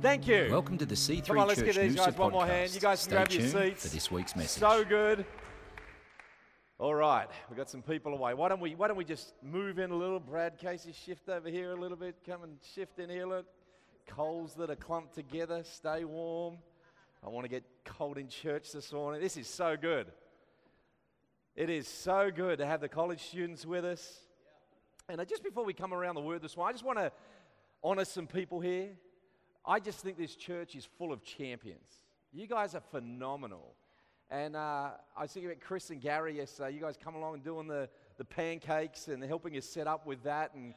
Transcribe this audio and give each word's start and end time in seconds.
Thank 0.00 0.28
you. 0.28 0.48
Welcome 0.50 0.78
to 0.78 0.86
the 0.86 0.94
C3 0.94 1.26
Come 1.26 1.38
on, 1.38 1.48
let's 1.48 1.60
Church 1.60 1.74
give 1.74 1.82
these 1.82 1.96
Noosa 1.96 2.06
guys 2.06 2.16
one 2.16 2.32
more 2.32 2.44
podcast. 2.44 2.48
hand. 2.48 2.74
You 2.74 2.80
guys 2.80 3.00
Stay 3.00 3.08
can 3.10 3.16
grab 3.16 3.32
your 3.32 3.48
seats. 3.48 3.82
for 3.82 3.88
this 3.94 4.10
week's 4.10 4.36
message. 4.36 4.60
So 4.60 4.84
good. 4.84 5.26
All 6.78 6.94
right, 6.94 7.26
we've 7.50 7.56
got 7.56 7.68
some 7.68 7.82
people 7.82 8.14
away. 8.14 8.34
Why 8.34 8.48
don't 8.48 8.60
we 8.60 8.76
why 8.76 8.86
don't 8.86 8.96
we 8.96 9.04
just 9.04 9.34
move 9.42 9.80
in 9.80 9.90
a 9.90 9.96
little? 9.96 10.20
Brad 10.20 10.56
Casey, 10.56 10.92
shift 10.92 11.28
over 11.28 11.48
here 11.48 11.72
a 11.72 11.76
little 11.80 11.96
bit. 11.96 12.14
Come 12.24 12.44
and 12.44 12.58
shift 12.74 12.98
in 12.98 13.10
here. 13.10 13.26
Look. 13.26 13.46
Coals 14.06 14.54
that 14.54 14.70
are 14.70 14.76
clumped 14.76 15.14
together, 15.14 15.62
stay 15.64 16.02
warm. 16.04 16.56
I 17.22 17.28
want 17.28 17.44
to 17.44 17.48
get 17.50 17.62
cold 17.84 18.16
in 18.16 18.28
church 18.28 18.72
this 18.72 18.90
morning. 18.90 19.20
This 19.20 19.36
is 19.36 19.46
so 19.46 19.76
good. 19.76 20.06
It 21.54 21.68
is 21.68 21.86
so 21.86 22.30
good 22.34 22.58
to 22.60 22.64
have 22.64 22.80
the 22.80 22.88
college 22.88 23.20
students 23.20 23.66
with 23.66 23.84
us. 23.84 24.20
And 25.10 25.20
just 25.28 25.42
before 25.44 25.62
we 25.64 25.74
come 25.74 25.92
around 25.92 26.14
the 26.14 26.22
word 26.22 26.40
this 26.40 26.56
morning, 26.56 26.70
I 26.70 26.72
just 26.72 26.86
want 26.86 26.98
to 26.98 27.12
honor 27.84 28.06
some 28.06 28.26
people 28.26 28.60
here. 28.60 28.92
I 29.68 29.80
just 29.80 30.00
think 30.00 30.16
this 30.16 30.34
church 30.34 30.74
is 30.74 30.88
full 30.96 31.12
of 31.12 31.22
champions. 31.22 32.00
You 32.32 32.46
guys 32.46 32.74
are 32.74 32.80
phenomenal. 32.80 33.74
And 34.30 34.56
uh, 34.56 34.92
I 35.14 35.22
was 35.22 35.30
thinking 35.30 35.50
about 35.50 35.60
Chris 35.60 35.90
and 35.90 36.00
Gary 36.00 36.38
yesterday. 36.38 36.74
You 36.74 36.80
guys 36.80 36.96
come 37.02 37.14
along 37.14 37.34
and 37.34 37.44
doing 37.44 37.68
the, 37.68 37.90
the 38.16 38.24
pancakes 38.24 39.08
and 39.08 39.22
helping 39.22 39.58
us 39.58 39.66
set 39.66 39.86
up 39.86 40.06
with 40.06 40.22
that. 40.22 40.54
And, 40.54 40.72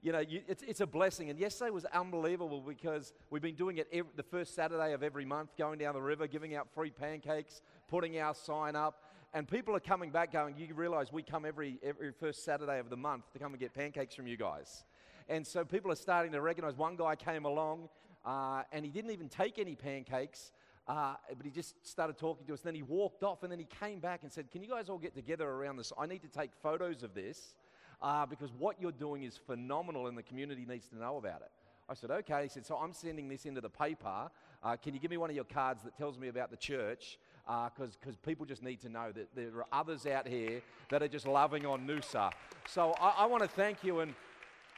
you 0.00 0.12
know, 0.12 0.20
you, 0.20 0.42
it's, 0.46 0.62
it's 0.62 0.80
a 0.80 0.86
blessing. 0.86 1.28
And 1.28 1.40
yesterday 1.40 1.72
was 1.72 1.86
unbelievable 1.86 2.60
because 2.60 3.12
we've 3.30 3.42
been 3.42 3.56
doing 3.56 3.78
it 3.78 3.88
every, 3.92 4.12
the 4.14 4.22
first 4.22 4.54
Saturday 4.54 4.92
of 4.92 5.02
every 5.02 5.24
month, 5.24 5.50
going 5.58 5.80
down 5.80 5.94
the 5.94 6.00
river, 6.00 6.28
giving 6.28 6.54
out 6.54 6.68
free 6.72 6.90
pancakes, 6.90 7.62
putting 7.88 8.16
our 8.20 8.32
sign 8.32 8.76
up. 8.76 9.02
And 9.34 9.48
people 9.48 9.74
are 9.74 9.80
coming 9.80 10.10
back 10.10 10.32
going, 10.32 10.54
you 10.56 10.72
realize 10.72 11.12
we 11.12 11.24
come 11.24 11.44
every, 11.44 11.80
every 11.82 12.12
first 12.12 12.44
Saturday 12.44 12.78
of 12.78 12.90
the 12.90 12.96
month 12.96 13.24
to 13.32 13.40
come 13.40 13.54
and 13.54 13.60
get 13.60 13.74
pancakes 13.74 14.14
from 14.14 14.28
you 14.28 14.36
guys. 14.36 14.84
And 15.28 15.44
so 15.44 15.64
people 15.64 15.90
are 15.90 15.96
starting 15.96 16.30
to 16.30 16.40
recognize. 16.40 16.76
One 16.76 16.94
guy 16.94 17.16
came 17.16 17.44
along 17.44 17.88
uh, 18.26 18.62
and 18.72 18.84
he 18.84 18.90
didn't 18.90 19.12
even 19.12 19.28
take 19.28 19.58
any 19.58 19.76
pancakes, 19.76 20.50
uh, 20.88 21.14
but 21.36 21.46
he 21.46 21.50
just 21.50 21.74
started 21.86 22.18
talking 22.18 22.44
to 22.46 22.54
us. 22.54 22.60
Then 22.60 22.74
he 22.74 22.82
walked 22.82 23.22
off 23.22 23.44
and 23.44 23.52
then 23.52 23.60
he 23.60 23.66
came 23.80 24.00
back 24.00 24.24
and 24.24 24.32
said, 24.32 24.50
Can 24.50 24.62
you 24.62 24.68
guys 24.68 24.88
all 24.88 24.98
get 24.98 25.14
together 25.14 25.48
around 25.48 25.76
this? 25.76 25.92
I 25.98 26.06
need 26.06 26.22
to 26.22 26.28
take 26.28 26.50
photos 26.60 27.04
of 27.04 27.14
this 27.14 27.54
uh, 28.02 28.26
because 28.26 28.50
what 28.58 28.80
you're 28.80 28.92
doing 28.92 29.22
is 29.22 29.36
phenomenal 29.36 30.08
and 30.08 30.18
the 30.18 30.22
community 30.24 30.66
needs 30.68 30.88
to 30.88 30.98
know 30.98 31.16
about 31.18 31.42
it. 31.42 31.50
I 31.88 31.94
said, 31.94 32.10
Okay. 32.10 32.44
He 32.44 32.48
said, 32.48 32.66
So 32.66 32.76
I'm 32.76 32.92
sending 32.92 33.28
this 33.28 33.46
into 33.46 33.60
the 33.60 33.70
paper. 33.70 34.28
Uh, 34.62 34.76
can 34.76 34.92
you 34.92 35.00
give 35.00 35.10
me 35.12 35.16
one 35.16 35.30
of 35.30 35.36
your 35.36 35.44
cards 35.44 35.84
that 35.84 35.96
tells 35.96 36.18
me 36.18 36.26
about 36.28 36.50
the 36.50 36.56
church? 36.56 37.18
Because 37.46 38.16
people 38.24 38.44
just 38.44 38.62
need 38.62 38.80
to 38.80 38.88
know 38.88 39.12
that 39.12 39.28
there 39.36 39.56
are 39.56 39.66
others 39.72 40.04
out 40.04 40.26
here 40.26 40.62
that 40.90 41.00
are 41.00 41.08
just 41.08 41.28
loving 41.28 41.64
on 41.64 41.86
Noosa. 41.86 42.32
So 42.68 42.92
I, 43.00 43.10
I 43.18 43.26
want 43.26 43.44
to 43.44 43.48
thank 43.48 43.84
you. 43.84 44.00
And 44.00 44.14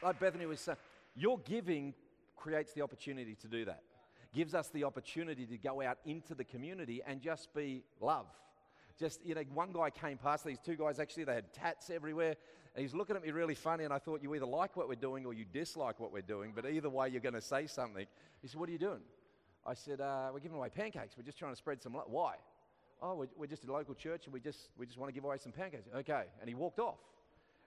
like 0.03 0.19
Bethany 0.19 0.45
was 0.45 0.59
saying, 0.59 0.77
your 1.15 1.39
giving 1.39 1.95
creates 2.39 2.73
the 2.73 2.81
opportunity 2.81 3.35
to 3.35 3.47
do 3.47 3.65
that. 3.65 3.83
Gives 4.33 4.53
us 4.53 4.69
the 4.69 4.83
opportunity 4.83 5.45
to 5.45 5.57
go 5.57 5.81
out 5.81 5.97
into 6.05 6.35
the 6.35 6.43
community 6.43 7.01
and 7.05 7.21
just 7.21 7.53
be 7.53 7.83
love. 7.99 8.27
Just, 8.99 9.25
you 9.25 9.33
know, 9.33 9.41
one 9.53 9.71
guy 9.71 9.89
came 9.89 10.17
past, 10.17 10.45
these 10.45 10.59
two 10.59 10.75
guys 10.75 10.99
actually, 10.99 11.23
they 11.23 11.35
had 11.35 11.53
tats 11.53 11.89
everywhere. 11.89 12.35
And 12.75 12.83
he's 12.83 12.93
looking 12.93 13.15
at 13.15 13.23
me 13.23 13.31
really 13.31 13.55
funny, 13.55 13.83
and 13.83 13.93
I 13.93 13.97
thought 13.97 14.21
you 14.21 14.33
either 14.35 14.45
like 14.45 14.75
what 14.75 14.87
we're 14.87 14.95
doing 14.95 15.25
or 15.25 15.33
you 15.33 15.45
dislike 15.51 15.99
what 15.99 16.11
we're 16.11 16.21
doing, 16.21 16.51
but 16.55 16.65
either 16.65 16.89
way, 16.89 17.09
you're 17.09 17.21
going 17.21 17.33
to 17.33 17.41
say 17.41 17.65
something. 17.65 18.05
He 18.41 18.47
said, 18.47 18.59
What 18.59 18.69
are 18.69 18.71
you 18.71 18.77
doing? 18.77 19.01
I 19.65 19.73
said, 19.73 20.01
uh, 20.01 20.29
We're 20.31 20.39
giving 20.39 20.57
away 20.57 20.69
pancakes. 20.69 21.15
We're 21.17 21.23
just 21.23 21.39
trying 21.39 21.53
to 21.53 21.57
spread 21.57 21.81
some 21.81 21.93
love. 21.93 22.05
Why? 22.07 22.35
Oh, 23.01 23.15
we're, 23.15 23.27
we're 23.37 23.47
just 23.47 23.63
a 23.63 23.71
local 23.71 23.95
church 23.95 24.25
and 24.25 24.33
we 24.33 24.39
just, 24.39 24.69
we 24.77 24.85
just 24.85 24.97
want 24.97 25.09
to 25.09 25.13
give 25.13 25.23
away 25.23 25.37
some 25.37 25.51
pancakes. 25.51 25.87
Okay. 25.95 26.23
And 26.41 26.49
he 26.49 26.55
walked 26.55 26.79
off. 26.79 26.99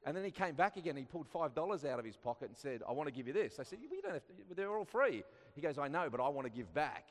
And 0.04 0.16
then 0.16 0.24
he 0.24 0.30
came 0.30 0.54
back 0.54 0.76
again. 0.76 0.96
He 0.96 1.04
pulled 1.04 1.28
five 1.28 1.54
dollars 1.54 1.84
out 1.84 1.98
of 1.98 2.04
his 2.04 2.16
pocket 2.16 2.48
and 2.48 2.56
said, 2.56 2.82
"I 2.88 2.92
want 2.92 3.08
to 3.08 3.12
give 3.12 3.26
you 3.26 3.32
this." 3.32 3.58
I 3.60 3.62
said, 3.62 3.78
"We 3.90 4.00
don't 4.00 4.14
have 4.14 4.26
to. 4.26 4.54
They're 4.54 4.76
all 4.76 4.84
free." 4.84 5.22
He 5.54 5.60
goes, 5.60 5.78
"I 5.78 5.88
know, 5.88 6.08
but 6.10 6.20
I 6.20 6.28
want 6.28 6.46
to 6.46 6.52
give 6.52 6.72
back." 6.74 7.06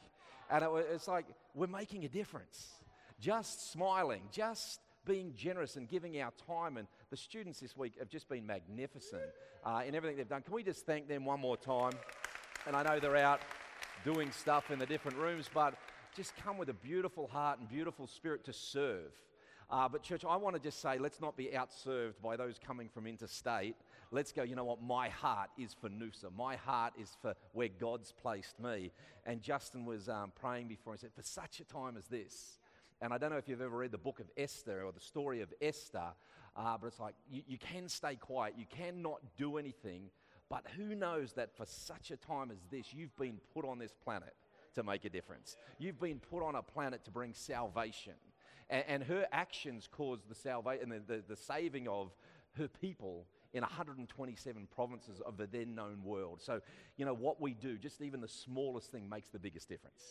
And 0.50 0.64
it, 0.64 0.70
it's 0.92 1.08
like 1.08 1.26
we're 1.56 1.68
making 1.68 2.04
a 2.06 2.10
difference. 2.10 2.72
Just 3.20 3.72
smiling, 3.72 4.24
just 4.32 4.82
being 5.06 5.34
generous 5.36 5.76
and 5.78 5.88
giving 5.88 6.20
our 6.22 6.32
time. 6.48 6.78
And 6.78 6.88
the 7.10 7.18
students 7.18 7.60
this 7.60 7.78
week 7.78 7.94
have 8.00 8.10
just 8.10 8.28
been 8.28 8.46
magnificent 8.46 9.24
uh, 9.64 9.84
in 9.88 9.96
everything 9.96 10.18
they've 10.18 10.28
done. 10.28 10.42
Can 10.42 10.54
we 10.54 10.64
just 10.64 10.86
thank 10.86 11.08
them 11.08 11.26
one 11.26 11.40
more 11.40 11.58
time? 11.58 11.94
And 12.68 12.76
I 12.76 12.84
know 12.84 13.00
they're 13.00 13.18
out 13.18 13.42
doing 14.04 14.32
stuff 14.32 14.72
in 14.72 14.80
the 14.80 14.86
different 14.86 15.18
rooms, 15.18 15.50
but 15.54 15.76
just 16.16 16.36
come 16.36 16.58
with 16.58 16.70
a 16.70 16.74
beautiful 16.74 17.28
heart 17.28 17.60
and 17.60 17.70
beautiful 17.70 18.08
spirit 18.08 18.44
to 18.46 18.54
serve. 18.54 19.12
Uh, 19.72 19.88
but, 19.88 20.04
church, 20.04 20.26
I 20.26 20.36
want 20.36 20.56
to 20.58 20.62
just 20.62 20.82
say 20.82 20.98
let's 20.98 21.22
not 21.22 21.38
be 21.38 21.52
outserved 21.56 22.16
by 22.22 22.36
those 22.36 22.60
coming 22.60 22.90
from 22.90 23.08
interstate. 23.08 23.76
Let's 24.12 24.34
go, 24.34 24.44
you 24.44 24.54
know 24.54 24.66
what? 24.66 24.84
My 24.84 25.08
heart 25.08 25.50
is 25.58 25.74
for 25.74 25.88
Noosa. 25.88 26.26
My 26.36 26.58
heart 26.58 26.94
is 27.00 27.16
for 27.22 27.34
where 27.54 27.70
God's 27.70 28.12
placed 28.12 28.60
me. 28.60 28.92
And 29.26 29.42
Justin 29.42 29.86
was 29.86 30.10
um, 30.10 30.34
praying 30.40 30.68
before 30.68 30.92
and 30.92 31.00
said, 31.00 31.14
for 31.16 31.22
such 31.24 31.62
a 31.62 31.64
time 31.64 31.96
as 31.96 32.08
this. 32.08 32.60
And 33.02 33.14
I 33.14 33.18
don't 33.18 33.30
know 33.30 33.38
if 33.38 33.48
you've 33.48 33.62
ever 33.62 33.78
read 33.78 33.92
the 33.92 33.98
book 33.98 34.20
of 34.20 34.26
Esther 34.36 34.84
or 34.84 34.92
the 34.92 35.00
story 35.00 35.40
of 35.42 35.54
Esther, 35.62 36.10
uh, 36.58 36.78
but 36.78 36.88
it's 36.88 37.00
like 37.00 37.16
you, 37.32 37.42
you 37.48 37.58
can 37.58 37.88
stay 37.88 38.16
quiet, 38.16 38.56
you 38.58 38.66
cannot 38.70 39.22
do 39.38 39.58
anything. 39.58 40.10
But 40.50 40.66
who 40.76 40.96
knows 40.96 41.32
that 41.34 41.56
for 41.56 41.66
such 41.66 42.12
a 42.12 42.18
time 42.18 42.52
as 42.52 42.58
this, 42.70 42.94
you've 42.94 43.16
been 43.16 43.40
put 43.54 43.64
on 43.64 43.80
this 43.80 43.94
planet 44.04 44.36
to 44.76 44.84
make 44.84 45.06
a 45.06 45.10
difference. 45.10 45.56
You've 45.80 46.00
been 46.00 46.20
put 46.20 46.44
on 46.44 46.56
a 46.56 46.62
planet 46.62 47.06
to 47.06 47.12
bring 47.12 47.34
salvation. 47.34 48.14
And, 48.72 48.84
and 48.88 49.04
her 49.04 49.28
actions 49.32 49.88
caused 49.92 50.28
the 50.28 50.36
salvation, 50.36 50.90
the, 50.90 51.02
the, 51.16 51.24
the 51.28 51.36
saving 51.36 51.88
of 51.88 52.12
her 52.58 52.68
people 52.68 53.28
in 53.54 53.62
127 53.62 54.68
provinces 54.74 55.22
of 55.22 55.38
the 55.38 55.46
then 55.46 55.76
known 55.76 56.04
world. 56.04 56.42
So, 56.42 56.62
you 56.98 57.06
know, 57.06 57.14
what 57.14 57.40
we 57.40 57.54
do, 57.54 57.78
just 57.78 58.02
even 58.02 58.22
the 58.22 58.28
smallest 58.28 58.92
thing 58.92 59.08
makes 59.10 59.30
the 59.30 59.40
biggest 59.40 59.70
difference. 59.70 60.04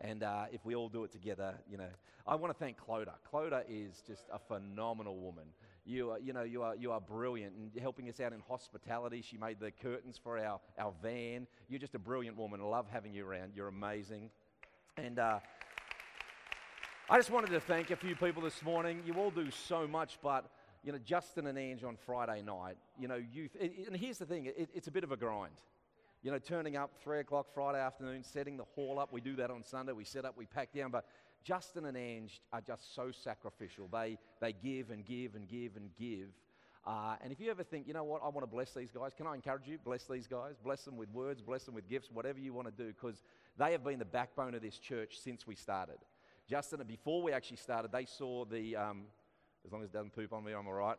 And 0.00 0.24
uh, 0.24 0.46
if 0.52 0.64
we 0.64 0.74
all 0.74 0.88
do 0.88 1.04
it 1.04 1.12
together, 1.12 1.54
you 1.70 1.76
know, 1.78 1.88
I 2.26 2.34
want 2.34 2.52
to 2.52 2.58
thank 2.58 2.76
Clodagh. 2.78 3.14
Clodagh 3.32 3.64
is 3.68 4.02
just 4.06 4.24
a 4.32 4.38
phenomenal 4.38 5.16
woman. 5.16 5.44
You 5.84 6.12
are, 6.12 6.18
you 6.18 6.32
know, 6.32 6.42
you 6.42 6.62
are, 6.62 6.74
you 6.76 6.92
are 6.92 7.00
brilliant 7.00 7.54
and 7.56 7.70
helping 7.80 8.08
us 8.08 8.20
out 8.20 8.32
in 8.32 8.40
hospitality. 8.48 9.22
She 9.22 9.36
made 9.36 9.60
the 9.60 9.70
curtains 9.70 10.18
for 10.22 10.38
our, 10.38 10.60
our 10.78 10.92
van. 11.02 11.46
You're 11.68 11.80
just 11.80 11.94
a 11.94 12.00
brilliant 12.00 12.36
woman. 12.36 12.60
I 12.60 12.64
love 12.64 12.86
having 12.92 13.12
you 13.12 13.26
around. 13.26 13.52
You're 13.54 13.68
amazing. 13.68 14.30
And 14.96 15.18
uh, 15.18 15.38
I 17.10 17.18
just 17.18 17.30
wanted 17.30 17.50
to 17.50 17.60
thank 17.60 17.90
a 17.90 17.96
few 17.96 18.14
people 18.14 18.42
this 18.42 18.62
morning. 18.62 19.02
You 19.04 19.14
all 19.14 19.32
do 19.32 19.50
so 19.50 19.88
much, 19.88 20.18
but 20.22 20.48
you 20.84 20.92
know, 20.92 20.98
Justin 21.04 21.48
and 21.48 21.58
Ange 21.58 21.82
on 21.82 21.96
Friday 21.96 22.42
night, 22.42 22.76
you 22.98 23.08
know, 23.08 23.20
youth. 23.32 23.56
And 23.60 23.96
here's 23.96 24.18
the 24.18 24.24
thing: 24.24 24.46
it, 24.46 24.70
it's 24.72 24.86
a 24.86 24.90
bit 24.92 25.02
of 25.02 25.10
a 25.10 25.16
grind. 25.16 25.54
You 26.22 26.30
know, 26.30 26.38
turning 26.38 26.76
up 26.76 26.92
three 27.02 27.18
o'clock 27.18 27.46
Friday 27.52 27.80
afternoon, 27.80 28.22
setting 28.22 28.56
the 28.56 28.64
hall 28.76 29.00
up. 29.00 29.12
We 29.12 29.20
do 29.20 29.34
that 29.36 29.50
on 29.50 29.64
Sunday. 29.64 29.92
We 29.92 30.04
set 30.04 30.24
up, 30.24 30.36
we 30.38 30.46
pack 30.46 30.72
down. 30.72 30.92
But 30.92 31.04
Justin 31.42 31.86
and 31.86 31.96
Ange 31.96 32.40
are 32.52 32.60
just 32.60 32.94
so 32.94 33.10
sacrificial. 33.10 33.88
They 33.92 34.16
they 34.40 34.52
give 34.52 34.90
and 34.90 35.04
give 35.04 35.34
and 35.34 35.48
give 35.48 35.76
and 35.76 35.90
give. 35.98 36.28
Uh, 36.86 37.16
and 37.22 37.32
if 37.32 37.40
you 37.40 37.50
ever 37.50 37.64
think, 37.64 37.86
you 37.86 37.94
know 37.94 38.04
what, 38.04 38.22
I 38.24 38.28
want 38.28 38.42
to 38.42 38.46
bless 38.50 38.74
these 38.74 38.90
guys, 38.90 39.12
can 39.16 39.26
I 39.26 39.34
encourage 39.34 39.66
you? 39.66 39.78
Bless 39.84 40.04
these 40.04 40.26
guys. 40.26 40.54
Bless 40.64 40.84
them 40.84 40.96
with 40.96 41.10
words, 41.10 41.40
bless 41.40 41.64
them 41.64 41.74
with 41.74 41.88
gifts, 41.88 42.10
whatever 42.12 42.40
you 42.40 42.52
want 42.52 42.68
to 42.68 42.72
do, 42.72 42.92
because 42.92 43.22
they 43.58 43.72
have 43.72 43.84
been 43.84 44.00
the 44.00 44.04
backbone 44.04 44.54
of 44.54 44.62
this 44.62 44.78
church 44.78 45.18
since 45.22 45.46
we 45.46 45.54
started. 45.54 45.98
Justin, 46.52 46.82
before 46.86 47.22
we 47.22 47.32
actually 47.32 47.56
started, 47.56 47.90
they 47.90 48.04
saw 48.04 48.44
the, 48.44 48.76
um, 48.76 49.04
as 49.64 49.72
long 49.72 49.82
as 49.82 49.88
it 49.88 49.92
doesn't 49.94 50.14
poop 50.14 50.34
on 50.34 50.44
me, 50.44 50.52
I'm 50.52 50.66
all 50.66 50.74
right. 50.74 50.98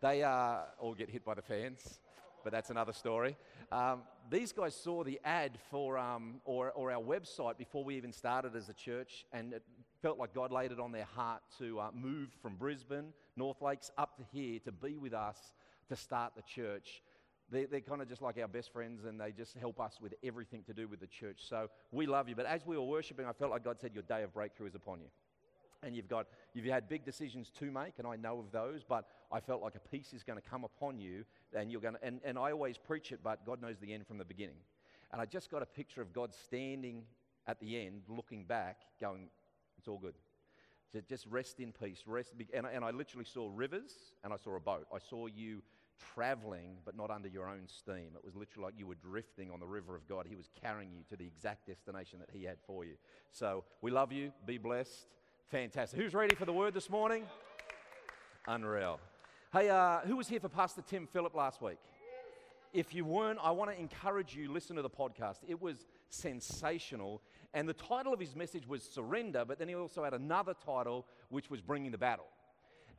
They 0.00 0.22
uh, 0.22 0.58
all 0.78 0.94
get 0.94 1.10
hit 1.10 1.24
by 1.24 1.34
the 1.34 1.42
fans, 1.42 1.98
but 2.44 2.52
that's 2.52 2.70
another 2.70 2.92
story. 2.92 3.36
Um, 3.72 4.02
these 4.30 4.52
guys 4.52 4.76
saw 4.76 5.02
the 5.02 5.18
ad 5.24 5.58
for, 5.72 5.98
um, 5.98 6.40
or, 6.44 6.70
or 6.70 6.92
our 6.92 7.02
website 7.02 7.58
before 7.58 7.82
we 7.82 7.96
even 7.96 8.12
started 8.12 8.54
as 8.54 8.68
a 8.68 8.74
church, 8.74 9.26
and 9.32 9.52
it 9.52 9.64
felt 10.02 10.20
like 10.20 10.32
God 10.32 10.52
laid 10.52 10.70
it 10.70 10.78
on 10.78 10.92
their 10.92 11.08
heart 11.16 11.42
to 11.58 11.80
uh, 11.80 11.90
move 11.92 12.28
from 12.40 12.54
Brisbane, 12.54 13.12
North 13.36 13.60
Lakes, 13.60 13.90
up 13.98 14.16
to 14.18 14.22
here 14.32 14.60
to 14.60 14.70
be 14.70 14.98
with 14.98 15.14
us 15.14 15.52
to 15.88 15.96
start 15.96 16.34
the 16.36 16.42
church. 16.42 17.02
They're, 17.52 17.66
they're 17.66 17.80
kind 17.80 18.00
of 18.00 18.08
just 18.08 18.22
like 18.22 18.38
our 18.38 18.48
best 18.48 18.72
friends, 18.72 19.04
and 19.04 19.20
they 19.20 19.30
just 19.30 19.56
help 19.58 19.78
us 19.78 19.98
with 20.00 20.14
everything 20.24 20.62
to 20.64 20.72
do 20.72 20.88
with 20.88 21.00
the 21.00 21.06
church. 21.06 21.40
So 21.48 21.68
we 21.92 22.06
love 22.06 22.28
you. 22.28 22.34
But 22.34 22.46
as 22.46 22.66
we 22.66 22.76
were 22.76 22.82
worshiping, 22.84 23.26
I 23.26 23.32
felt 23.32 23.50
like 23.50 23.62
God 23.62 23.78
said, 23.78 23.92
Your 23.92 24.02
day 24.02 24.22
of 24.22 24.32
breakthrough 24.32 24.68
is 24.68 24.74
upon 24.74 25.00
you. 25.00 25.08
And 25.84 25.96
you've 25.96 26.08
got, 26.08 26.28
you've 26.54 26.64
had 26.64 26.88
big 26.88 27.04
decisions 27.04 27.50
to 27.58 27.70
make, 27.70 27.94
and 27.98 28.06
I 28.06 28.16
know 28.16 28.38
of 28.38 28.52
those, 28.52 28.84
but 28.88 29.04
I 29.32 29.40
felt 29.40 29.62
like 29.62 29.74
a 29.74 29.80
peace 29.80 30.12
is 30.14 30.22
going 30.22 30.40
to 30.40 30.48
come 30.48 30.64
upon 30.64 30.98
you, 30.98 31.24
and 31.54 31.70
you're 31.70 31.80
going 31.80 31.94
to, 31.94 32.04
and, 32.04 32.20
and 32.24 32.38
I 32.38 32.52
always 32.52 32.78
preach 32.78 33.10
it, 33.10 33.18
but 33.22 33.44
God 33.44 33.60
knows 33.60 33.78
the 33.80 33.92
end 33.92 34.06
from 34.06 34.16
the 34.16 34.24
beginning. 34.24 34.58
And 35.10 35.20
I 35.20 35.26
just 35.26 35.50
got 35.50 35.60
a 35.60 35.66
picture 35.66 36.00
of 36.00 36.12
God 36.12 36.32
standing 36.34 37.02
at 37.46 37.58
the 37.60 37.84
end, 37.84 38.02
looking 38.08 38.44
back, 38.44 38.78
going, 39.00 39.28
It's 39.76 39.88
all 39.88 39.98
good. 39.98 40.14
Ju- 40.92 41.02
Just 41.08 41.26
rest 41.26 41.58
in 41.60 41.72
peace. 41.72 42.04
Rest, 42.06 42.32
and, 42.54 42.64
and 42.66 42.84
I 42.84 42.90
literally 42.90 43.24
saw 43.26 43.50
rivers 43.52 43.92
and 44.22 44.32
I 44.32 44.36
saw 44.36 44.56
a 44.56 44.60
boat. 44.60 44.86
I 44.94 44.98
saw 44.98 45.26
you 45.26 45.62
traveling, 46.14 46.76
but 46.84 46.96
not 46.96 47.10
under 47.10 47.28
your 47.28 47.48
own 47.48 47.66
steam. 47.66 48.10
It 48.14 48.24
was 48.24 48.34
literally 48.34 48.66
like 48.66 48.74
you 48.78 48.86
were 48.86 48.94
drifting 48.94 49.50
on 49.50 49.60
the 49.60 49.66
river 49.66 49.94
of 49.96 50.06
God. 50.08 50.26
He 50.28 50.36
was 50.36 50.48
carrying 50.60 50.90
you 50.92 51.02
to 51.10 51.16
the 51.16 51.26
exact 51.26 51.66
destination 51.66 52.18
that 52.20 52.30
He 52.32 52.44
had 52.44 52.56
for 52.66 52.84
you. 52.84 52.94
So 53.30 53.64
we 53.80 53.90
love 53.90 54.12
you. 54.12 54.32
Be 54.46 54.58
blessed. 54.58 55.06
Fantastic. 55.50 56.00
Who's 56.00 56.14
ready 56.14 56.34
for 56.34 56.44
the 56.44 56.52
word 56.52 56.74
this 56.74 56.88
morning? 56.88 57.24
Unreal. 58.46 59.00
Hey, 59.52 59.68
uh, 59.68 60.00
who 60.00 60.16
was 60.16 60.28
here 60.28 60.40
for 60.40 60.48
Pastor 60.48 60.82
Tim 60.82 61.06
Phillip 61.06 61.34
last 61.34 61.60
week? 61.60 61.78
if 62.72 62.94
you 62.94 63.04
weren't, 63.04 63.38
I 63.42 63.50
want 63.50 63.70
to 63.70 63.78
encourage 63.78 64.34
you, 64.34 64.50
listen 64.50 64.76
to 64.76 64.82
the 64.82 64.90
podcast. 64.90 65.38
It 65.46 65.60
was 65.60 65.86
sensational. 66.08 67.22
And 67.54 67.68
the 67.68 67.74
title 67.74 68.14
of 68.14 68.20
his 68.20 68.34
message 68.34 68.66
was 68.66 68.82
Surrender, 68.82 69.44
but 69.46 69.58
then 69.58 69.68
he 69.68 69.74
also 69.74 70.02
had 70.02 70.14
another 70.14 70.54
title, 70.54 71.06
which 71.28 71.50
was 71.50 71.60
Bringing 71.60 71.90
the 71.90 71.98
Battle. 71.98 72.26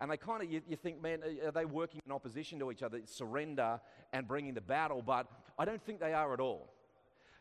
And 0.01 0.11
they 0.11 0.17
kind 0.17 0.43
of, 0.43 0.51
you, 0.51 0.61
you, 0.67 0.75
think, 0.75 1.01
man, 1.01 1.21
are 1.45 1.51
they 1.51 1.65
working 1.65 2.01
in 2.05 2.11
opposition 2.11 2.59
to 2.59 2.71
each 2.71 2.83
other? 2.83 2.99
Surrender 3.05 3.79
and 4.11 4.27
bringing 4.27 4.53
the 4.53 4.61
battle, 4.61 5.01
but 5.01 5.27
I 5.57 5.65
don't 5.65 5.81
think 5.81 5.99
they 5.99 6.13
are 6.13 6.33
at 6.33 6.39
all. 6.39 6.73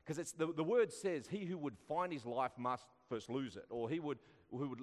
Because 0.05 0.19
it's 0.19 0.33
the, 0.33 0.53
the 0.53 0.65
word 0.65 0.93
says, 0.93 1.29
he 1.29 1.45
who 1.45 1.57
would 1.59 1.77
find 1.89 2.13
his 2.13 2.27
life 2.27 2.53
must 2.59 2.87
first 3.09 3.31
lose 3.31 3.57
it, 3.57 3.67
or 3.71 3.89
he 3.89 4.01
would, 4.01 4.19
who 4.51 4.69
would 4.69 4.81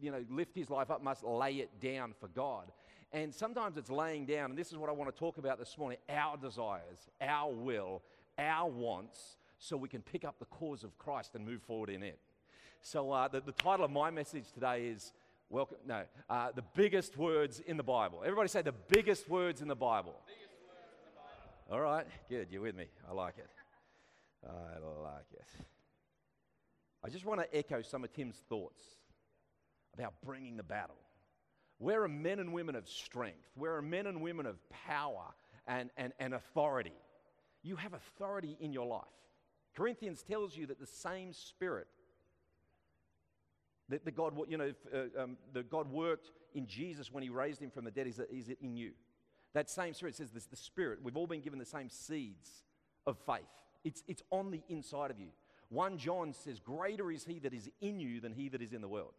you 0.00 0.10
know, 0.10 0.24
lift 0.30 0.56
his 0.56 0.70
life 0.70 0.90
up 0.90 1.02
must 1.02 1.24
lay 1.24 1.56
it 1.56 1.80
down 1.80 2.14
for 2.18 2.28
God. 2.28 2.72
And 3.12 3.32
sometimes 3.32 3.76
it's 3.76 3.90
laying 3.90 4.26
down, 4.26 4.50
and 4.50 4.58
this 4.58 4.72
is 4.72 4.76
what 4.76 4.90
I 4.90 4.92
want 4.92 5.14
to 5.14 5.18
talk 5.18 5.38
about 5.38 5.58
this 5.58 5.76
morning 5.78 5.98
our 6.08 6.36
desires, 6.36 7.08
our 7.20 7.52
will, 7.52 8.02
our 8.38 8.68
wants, 8.68 9.36
so 9.58 9.76
we 9.76 9.88
can 9.88 10.02
pick 10.02 10.24
up 10.24 10.38
the 10.38 10.44
cause 10.46 10.84
of 10.84 10.98
Christ 10.98 11.34
and 11.34 11.46
move 11.46 11.62
forward 11.62 11.88
in 11.88 12.02
it. 12.02 12.18
So, 12.82 13.10
uh, 13.10 13.28
the, 13.28 13.40
the 13.40 13.52
title 13.52 13.84
of 13.84 13.90
my 13.90 14.10
message 14.10 14.52
today 14.52 14.86
is 14.86 15.12
Welcome, 15.48 15.76
no, 15.86 16.02
uh, 16.28 16.48
the 16.52 16.64
biggest 16.74 17.16
words 17.16 17.60
in 17.60 17.76
the 17.76 17.84
Bible. 17.84 18.22
Everybody 18.24 18.48
say 18.48 18.62
the 18.62 18.74
biggest 18.88 19.28
words 19.28 19.62
in 19.62 19.68
the 19.68 19.76
Bible. 19.76 20.16
All 21.70 21.80
right, 21.80 22.06
good, 22.28 22.48
you're 22.50 22.62
with 22.62 22.74
me. 22.74 22.86
I 23.08 23.12
like 23.12 23.38
it. 23.38 23.48
I 24.44 24.78
like 25.02 25.26
it. 25.32 25.44
I 27.04 27.08
just 27.08 27.24
want 27.24 27.40
to 27.40 27.56
echo 27.56 27.80
some 27.80 28.02
of 28.02 28.12
Tim's 28.12 28.42
thoughts 28.48 28.82
about 29.94 30.14
bringing 30.24 30.56
the 30.56 30.64
battle. 30.64 30.96
We're 31.78 32.08
men 32.08 32.40
and 32.40 32.52
women 32.52 32.74
of 32.74 32.88
strength. 32.88 33.48
We're 33.54 33.80
men 33.82 34.06
and 34.06 34.20
women 34.20 34.46
of 34.46 34.56
power 34.70 35.32
and, 35.68 35.90
and, 35.96 36.12
and 36.18 36.34
authority. 36.34 36.94
You 37.62 37.76
have 37.76 37.94
authority 37.94 38.56
in 38.58 38.72
your 38.72 38.86
life. 38.86 39.04
Corinthians 39.76 40.22
tells 40.22 40.56
you 40.56 40.66
that 40.66 40.80
the 40.80 40.86
same 40.86 41.32
Spirit 41.32 41.86
that 43.88 44.04
the 44.04 44.10
God, 44.10 44.34
you 44.48 44.56
know, 44.56 44.72
uh, 44.92 45.22
um, 45.22 45.36
the 45.52 45.62
God 45.62 45.90
worked 45.90 46.30
in 46.54 46.66
Jesus 46.66 47.12
when 47.12 47.22
He 47.22 47.28
raised 47.28 47.60
Him 47.60 47.70
from 47.70 47.84
the 47.84 47.90
dead 47.90 48.06
is, 48.06 48.20
is 48.30 48.48
it 48.48 48.58
in 48.60 48.76
you. 48.76 48.92
That 49.54 49.70
same 49.70 49.94
Spirit 49.94 50.16
says 50.16 50.30
this, 50.30 50.46
the 50.46 50.56
Spirit. 50.56 50.98
We've 51.02 51.16
all 51.16 51.26
been 51.26 51.40
given 51.40 51.58
the 51.58 51.64
same 51.64 51.88
seeds 51.88 52.50
of 53.06 53.16
faith. 53.26 53.42
It's, 53.84 54.02
it's 54.08 54.22
on 54.30 54.50
the 54.50 54.62
inside 54.68 55.10
of 55.10 55.18
you. 55.18 55.28
1 55.70 55.98
John 55.98 56.32
says, 56.32 56.60
Greater 56.60 57.10
is 57.10 57.24
He 57.24 57.38
that 57.40 57.54
is 57.54 57.70
in 57.80 58.00
you 58.00 58.20
than 58.20 58.32
He 58.32 58.48
that 58.48 58.62
is 58.62 58.72
in 58.72 58.80
the 58.80 58.88
world. 58.88 59.14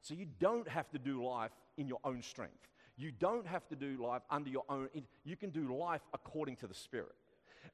So 0.00 0.14
you 0.14 0.26
don't 0.40 0.68
have 0.68 0.90
to 0.90 0.98
do 0.98 1.24
life 1.24 1.52
in 1.76 1.86
your 1.86 2.00
own 2.04 2.22
strength. 2.22 2.68
You 2.96 3.12
don't 3.12 3.46
have 3.46 3.66
to 3.68 3.76
do 3.76 3.96
life 4.02 4.22
under 4.30 4.50
your 4.50 4.64
own. 4.68 4.88
You 5.24 5.36
can 5.36 5.50
do 5.50 5.74
life 5.74 6.02
according 6.12 6.56
to 6.56 6.66
the 6.66 6.74
Spirit. 6.74 7.14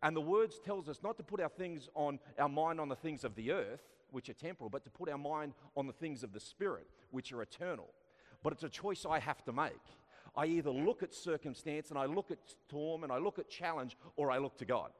And 0.03 0.15
the 0.15 0.21
words 0.21 0.61
tells 0.65 0.89
us 0.89 1.01
not 1.03 1.17
to 1.17 1.23
put 1.23 1.41
our 1.41 1.49
things 1.49 1.89
on 1.95 2.19
our 2.39 2.49
mind 2.49 2.81
on 2.81 2.89
the 2.89 2.97
things 2.97 3.25
of 3.25 3.35
the 3.35 3.51
earth, 3.51 3.81
which 4.11 4.29
are 4.29 4.35
temporal, 4.35 4.71
but 4.71 4.85
to 4.85 4.91
put 4.91 5.09
our 5.09 5.19
mind 5.19 5.55
on 5.77 5.87
the 5.87 5.93
things 5.93 6.23
of 6.23 6.33
the 6.33 6.41
Spirit, 6.41 6.89
which 7.11 7.33
are 7.33 7.43
eternal. 7.43 7.89
But 8.43 8.53
it's 8.53 8.65
a 8.65 8.69
choice 8.69 9.05
I 9.09 9.19
have 9.19 9.45
to 9.45 9.53
make. 9.53 9.73
I 10.37 10.47
either 10.47 10.71
look 10.71 11.03
at 11.03 11.15
circumstance 11.15 11.91
and 11.91 11.99
I 11.99 12.07
look 12.07 12.31
at 12.31 12.39
storm 12.47 13.03
and 13.03 13.13
I 13.13 13.19
look 13.19 13.39
at 13.39 13.49
challenge, 13.49 13.97
or 14.17 14.31
I 14.31 14.39
look 14.39 14.57
to 14.59 14.65
God. 14.65 14.91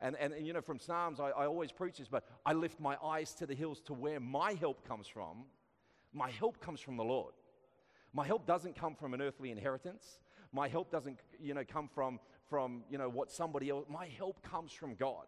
And, 0.00 0.16
and, 0.16 0.32
and 0.32 0.46
you 0.46 0.52
know, 0.52 0.60
from 0.60 0.78
Psalms, 0.78 1.18
I, 1.18 1.30
I 1.30 1.46
always 1.46 1.72
preach 1.72 1.98
this, 1.98 2.08
but 2.08 2.24
I 2.46 2.52
lift 2.52 2.78
my 2.78 2.96
eyes 3.02 3.34
to 3.34 3.46
the 3.46 3.54
hills 3.54 3.80
to 3.86 3.94
where 3.94 4.20
my 4.20 4.52
help 4.52 4.86
comes 4.86 5.08
from. 5.08 5.44
My 6.12 6.30
help 6.30 6.60
comes 6.60 6.80
from 6.80 6.96
the 6.96 7.04
Lord. 7.04 7.34
My 8.12 8.26
help 8.26 8.46
doesn't 8.46 8.76
come 8.76 8.94
from 8.94 9.14
an 9.14 9.20
earthly 9.20 9.50
inheritance. 9.50 10.20
My 10.52 10.68
help 10.68 10.90
doesn't, 10.90 11.18
you 11.40 11.54
know, 11.54 11.64
come 11.66 11.88
from, 11.88 12.20
from 12.48 12.84
you 12.88 12.96
know, 12.96 13.08
what 13.08 13.30
somebody 13.30 13.70
else. 13.70 13.86
My 13.88 14.06
help 14.06 14.42
comes 14.42 14.72
from 14.72 14.94
God. 14.94 15.26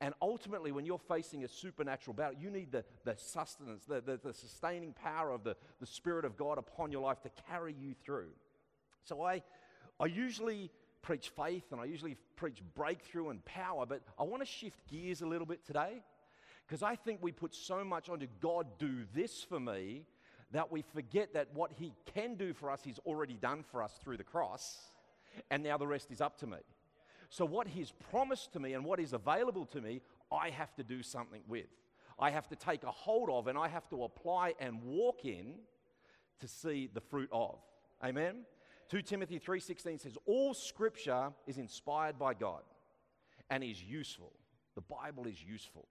And 0.00 0.12
ultimately, 0.20 0.72
when 0.72 0.84
you're 0.84 0.98
facing 0.98 1.44
a 1.44 1.48
supernatural 1.48 2.14
battle, 2.14 2.38
you 2.38 2.50
need 2.50 2.72
the, 2.72 2.84
the 3.04 3.14
sustenance, 3.16 3.84
the, 3.84 4.00
the, 4.00 4.20
the 4.22 4.34
sustaining 4.34 4.92
power 4.92 5.30
of 5.30 5.44
the, 5.44 5.56
the 5.80 5.86
Spirit 5.86 6.24
of 6.24 6.36
God 6.36 6.58
upon 6.58 6.90
your 6.90 7.02
life 7.02 7.22
to 7.22 7.30
carry 7.48 7.74
you 7.78 7.94
through. 8.04 8.30
So 9.04 9.22
I, 9.22 9.42
I 10.00 10.06
usually 10.06 10.70
preach 11.02 11.30
faith 11.36 11.64
and 11.70 11.80
I 11.80 11.84
usually 11.84 12.16
preach 12.36 12.62
breakthrough 12.74 13.28
and 13.28 13.44
power, 13.44 13.86
but 13.86 14.02
I 14.18 14.24
want 14.24 14.42
to 14.42 14.46
shift 14.46 14.78
gears 14.88 15.22
a 15.22 15.26
little 15.26 15.46
bit 15.46 15.64
today 15.64 16.02
because 16.66 16.82
I 16.82 16.96
think 16.96 17.20
we 17.22 17.30
put 17.30 17.54
so 17.54 17.84
much 17.84 18.08
onto 18.08 18.26
God 18.40 18.66
do 18.78 19.04
this 19.14 19.42
for 19.42 19.60
me 19.60 20.06
that 20.52 20.72
we 20.72 20.82
forget 20.82 21.34
that 21.34 21.48
what 21.52 21.72
He 21.72 21.92
can 22.14 22.36
do 22.36 22.54
for 22.54 22.70
us, 22.70 22.80
He's 22.82 22.98
already 23.00 23.34
done 23.34 23.64
for 23.70 23.82
us 23.82 23.92
through 24.02 24.16
the 24.16 24.24
cross, 24.24 24.78
and 25.50 25.62
now 25.62 25.76
the 25.76 25.86
rest 25.86 26.10
is 26.10 26.20
up 26.20 26.38
to 26.38 26.46
me. 26.46 26.58
So, 27.34 27.44
what 27.44 27.66
He's 27.66 27.92
promised 28.12 28.52
to 28.52 28.60
me 28.60 28.74
and 28.74 28.84
what 28.84 29.00
is 29.00 29.12
available 29.12 29.66
to 29.66 29.80
me, 29.80 30.02
I 30.30 30.50
have 30.50 30.72
to 30.76 30.84
do 30.84 31.02
something 31.02 31.42
with. 31.48 31.66
I 32.16 32.30
have 32.30 32.46
to 32.46 32.54
take 32.54 32.84
a 32.84 32.92
hold 32.92 33.28
of 33.28 33.48
and 33.48 33.58
I 33.58 33.66
have 33.66 33.88
to 33.88 34.04
apply 34.04 34.54
and 34.60 34.80
walk 34.84 35.24
in 35.24 35.54
to 36.38 36.46
see 36.46 36.88
the 36.94 37.00
fruit 37.00 37.28
of. 37.32 37.58
Amen? 38.04 38.44
2 38.88 39.02
Timothy 39.02 39.40
3:16 39.40 39.98
says 39.98 40.16
all 40.26 40.54
scripture 40.54 41.32
is 41.48 41.58
inspired 41.58 42.20
by 42.20 42.34
God 42.34 42.62
and 43.50 43.64
is 43.64 43.82
useful. 43.82 44.32
The 44.76 44.82
Bible 44.82 45.26
is 45.26 45.42
useful. 45.42 45.88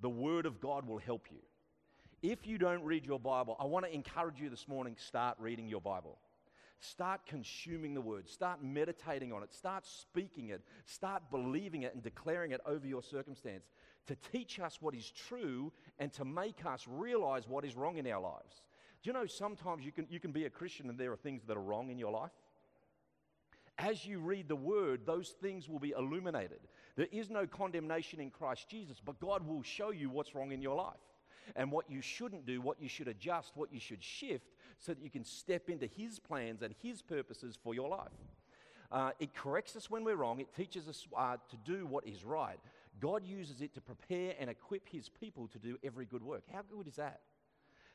The 0.00 0.08
word 0.08 0.46
of 0.46 0.62
God 0.62 0.88
will 0.88 0.96
help 0.96 1.26
you. 1.30 1.42
If 2.22 2.46
you 2.46 2.56
don't 2.56 2.84
read 2.84 3.04
your 3.04 3.20
Bible, 3.20 3.54
I 3.60 3.66
want 3.66 3.84
to 3.84 3.94
encourage 3.94 4.40
you 4.40 4.48
this 4.48 4.66
morning 4.66 4.96
start 4.98 5.36
reading 5.38 5.68
your 5.68 5.82
Bible. 5.82 6.16
Start 6.80 7.26
consuming 7.26 7.94
the 7.94 8.00
word. 8.00 8.28
Start 8.28 8.62
meditating 8.62 9.32
on 9.32 9.42
it. 9.42 9.52
Start 9.52 9.84
speaking 9.84 10.50
it. 10.50 10.62
Start 10.86 11.22
believing 11.30 11.82
it 11.82 11.94
and 11.94 12.02
declaring 12.02 12.52
it 12.52 12.60
over 12.64 12.86
your 12.86 13.02
circumstance 13.02 13.64
to 14.06 14.16
teach 14.32 14.60
us 14.60 14.78
what 14.80 14.94
is 14.94 15.10
true 15.10 15.72
and 15.98 16.12
to 16.12 16.24
make 16.24 16.64
us 16.64 16.84
realize 16.88 17.48
what 17.48 17.64
is 17.64 17.74
wrong 17.74 17.98
in 17.98 18.06
our 18.06 18.20
lives. 18.20 18.62
Do 19.02 19.10
you 19.10 19.12
know 19.12 19.26
sometimes 19.26 19.84
you 19.84 19.92
can, 19.92 20.06
you 20.08 20.20
can 20.20 20.32
be 20.32 20.44
a 20.44 20.50
Christian 20.50 20.88
and 20.88 20.98
there 20.98 21.12
are 21.12 21.16
things 21.16 21.42
that 21.46 21.56
are 21.56 21.62
wrong 21.62 21.90
in 21.90 21.98
your 21.98 22.12
life? 22.12 22.30
As 23.76 24.04
you 24.04 24.20
read 24.20 24.48
the 24.48 24.56
word, 24.56 25.02
those 25.04 25.30
things 25.40 25.68
will 25.68 25.78
be 25.78 25.94
illuminated. 25.96 26.60
There 26.96 27.06
is 27.12 27.30
no 27.30 27.46
condemnation 27.46 28.20
in 28.20 28.30
Christ 28.30 28.68
Jesus, 28.68 29.00
but 29.04 29.20
God 29.20 29.46
will 29.46 29.62
show 29.62 29.90
you 29.90 30.10
what's 30.10 30.34
wrong 30.34 30.52
in 30.52 30.62
your 30.62 30.76
life 30.76 30.96
and 31.56 31.70
what 31.70 31.90
you 31.90 32.00
shouldn't 32.00 32.46
do, 32.46 32.60
what 32.60 32.80
you 32.80 32.88
should 32.88 33.08
adjust, 33.08 33.52
what 33.54 33.72
you 33.72 33.80
should 33.80 34.02
shift 34.02 34.54
so 34.78 34.94
that 34.94 35.02
you 35.02 35.10
can 35.10 35.24
step 35.24 35.68
into 35.68 35.86
His 35.86 36.18
plans 36.18 36.62
and 36.62 36.74
His 36.82 37.02
purposes 37.02 37.58
for 37.62 37.74
your 37.74 37.88
life. 37.88 38.08
Uh, 38.90 39.10
it 39.20 39.34
corrects 39.34 39.76
us 39.76 39.90
when 39.90 40.02
we're 40.04 40.16
wrong, 40.16 40.40
it 40.40 40.54
teaches 40.54 40.88
us 40.88 41.06
uh, 41.16 41.36
to 41.50 41.56
do 41.64 41.86
what 41.86 42.06
is 42.06 42.24
right. 42.24 42.58
God 43.00 43.22
uses 43.24 43.60
it 43.60 43.74
to 43.74 43.80
prepare 43.80 44.34
and 44.40 44.48
equip 44.48 44.88
His 44.88 45.08
people 45.08 45.46
to 45.48 45.58
do 45.58 45.76
every 45.84 46.06
good 46.06 46.22
work. 46.22 46.42
How 46.52 46.62
good 46.70 46.88
is 46.88 46.96
that? 46.96 47.20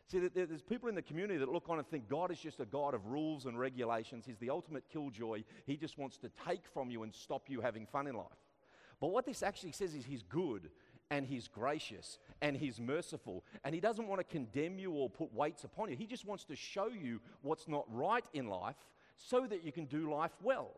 See, 0.08 0.20
there's 0.20 0.62
people 0.62 0.90
in 0.90 0.96
the 0.96 1.02
community 1.02 1.40
that 1.40 1.50
look 1.50 1.70
on 1.70 1.80
and 1.80 1.88
think 1.88 2.10
God 2.10 2.30
is 2.30 2.38
just 2.38 2.60
a 2.60 2.66
God 2.66 2.94
of 2.94 3.08
rules 3.08 3.46
and 3.46 3.58
regulations. 3.58 4.26
He's 4.28 4.38
the 4.38 4.50
ultimate 4.50 4.84
killjoy. 4.92 5.44
He 5.66 5.78
just 5.78 5.98
wants 5.98 6.18
to 6.18 6.30
take 6.46 6.68
from 6.74 6.92
you 6.92 7.04
and 7.04 7.14
stop 7.14 7.50
you 7.50 7.62
having 7.62 7.86
fun 7.86 8.08
in 8.08 8.16
life. 8.16 8.28
But 9.00 9.08
what 9.08 9.26
this 9.26 9.44
actually 9.44 9.72
says 9.72 9.96
is 9.96 10.06
He's 10.06 10.24
good 10.24 10.70
and 11.14 11.28
He's 11.28 11.48
gracious 11.48 12.18
and 12.42 12.58
He's 12.58 12.80
merciful. 12.80 13.44
And 13.64 13.76
He 13.76 13.80
doesn't 13.80 14.08
want 14.08 14.20
to 14.20 14.24
condemn 14.24 14.80
you 14.80 14.92
or 14.92 15.10
put 15.10 15.32
weights 15.32 15.64
upon 15.64 15.92
you. 15.92 15.96
He 15.96 16.08
just 16.08 16.26
wants 16.26 16.44
to 16.46 16.56
show 16.56 16.88
you 16.88 17.22
what's 17.44 17.68
not 17.68 17.86
right 17.88 18.26
in 18.34 18.48
life 18.48 18.76
so 19.16 19.46
that 19.46 19.64
you 19.64 19.72
can 19.72 19.86
do 19.86 20.12
life 20.12 20.32
well. 20.42 20.72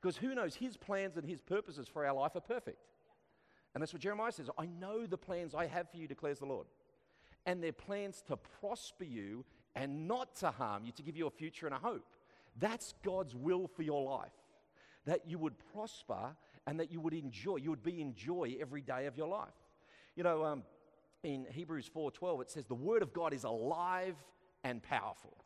Because 0.00 0.16
who 0.16 0.34
knows, 0.34 0.54
His 0.54 0.78
plans 0.78 1.18
and 1.18 1.28
His 1.28 1.42
purposes 1.42 1.88
for 1.88 2.06
our 2.06 2.14
life 2.14 2.34
are 2.34 2.40
perfect. 2.40 2.78
And 3.74 3.82
that's 3.82 3.92
what 3.92 4.00
Jeremiah 4.00 4.32
says 4.32 4.48
I 4.58 4.64
know 4.64 5.04
the 5.04 5.18
plans 5.18 5.54
I 5.54 5.66
have 5.66 5.90
for 5.90 5.98
you, 5.98 6.08
declares 6.08 6.38
the 6.38 6.46
Lord. 6.46 6.66
And 7.44 7.62
they're 7.62 7.72
plans 7.72 8.24
to 8.28 8.36
prosper 8.36 9.04
you 9.04 9.44
and 9.74 10.08
not 10.08 10.36
to 10.36 10.50
harm 10.50 10.86
you, 10.86 10.92
to 10.92 11.02
give 11.02 11.18
you 11.18 11.26
a 11.26 11.30
future 11.30 11.66
and 11.66 11.74
a 11.74 11.78
hope. 11.78 12.06
That's 12.58 12.94
God's 13.04 13.34
will 13.34 13.68
for 13.68 13.82
your 13.82 14.02
life. 14.02 14.32
That 15.04 15.28
you 15.28 15.38
would 15.38 15.54
prosper 15.74 16.34
and 16.66 16.80
that 16.80 16.90
you 16.90 16.98
would 17.00 17.12
enjoy, 17.12 17.56
you 17.56 17.68
would 17.68 17.82
be 17.82 18.00
in 18.00 18.14
joy 18.14 18.56
every 18.58 18.80
day 18.80 19.04
of 19.04 19.18
your 19.18 19.28
life. 19.28 19.52
You 20.16 20.22
know, 20.22 20.44
um, 20.44 20.62
in 21.22 21.46
Hebrews 21.50 21.88
4:12 21.94 22.40
it 22.40 22.50
says 22.50 22.66
the 22.66 22.74
word 22.74 23.02
of 23.02 23.12
God 23.12 23.32
is 23.32 23.44
alive 23.44 24.16
and 24.64 24.82
powerful. 24.82 25.36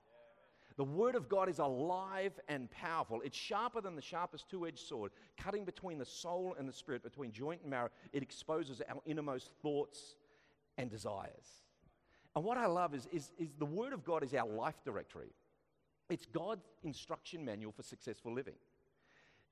The 0.76 0.84
word 0.84 1.14
of 1.14 1.28
God 1.28 1.50
is 1.50 1.58
alive 1.58 2.38
and 2.48 2.70
powerful. 2.70 3.20
It's 3.22 3.36
sharper 3.36 3.82
than 3.82 3.96
the 3.96 4.02
sharpest 4.02 4.48
two-edged 4.48 4.78
sword, 4.78 5.10
cutting 5.36 5.66
between 5.66 5.98
the 5.98 6.06
soul 6.06 6.54
and 6.58 6.66
the 6.66 6.72
spirit, 6.72 7.02
between 7.02 7.32
joint 7.32 7.60
and 7.60 7.70
marrow. 7.70 7.90
It 8.14 8.22
exposes 8.22 8.80
our 8.88 9.02
innermost 9.04 9.50
thoughts 9.60 10.14
and 10.78 10.88
desires. 10.88 11.64
And 12.34 12.44
what 12.44 12.56
I 12.56 12.66
love 12.66 12.94
is, 12.94 13.06
is, 13.12 13.32
is 13.36 13.54
the 13.58 13.66
word 13.66 13.92
of 13.92 14.04
God 14.04 14.22
is 14.22 14.32
our 14.32 14.46
life 14.46 14.82
directory. 14.84 15.34
It's 16.08 16.24
God's 16.24 16.66
instruction 16.82 17.44
manual 17.44 17.72
for 17.72 17.82
successful 17.82 18.32
living. 18.32 18.54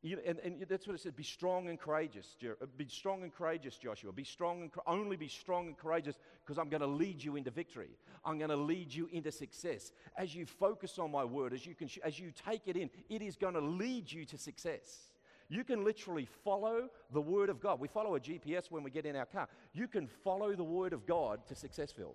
You, 0.01 0.19
and, 0.25 0.39
and, 0.39 0.65
that's 0.69 0.87
what 0.87 0.95
it 0.95 1.01
said 1.01 1.17
be 1.17 1.25
strong 1.25 1.69
and 1.69 1.79
courageous. 1.79 2.37
Uh, 2.45 2.67
be 2.77 2.87
strong 2.87 3.25
and 3.25 3.35
courageous, 3.35 3.77
Joshua. 3.77 4.13
Be 4.13 4.23
strong 4.23 4.63
and 4.63 4.71
only 4.87 5.17
be 5.17 5.27
strong 5.27 5.67
and 5.67 5.77
courageous 5.77 6.17
because 6.45 6.57
I'm 6.57 6.69
going 6.69 6.83
to 6.83 6.87
lead 6.87 7.23
you 7.23 7.35
into 7.35 7.51
victory. 7.51 7.91
I'm 8.25 8.39
going 8.39 8.51
to 8.51 8.57
lead 8.57 8.95
you 8.95 9.09
into 9.11 9.33
success. 9.33 9.91
As 10.17 10.37
you 10.37 10.47
focus 10.47 11.01
on 11.01 11.11
my 11.11 11.25
word, 11.25 11.53
as 11.53 11.67
you, 11.67 11.75
can, 11.75 11.91
as 12.05 12.17
you 12.17 12.33
take 12.49 12.69
it 12.69 12.77
in, 12.77 12.91
it 13.09 13.23
is 13.23 13.35
going 13.35 13.55
to 13.55 13.61
lead 13.61 14.11
you 14.11 14.25
to 14.27 14.39
success. 14.39 15.09
You 15.49 15.65
can 15.65 15.83
literally 15.83 16.29
follow 16.45 16.91
the 17.13 17.21
Word 17.21 17.49
of 17.49 17.61
God. 17.61 17.81
We 17.81 17.89
follow 17.89 18.15
a 18.15 18.21
GPS 18.21 18.71
when 18.71 18.85
we 18.85 18.91
get 18.91 19.07
in 19.07 19.17
our 19.17 19.27
car. 19.27 19.49
You 19.73 19.89
can 19.89 20.07
follow 20.07 20.55
the 20.55 20.63
Word 20.63 20.93
of 20.93 21.07
God 21.07 21.41
to 21.49 21.55
Successville. 21.55 22.15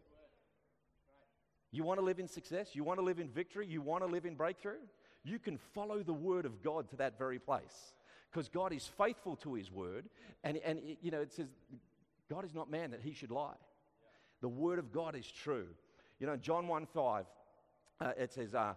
You 1.71 1.83
want 1.83 1.99
to 1.99 2.05
live 2.05 2.19
in 2.19 2.27
success? 2.27 2.69
You 2.73 2.83
want 2.83 2.99
to 2.99 3.03
live 3.03 3.19
in 3.19 3.27
victory? 3.27 3.65
You 3.67 3.81
want 3.81 4.03
to 4.03 4.09
live 4.09 4.25
in 4.25 4.35
breakthrough? 4.35 4.77
You 5.23 5.39
can 5.39 5.57
follow 5.73 6.03
the 6.03 6.13
Word 6.13 6.45
of 6.45 6.61
God 6.61 6.89
to 6.89 6.95
that 6.97 7.17
very 7.17 7.39
place 7.39 7.93
because 8.31 8.49
God 8.49 8.73
is 8.73 8.89
faithful 8.97 9.35
to 9.37 9.53
His 9.53 9.71
Word. 9.71 10.05
And, 10.43 10.57
and 10.57 10.79
it, 10.79 10.97
you 11.01 11.11
know, 11.11 11.21
it 11.21 11.31
says, 11.31 11.47
God 12.29 12.45
is 12.45 12.53
not 12.53 12.69
man 12.69 12.91
that 12.91 13.01
He 13.01 13.13
should 13.13 13.31
lie. 13.31 13.55
The 14.41 14.49
Word 14.49 14.79
of 14.79 14.91
God 14.91 15.15
is 15.15 15.29
true. 15.29 15.67
You 16.19 16.27
know, 16.27 16.35
John 16.35 16.67
1 16.67 16.87
5, 16.87 17.25
uh, 18.01 18.11
it 18.17 18.33
says, 18.33 18.53
uh, 18.53 18.73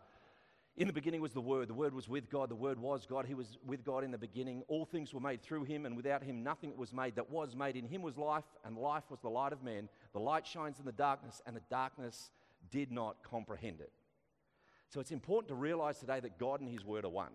in 0.76 0.86
the 0.86 0.92
beginning 0.92 1.22
was 1.22 1.32
the 1.32 1.40
Word. 1.40 1.68
The 1.68 1.74
Word 1.74 1.94
was 1.94 2.08
with 2.08 2.30
God. 2.30 2.50
The 2.50 2.54
Word 2.54 2.78
was 2.78 3.06
God. 3.06 3.24
He 3.24 3.34
was 3.34 3.56
with 3.64 3.82
God 3.82 4.04
in 4.04 4.10
the 4.10 4.18
beginning. 4.18 4.62
All 4.68 4.84
things 4.84 5.14
were 5.14 5.20
made 5.20 5.42
through 5.42 5.64
Him, 5.64 5.86
and 5.86 5.96
without 5.96 6.22
Him, 6.22 6.42
nothing 6.42 6.76
was 6.76 6.92
made 6.92 7.16
that 7.16 7.30
was 7.30 7.56
made. 7.56 7.76
In 7.76 7.88
Him 7.88 8.02
was 8.02 8.18
life, 8.18 8.44
and 8.64 8.76
life 8.76 9.04
was 9.08 9.20
the 9.20 9.30
light 9.30 9.54
of 9.54 9.64
men. 9.64 9.88
The 10.12 10.20
light 10.20 10.46
shines 10.46 10.78
in 10.78 10.84
the 10.84 10.92
darkness, 10.92 11.40
and 11.46 11.56
the 11.56 11.62
darkness 11.70 12.30
did 12.70 12.92
not 12.92 13.16
comprehend 13.22 13.80
it. 13.80 13.90
So 14.88 15.00
it's 15.00 15.10
important 15.10 15.48
to 15.48 15.54
realize 15.54 15.98
today 15.98 16.20
that 16.20 16.38
God 16.38 16.60
and 16.60 16.68
His 16.68 16.84
Word 16.84 17.04
are 17.04 17.10
one. 17.10 17.32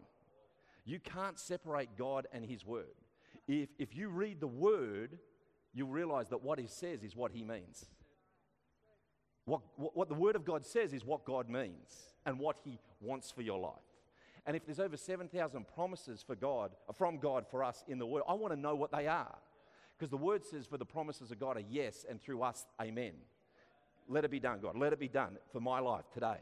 You 0.85 0.99
can't 0.99 1.39
separate 1.39 1.89
God 1.97 2.27
and 2.31 2.45
His 2.45 2.65
Word. 2.65 2.95
If, 3.47 3.69
if 3.77 3.95
you 3.95 4.09
read 4.09 4.39
the 4.39 4.47
Word, 4.47 5.19
you'll 5.73 5.89
realize 5.89 6.29
that 6.29 6.43
what 6.43 6.59
He 6.59 6.67
says 6.67 7.03
is 7.03 7.15
what 7.15 7.31
He 7.31 7.43
means. 7.43 7.85
What, 9.45 9.61
what, 9.75 9.95
what 9.95 10.09
the 10.09 10.15
Word 10.15 10.35
of 10.35 10.45
God 10.45 10.65
says 10.65 10.93
is 10.93 11.05
what 11.05 11.25
God 11.25 11.49
means 11.49 12.13
and 12.25 12.39
what 12.39 12.57
He 12.63 12.79
wants 12.99 13.31
for 13.31 13.41
your 13.41 13.59
life. 13.59 13.73
And 14.45 14.55
if 14.55 14.65
there's 14.65 14.79
over 14.79 14.97
7,000 14.97 15.65
promises 15.67 16.23
for 16.25 16.35
God, 16.35 16.71
uh, 16.89 16.93
from 16.93 17.19
God 17.19 17.45
for 17.49 17.63
us 17.63 17.83
in 17.87 17.99
the 17.99 18.05
Word, 18.05 18.23
I 18.27 18.33
want 18.33 18.53
to 18.53 18.59
know 18.59 18.75
what 18.75 18.91
they 18.91 19.07
are. 19.07 19.35
Because 19.97 20.09
the 20.09 20.17
Word 20.17 20.43
says, 20.43 20.65
for 20.65 20.77
the 20.77 20.85
promises 20.85 21.31
of 21.31 21.39
God 21.39 21.57
are 21.57 21.63
yes, 21.69 22.05
and 22.09 22.19
through 22.19 22.41
us, 22.41 22.65
amen. 22.81 23.13
Let 24.07 24.25
it 24.25 24.31
be 24.31 24.39
done, 24.39 24.59
God. 24.59 24.75
Let 24.75 24.93
it 24.93 24.99
be 24.99 25.07
done 25.07 25.37
for 25.51 25.59
my 25.59 25.79
life 25.79 26.05
today. 26.11 26.39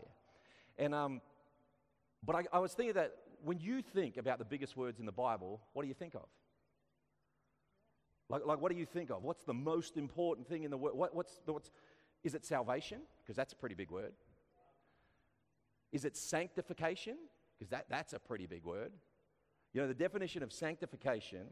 And, 0.80 0.96
um, 0.96 1.22
but 2.26 2.36
I, 2.36 2.44
I 2.54 2.60
was 2.60 2.74
thinking 2.74 2.96
that 2.96 3.14
when 3.44 3.60
you 3.60 3.82
think 3.82 4.18
about 4.18 4.40
the 4.40 4.46
biggest 4.46 4.76
words 4.76 5.00
in 5.00 5.06
the 5.06 5.12
Bible, 5.12 5.62
what 5.74 5.84
do 5.84 5.88
you 5.88 5.94
think 5.94 6.16
of? 6.16 6.26
Like, 8.30 8.46
like 8.46 8.62
what 8.62 8.72
do 8.72 8.78
you 8.78 8.86
think 8.86 9.12
of? 9.12 9.24
What's 9.24 9.44
the 9.44 9.54
most 9.54 9.98
important 9.98 10.48
thing 10.48 10.64
in 10.64 10.72
the 10.72 10.78
world? 10.78 10.98
What, 10.98 11.14
what's, 11.14 11.40
what's, 11.46 11.72
is 12.24 12.34
it 12.34 12.46
salvation? 12.46 13.02
Because 13.22 13.36
that's 13.36 13.54
a 13.54 13.56
pretty 13.58 13.76
big 13.76 13.92
word. 13.92 14.14
Is 15.92 16.06
it 16.06 16.16
sanctification? 16.16 17.18
Because 17.58 17.70
that, 17.72 17.86
that's 17.90 18.14
a 18.14 18.20
pretty 18.20 18.46
big 18.46 18.64
word. 18.64 18.92
You 19.74 19.82
know, 19.82 19.88
the 19.88 19.94
definition 19.94 20.44
of 20.44 20.54
sanctification 20.54 21.48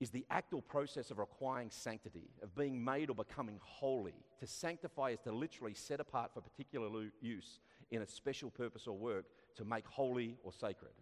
is 0.00 0.10
the 0.10 0.26
actual 0.30 0.60
process 0.60 1.10
of 1.10 1.18
acquiring 1.18 1.70
sanctity, 1.70 2.28
of 2.42 2.54
being 2.54 2.82
made 2.84 3.08
or 3.08 3.14
becoming 3.14 3.58
holy. 3.62 4.14
To 4.40 4.46
sanctify 4.46 5.10
is 5.10 5.20
to 5.20 5.32
literally 5.32 5.74
set 5.74 6.00
apart 6.00 6.32
for 6.34 6.40
particular 6.40 6.88
use 7.20 7.60
in 7.90 8.02
a 8.02 8.06
special 8.06 8.50
purpose 8.50 8.86
or 8.86 8.96
work 8.96 9.26
to 9.56 9.64
make 9.64 9.86
holy 9.86 10.36
or 10.42 10.52
sacred. 10.52 10.92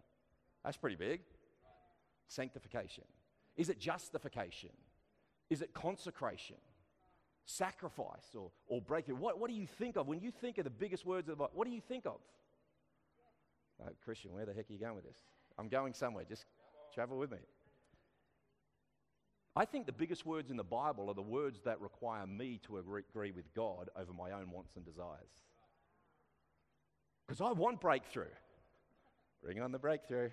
That's 0.63 0.77
pretty 0.77 0.95
big. 0.95 1.21
Sanctification. 2.27 3.03
Is 3.55 3.69
it 3.69 3.79
justification? 3.79 4.71
Is 5.49 5.61
it 5.61 5.73
consecration? 5.73 6.57
sacrifice 7.45 8.33
or, 8.35 8.51
or 8.67 8.81
breakthrough. 8.81 9.15
What, 9.15 9.39
what 9.39 9.49
do 9.49 9.55
you 9.55 9.67
think 9.67 9.95
of 9.95 10.07
when 10.07 10.19
you 10.19 10.31
think 10.31 10.57
of 10.57 10.63
the 10.63 10.69
biggest 10.69 11.05
words 11.05 11.29
of 11.29 11.37
the 11.37 11.43
Bible? 11.43 11.51
What 11.53 11.67
do 11.67 11.73
you 11.73 11.81
think 11.81 12.05
of? 12.05 12.19
Uh, 13.81 13.89
Christian, 14.03 14.33
where 14.33 14.45
the 14.45 14.53
heck 14.53 14.69
are 14.69 14.73
you 14.73 14.79
going 14.79 14.95
with 14.95 15.05
this? 15.05 15.17
I'm 15.57 15.69
going 15.69 15.93
somewhere. 15.93 16.25
Just 16.27 16.45
travel 16.93 17.17
with 17.17 17.31
me. 17.31 17.37
I 19.55 19.63
think 19.63 19.85
the 19.85 19.93
biggest 19.93 20.25
words 20.25 20.49
in 20.49 20.57
the 20.57 20.63
Bible 20.63 21.09
are 21.09 21.13
the 21.13 21.21
words 21.21 21.61
that 21.63 21.79
require 21.79 22.27
me 22.27 22.59
to 22.65 22.77
agree 22.77 23.31
with 23.31 23.53
God 23.53 23.89
over 23.95 24.11
my 24.11 24.31
own 24.31 24.51
wants 24.51 24.75
and 24.75 24.85
desires. 24.85 25.43
Because 27.25 27.41
I 27.41 27.51
want 27.51 27.81
breakthrough. 27.81 28.25
Bring 29.43 29.61
on 29.61 29.71
the 29.71 29.79
breakthrough. 29.79 30.29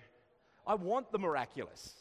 I 0.65 0.75
want 0.75 1.11
the 1.11 1.19
miraculous. 1.19 1.95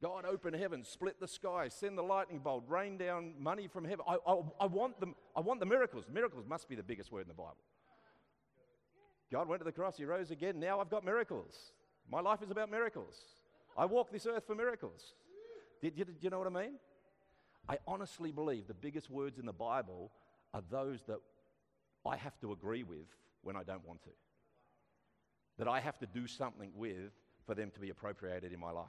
God, 0.00 0.24
open 0.24 0.54
heaven, 0.54 0.84
split 0.84 1.18
the 1.18 1.26
sky, 1.26 1.68
send 1.68 1.98
the 1.98 2.02
lightning 2.02 2.38
bolt, 2.38 2.64
rain 2.68 2.98
down 2.98 3.32
money 3.38 3.66
from 3.66 3.84
heaven. 3.84 4.04
I, 4.06 4.16
I, 4.26 4.40
I, 4.60 4.66
want 4.66 5.00
them, 5.00 5.16
I 5.36 5.40
want 5.40 5.58
the 5.58 5.66
miracles. 5.66 6.04
Miracles 6.12 6.44
must 6.48 6.68
be 6.68 6.76
the 6.76 6.84
biggest 6.84 7.10
word 7.10 7.22
in 7.22 7.28
the 7.28 7.34
Bible. 7.34 7.56
God 9.32 9.48
went 9.48 9.60
to 9.60 9.64
the 9.64 9.72
cross, 9.72 9.96
He 9.96 10.04
rose 10.04 10.30
again. 10.30 10.60
Now 10.60 10.80
I've 10.80 10.88
got 10.88 11.04
miracles. 11.04 11.72
My 12.10 12.20
life 12.20 12.42
is 12.42 12.50
about 12.50 12.70
miracles. 12.70 13.16
I 13.76 13.86
walk 13.86 14.12
this 14.12 14.26
earth 14.26 14.44
for 14.46 14.54
miracles. 14.54 15.14
Do, 15.82 15.90
did 15.90 16.16
you 16.20 16.30
know 16.30 16.38
what 16.38 16.46
I 16.46 16.62
mean? 16.62 16.74
I 17.68 17.78
honestly 17.86 18.32
believe 18.32 18.66
the 18.66 18.74
biggest 18.74 19.10
words 19.10 19.38
in 19.38 19.46
the 19.46 19.52
Bible 19.52 20.12
are 20.54 20.62
those 20.70 21.00
that 21.08 21.18
I 22.06 22.16
have 22.16 22.38
to 22.40 22.52
agree 22.52 22.82
with 22.84 23.06
when 23.42 23.56
I 23.56 23.62
don't 23.62 23.86
want 23.86 24.02
to. 24.04 24.10
That 25.58 25.68
I 25.68 25.80
have 25.80 25.98
to 25.98 26.06
do 26.06 26.26
something 26.26 26.70
with 26.74 27.12
for 27.46 27.54
them 27.54 27.70
to 27.72 27.80
be 27.80 27.90
appropriated 27.90 28.52
in 28.52 28.60
my 28.60 28.70
life. 28.70 28.86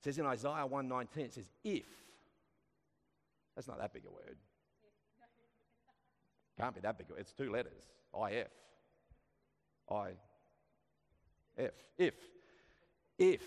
It 0.00 0.04
says 0.04 0.18
in 0.18 0.26
Isaiah 0.26 0.66
119, 0.66 1.24
it 1.24 1.34
says, 1.34 1.48
if. 1.64 1.86
That's 3.54 3.68
not 3.68 3.78
that 3.78 3.92
big 3.92 4.04
a 4.06 4.10
word. 4.10 4.36
Can't 6.58 6.74
be 6.74 6.80
that 6.80 6.98
big. 6.98 7.06
It's 7.16 7.32
two 7.32 7.50
letters. 7.50 7.82
I-F. 8.18 8.46
I. 9.90 10.10
F. 11.56 11.70
If. 11.96 12.14
If 13.18 13.42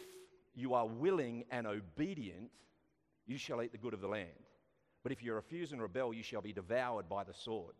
you 0.53 0.73
are 0.73 0.85
willing 0.85 1.45
and 1.51 1.65
obedient, 1.65 2.51
you 3.25 3.37
shall 3.37 3.61
eat 3.61 3.71
the 3.71 3.77
good 3.77 3.93
of 3.93 4.01
the 4.01 4.07
land. 4.07 4.27
But 5.03 5.11
if 5.11 5.23
you 5.23 5.33
refuse 5.33 5.71
and 5.71 5.81
rebel, 5.81 6.13
you 6.13 6.23
shall 6.23 6.41
be 6.41 6.53
devoured 6.53 7.09
by 7.09 7.23
the 7.23 7.33
sword, 7.33 7.73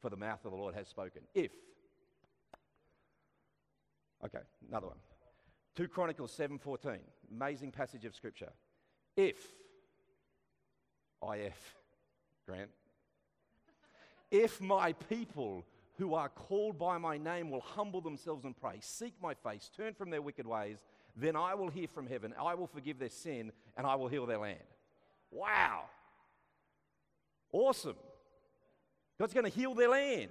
for 0.00 0.10
the 0.10 0.16
mouth 0.16 0.44
of 0.44 0.50
the 0.50 0.56
Lord 0.56 0.74
has 0.74 0.88
spoken. 0.88 1.22
If. 1.34 1.52
Okay, 4.24 4.40
another 4.68 4.88
one. 4.88 4.98
2 5.76 5.88
Chronicles 5.88 6.32
7:14, 6.36 6.98
amazing 7.30 7.72
passage 7.72 8.04
of 8.04 8.14
scripture. 8.14 8.52
If 9.16 9.36
if 11.34 11.76
Grant, 12.46 12.70
if 14.30 14.60
my 14.60 14.92
people 14.92 15.64
who 15.98 16.14
are 16.14 16.30
called 16.30 16.78
by 16.78 16.96
my 16.98 17.18
name 17.18 17.50
will 17.50 17.60
humble 17.60 18.00
themselves 18.00 18.44
and 18.44 18.56
pray, 18.56 18.78
seek 18.80 19.14
my 19.20 19.34
face, 19.34 19.70
turn 19.76 19.92
from 19.92 20.08
their 20.10 20.22
wicked 20.22 20.46
ways, 20.46 20.82
then 21.14 21.36
I 21.36 21.54
will 21.54 21.68
hear 21.68 21.88
from 21.88 22.06
heaven, 22.06 22.34
I 22.40 22.54
will 22.54 22.66
forgive 22.66 22.98
their 22.98 23.10
sin, 23.10 23.52
and 23.76 23.86
I 23.86 23.96
will 23.96 24.08
heal 24.08 24.24
their 24.26 24.38
land. 24.38 24.58
Wow. 25.30 25.84
Awesome. 27.52 27.96
God's 29.20 29.34
going 29.34 29.44
to 29.44 29.50
heal 29.50 29.74
their 29.74 29.90
land. 29.90 30.30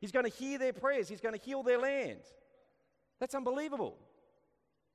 He's 0.00 0.12
going 0.12 0.24
to 0.24 0.30
hear 0.30 0.60
their 0.60 0.72
prayers. 0.72 1.08
He's 1.08 1.20
going 1.20 1.36
to 1.36 1.44
heal 1.44 1.64
their 1.64 1.76
land. 1.76 2.20
That's 3.18 3.34
unbelievable. 3.34 3.98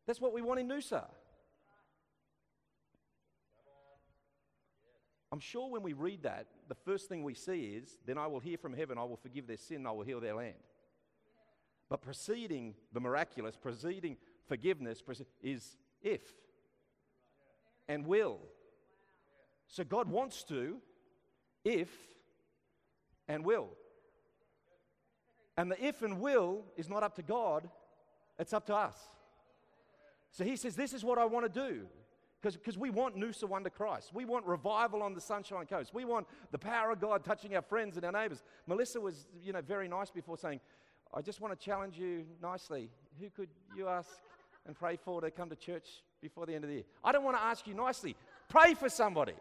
That's 0.08 0.22
what 0.22 0.34
we 0.34 0.42
want 0.42 0.62
in 0.62 0.70
Noosa. 0.70 1.04
I'm 5.30 5.42
sure 5.42 5.70
when 5.70 5.84
we 5.84 5.92
read 5.92 6.24
that, 6.24 6.48
the 6.70 6.76
first 6.76 7.10
thing 7.10 7.22
we 7.22 7.34
see 7.34 7.74
is, 7.76 7.98
then 8.06 8.18
I 8.18 8.28
will 8.28 8.40
hear 8.40 8.58
from 8.58 8.72
heaven, 8.72 8.98
I 8.98 9.04
will 9.04 9.18
forgive 9.18 9.46
their 9.46 9.58
sin, 9.58 9.86
I 9.86 9.92
will 9.92 10.04
heal 10.04 10.22
their 10.22 10.36
land. 10.36 10.56
But 11.90 12.02
preceding 12.02 12.76
the 12.94 13.02
miraculous, 13.02 13.58
preceding 13.58 14.16
forgiveness 14.48 15.04
is 15.42 15.76
if 16.02 16.22
and 17.90 18.08
will. 18.08 18.40
So 19.68 19.84
God 19.84 20.08
wants 20.08 20.46
to, 20.46 20.78
if 21.66 21.90
and 23.28 23.46
will. 23.46 23.70
And 25.58 25.72
the 25.72 25.84
if 25.84 26.02
and 26.02 26.20
will 26.20 26.64
is 26.78 26.90
not 26.90 27.04
up 27.04 27.16
to 27.16 27.22
God, 27.22 27.70
it's 28.40 28.54
up 28.54 28.66
to 28.68 28.76
us. 28.76 28.98
So 30.32 30.44
he 30.44 30.56
says, 30.56 30.76
This 30.76 30.94
is 30.94 31.04
what 31.04 31.18
I 31.18 31.26
want 31.26 31.52
to 31.52 31.70
do. 31.70 31.86
Because 32.42 32.78
we 32.78 32.90
want 32.90 33.16
Noosa 33.16 33.46
Wonder 33.46 33.70
Christ. 33.70 34.12
We 34.14 34.26
want 34.26 34.46
revival 34.46 35.02
on 35.02 35.14
the 35.14 35.22
Sunshine 35.22 35.66
Coast. 35.66 35.94
We 35.94 36.04
want 36.04 36.28
the 36.52 36.58
power 36.58 36.92
of 36.92 37.00
God 37.00 37.24
touching 37.24 37.56
our 37.56 37.62
friends 37.62 37.96
and 37.96 38.06
our 38.06 38.12
neighbors. 38.12 38.44
Melissa 38.68 39.00
was, 39.00 39.28
you 39.42 39.54
know, 39.54 39.62
very 39.62 39.88
nice 39.88 40.12
before 40.12 40.38
saying, 40.38 40.60
I 41.14 41.22
just 41.22 41.40
want 41.40 41.58
to 41.58 41.66
challenge 41.66 41.98
you 41.98 42.26
nicely. 42.42 42.90
Who 43.22 43.30
could 43.30 43.48
you 43.78 43.88
ask 43.88 44.10
and 44.66 44.76
pray 44.76 44.98
for 44.98 45.22
to 45.22 45.32
come 45.32 45.50
to 45.52 45.56
church 45.56 45.88
before 46.22 46.46
the 46.46 46.54
end 46.54 46.66
of 46.66 46.70
the 46.70 46.78
year? 46.78 46.84
I 47.02 47.14
don't 47.14 47.24
want 47.24 47.38
to 47.38 47.44
ask 47.44 47.66
you 47.66 47.76
nicely. 47.76 48.14
Pray 48.50 48.74
for 48.74 48.90
somebody. 48.90 49.36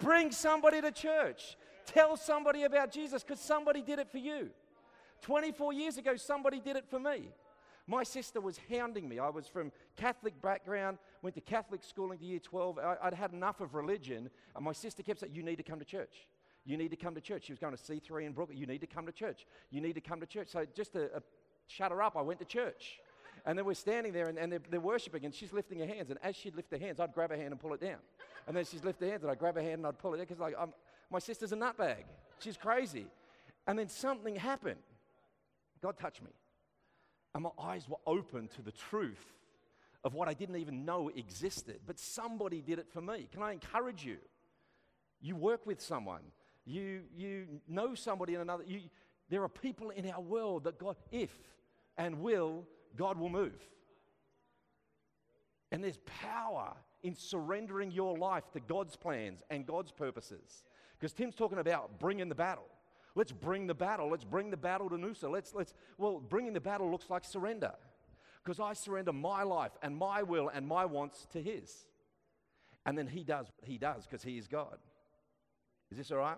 Bring 0.00 0.30
somebody 0.30 0.82
to 0.82 0.92
church. 0.92 1.56
Tell 1.86 2.16
somebody 2.16 2.64
about 2.64 2.92
Jesus 2.92 3.22
because 3.22 3.40
somebody 3.40 3.82
did 3.82 3.98
it 3.98 4.10
for 4.10 4.18
you. 4.18 4.50
24 5.22 5.72
years 5.72 5.96
ago, 5.96 6.16
somebody 6.16 6.60
did 6.60 6.76
it 6.76 6.84
for 6.88 6.98
me. 6.98 7.30
My 7.86 8.02
sister 8.02 8.40
was 8.40 8.58
hounding 8.68 9.08
me. 9.08 9.20
I 9.20 9.28
was 9.28 9.46
from 9.46 9.70
Catholic 9.96 10.40
background, 10.42 10.98
went 11.22 11.36
to 11.36 11.40
Catholic 11.40 11.84
school 11.84 12.10
into 12.10 12.24
year 12.24 12.40
12. 12.40 12.78
I, 12.78 12.96
would 13.04 13.14
had 13.14 13.32
enough 13.32 13.60
of 13.60 13.74
religion, 13.74 14.28
and 14.56 14.64
my 14.64 14.72
sister 14.72 15.04
kept 15.04 15.20
saying, 15.20 15.32
You 15.34 15.44
need 15.44 15.56
to 15.56 15.62
come 15.62 15.78
to 15.78 15.84
church. 15.84 16.26
You 16.64 16.76
need 16.76 16.90
to 16.90 16.96
come 16.96 17.14
to 17.14 17.20
church. 17.20 17.44
She 17.46 17.52
was 17.52 17.60
going 17.60 17.76
to 17.76 17.80
C3 17.80 18.26
in 18.26 18.32
Brooklyn. 18.32 18.58
You 18.58 18.66
need 18.66 18.80
to 18.80 18.88
come 18.88 19.06
to 19.06 19.12
church. 19.12 19.46
You 19.70 19.80
need 19.80 19.94
to 19.94 20.00
come 20.00 20.18
to 20.18 20.26
church. 20.26 20.48
So 20.48 20.66
just 20.74 20.94
to 20.94 21.04
uh, 21.14 21.20
shut 21.68 21.92
her 21.92 22.02
up, 22.02 22.16
I 22.16 22.22
went 22.22 22.40
to 22.40 22.44
church. 22.44 22.98
And 23.44 23.56
then 23.56 23.64
we're 23.64 23.74
standing 23.74 24.12
there 24.12 24.26
and, 24.26 24.36
and 24.36 24.50
they're, 24.50 24.62
they're 24.68 24.80
worshiping 24.80 25.24
and 25.24 25.32
she's 25.32 25.52
lifting 25.52 25.78
her 25.78 25.86
hands. 25.86 26.10
And 26.10 26.18
as 26.24 26.34
she'd 26.34 26.56
lift 26.56 26.72
her 26.72 26.78
hands, 26.78 26.98
I'd 26.98 27.12
grab 27.12 27.30
her 27.30 27.36
hand 27.36 27.52
and 27.52 27.60
pull 27.60 27.72
it 27.74 27.80
down. 27.80 27.98
And 28.48 28.56
then 28.56 28.64
she'd 28.64 28.84
lift 28.84 29.00
her 29.00 29.06
hands 29.06 29.22
and 29.22 29.30
I'd 29.30 29.38
grab 29.38 29.54
her 29.54 29.62
hand 29.62 29.74
and 29.74 29.86
I'd 29.86 29.98
pull 29.98 30.14
it 30.14 30.16
down 30.16 30.26
because 30.26 30.40
like, 30.40 30.56
I'm, 30.58 30.72
my 31.10 31.18
sister's 31.18 31.52
a 31.52 31.56
nutbag. 31.56 32.04
She's 32.38 32.56
crazy. 32.56 33.06
And 33.66 33.78
then 33.78 33.88
something 33.88 34.36
happened. 34.36 34.80
God 35.82 35.96
touched 35.98 36.22
me. 36.22 36.30
And 37.34 37.44
my 37.44 37.50
eyes 37.60 37.88
were 37.88 37.98
open 38.06 38.48
to 38.56 38.62
the 38.62 38.72
truth 38.72 39.24
of 40.04 40.14
what 40.14 40.28
I 40.28 40.34
didn't 40.34 40.56
even 40.56 40.84
know 40.84 41.10
existed. 41.14 41.80
But 41.86 41.98
somebody 41.98 42.60
did 42.60 42.78
it 42.78 42.86
for 42.92 43.00
me. 43.00 43.28
Can 43.32 43.42
I 43.42 43.52
encourage 43.52 44.04
you? 44.04 44.18
You 45.20 45.36
work 45.36 45.66
with 45.66 45.80
someone, 45.80 46.22
you, 46.64 47.02
you 47.16 47.46
know 47.68 47.94
somebody 47.94 48.34
in 48.34 48.40
another. 48.40 48.64
You, 48.66 48.80
there 49.28 49.42
are 49.42 49.48
people 49.48 49.90
in 49.90 50.08
our 50.10 50.20
world 50.20 50.64
that 50.64 50.78
God, 50.78 50.96
if 51.10 51.30
and 51.96 52.20
will, 52.20 52.64
God 52.96 53.18
will 53.18 53.28
move. 53.28 53.58
And 55.72 55.82
there's 55.82 55.98
power 56.22 56.74
in 57.02 57.14
surrendering 57.14 57.90
your 57.90 58.16
life 58.16 58.44
to 58.52 58.60
God's 58.60 58.96
plans 58.96 59.42
and 59.50 59.66
God's 59.66 59.90
purposes. 59.90 60.64
Because 60.98 61.12
Tim's 61.12 61.34
talking 61.34 61.58
about 61.58 61.98
bringing 61.98 62.28
the 62.28 62.34
battle. 62.34 62.64
Let's 63.14 63.32
bring 63.32 63.66
the 63.66 63.74
battle. 63.74 64.10
Let's 64.10 64.24
bring 64.24 64.50
the 64.50 64.56
battle 64.56 64.90
to 64.90 64.96
Noosa. 64.96 65.30
Let's, 65.30 65.54
let's, 65.54 65.74
well, 65.98 66.20
bringing 66.20 66.52
the 66.52 66.60
battle 66.60 66.90
looks 66.90 67.08
like 67.08 67.24
surrender. 67.24 67.72
Because 68.44 68.60
I 68.60 68.74
surrender 68.74 69.12
my 69.12 69.42
life 69.42 69.72
and 69.82 69.96
my 69.96 70.22
will 70.22 70.48
and 70.48 70.66
my 70.66 70.84
wants 70.84 71.26
to 71.32 71.42
His. 71.42 71.86
And 72.84 72.96
then 72.96 73.06
He 73.06 73.24
does 73.24 73.46
what 73.56 73.68
He 73.68 73.78
does 73.78 74.06
because 74.06 74.22
He 74.22 74.38
is 74.38 74.46
God. 74.46 74.76
Is 75.90 75.98
this 75.98 76.10
all 76.10 76.18
right? 76.18 76.36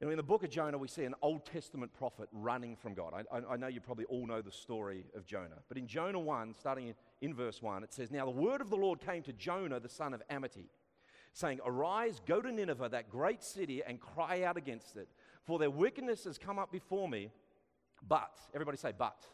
You 0.00 0.06
know, 0.06 0.10
in 0.10 0.16
the 0.16 0.24
book 0.24 0.42
of 0.42 0.50
Jonah, 0.50 0.78
we 0.78 0.88
see 0.88 1.04
an 1.04 1.14
Old 1.22 1.46
Testament 1.46 1.92
prophet 1.96 2.28
running 2.32 2.74
from 2.74 2.92
God. 2.92 3.12
I, 3.14 3.36
I, 3.36 3.52
I, 3.52 3.56
know 3.56 3.68
you 3.68 3.80
probably 3.80 4.04
all 4.06 4.26
know 4.26 4.42
the 4.42 4.50
story 4.50 5.04
of 5.14 5.24
Jonah. 5.24 5.62
But 5.68 5.78
in 5.78 5.86
Jonah 5.86 6.18
1, 6.18 6.54
starting 6.58 6.88
in, 6.88 6.94
in 7.20 7.34
verse 7.34 7.62
1, 7.62 7.84
it 7.84 7.92
says, 7.92 8.10
Now 8.10 8.24
the 8.24 8.32
word 8.32 8.60
of 8.60 8.68
the 8.68 8.76
Lord 8.76 9.00
came 9.00 9.22
to 9.22 9.32
Jonah, 9.32 9.78
the 9.78 9.88
son 9.88 10.12
of 10.12 10.20
Amittai, 10.28 10.66
saying, 11.32 11.60
Arise, 11.64 12.20
go 12.26 12.40
to 12.40 12.52
Nineveh, 12.52 12.90
that 12.90 13.10
great 13.10 13.42
city, 13.42 13.82
and 13.86 14.00
cry 14.00 14.42
out 14.42 14.56
against 14.56 14.96
it. 14.96 15.08
For 15.44 15.58
their 15.58 15.70
wickedness 15.70 16.24
has 16.24 16.38
come 16.38 16.58
up 16.58 16.70
before 16.70 17.08
me. 17.08 17.30
But, 18.06 18.38
everybody 18.54 18.76
say, 18.76 18.92
but. 18.96 19.26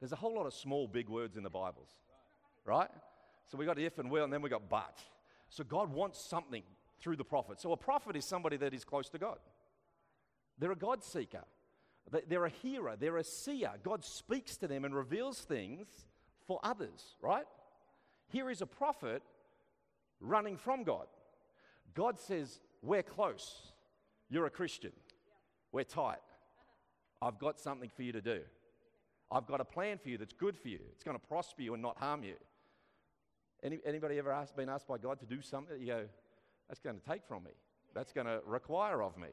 There's 0.00 0.12
a 0.12 0.16
whole 0.16 0.34
lot 0.34 0.46
of 0.46 0.52
small, 0.52 0.86
big 0.86 1.08
words 1.08 1.36
in 1.36 1.42
the 1.42 1.50
Bibles, 1.50 1.88
right? 2.64 2.90
So 3.46 3.56
we 3.56 3.64
got 3.64 3.78
if 3.78 3.98
and 3.98 4.10
will, 4.10 4.24
and 4.24 4.32
then 4.32 4.42
we 4.42 4.50
got 4.50 4.68
but. 4.68 4.98
So 5.48 5.64
God 5.64 5.90
wants 5.92 6.20
something 6.20 6.62
through 7.00 7.16
the 7.16 7.24
prophet. 7.24 7.60
So 7.60 7.72
a 7.72 7.76
prophet 7.76 8.16
is 8.16 8.24
somebody 8.24 8.56
that 8.58 8.74
is 8.74 8.84
close 8.84 9.08
to 9.10 9.18
God. 9.18 9.38
They're 10.58 10.72
a 10.72 10.76
God 10.76 11.02
seeker. 11.02 11.44
They're 12.28 12.44
a 12.44 12.50
hearer. 12.50 12.96
They're 12.98 13.16
a 13.16 13.24
seer. 13.24 13.72
God 13.82 14.04
speaks 14.04 14.56
to 14.58 14.68
them 14.68 14.84
and 14.84 14.94
reveals 14.94 15.40
things 15.40 15.86
for 16.46 16.60
others, 16.62 17.16
right? 17.20 17.46
Here 18.28 18.50
is 18.50 18.62
a 18.62 18.66
prophet 18.66 19.22
running 20.20 20.56
from 20.56 20.84
God. 20.84 21.06
God 21.94 22.18
says, 22.18 22.60
We're 22.82 23.02
close. 23.02 23.72
You're 24.28 24.46
a 24.46 24.50
Christian. 24.50 24.92
We're 25.72 25.84
tight. 25.84 26.18
I've 27.22 27.38
got 27.38 27.58
something 27.58 27.90
for 27.94 28.02
you 28.02 28.12
to 28.12 28.20
do. 28.20 28.40
I've 29.30 29.46
got 29.46 29.60
a 29.60 29.64
plan 29.64 29.98
for 29.98 30.08
you 30.08 30.18
that's 30.18 30.32
good 30.32 30.56
for 30.56 30.68
you. 30.68 30.80
It's 30.92 31.04
going 31.04 31.18
to 31.18 31.26
prosper 31.26 31.62
you 31.62 31.74
and 31.74 31.82
not 31.82 31.98
harm 31.98 32.22
you. 32.22 32.34
Any, 33.62 33.78
anybody 33.84 34.18
ever 34.18 34.30
asked, 34.30 34.56
been 34.56 34.68
asked 34.68 34.86
by 34.86 34.98
God 34.98 35.18
to 35.20 35.26
do 35.26 35.40
something 35.40 35.80
you 35.80 35.86
go, 35.86 36.04
that's 36.68 36.80
going 36.80 36.98
to 37.00 37.04
take 37.04 37.24
from 37.26 37.44
me? 37.44 37.50
That's 37.94 38.12
going 38.12 38.26
to 38.26 38.40
require 38.44 39.02
of 39.02 39.16
me. 39.16 39.28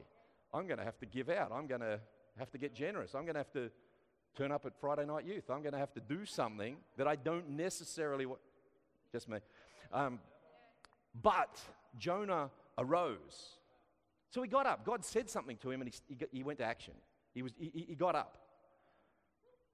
I'm 0.52 0.66
going 0.66 0.78
to 0.78 0.84
have 0.84 0.98
to 1.00 1.06
give 1.06 1.28
out. 1.28 1.52
I'm 1.52 1.66
going 1.66 1.82
to 1.82 2.00
have 2.38 2.50
to 2.52 2.58
get 2.58 2.74
generous. 2.74 3.14
I'm 3.14 3.22
going 3.22 3.34
to 3.34 3.40
have 3.40 3.52
to 3.52 3.70
turn 4.36 4.50
up 4.50 4.66
at 4.66 4.74
Friday 4.80 5.04
night 5.04 5.24
youth. 5.24 5.50
I'm 5.50 5.62
going 5.62 5.72
to 5.72 5.78
have 5.78 5.92
to 5.94 6.00
do 6.00 6.24
something 6.24 6.76
that 6.96 7.06
I 7.06 7.16
don't 7.16 7.50
necessarily 7.50 8.26
want. 8.26 8.40
Just 9.12 9.28
me. 9.28 9.38
Um, 9.92 10.18
but 11.22 11.60
Jonah 11.98 12.50
arose. 12.78 13.58
So 14.30 14.42
he 14.42 14.48
got 14.48 14.66
up. 14.66 14.84
God 14.84 15.04
said 15.04 15.30
something 15.30 15.56
to 15.58 15.70
him 15.70 15.80
and 15.80 15.92
he, 16.08 16.16
he, 16.32 16.42
went 16.42 16.58
to 16.58 16.64
action. 16.64 16.94
He, 17.34 17.42
was, 17.42 17.52
he, 17.56 17.86
he 17.88 17.94
got 17.94 18.14
up 18.14 18.38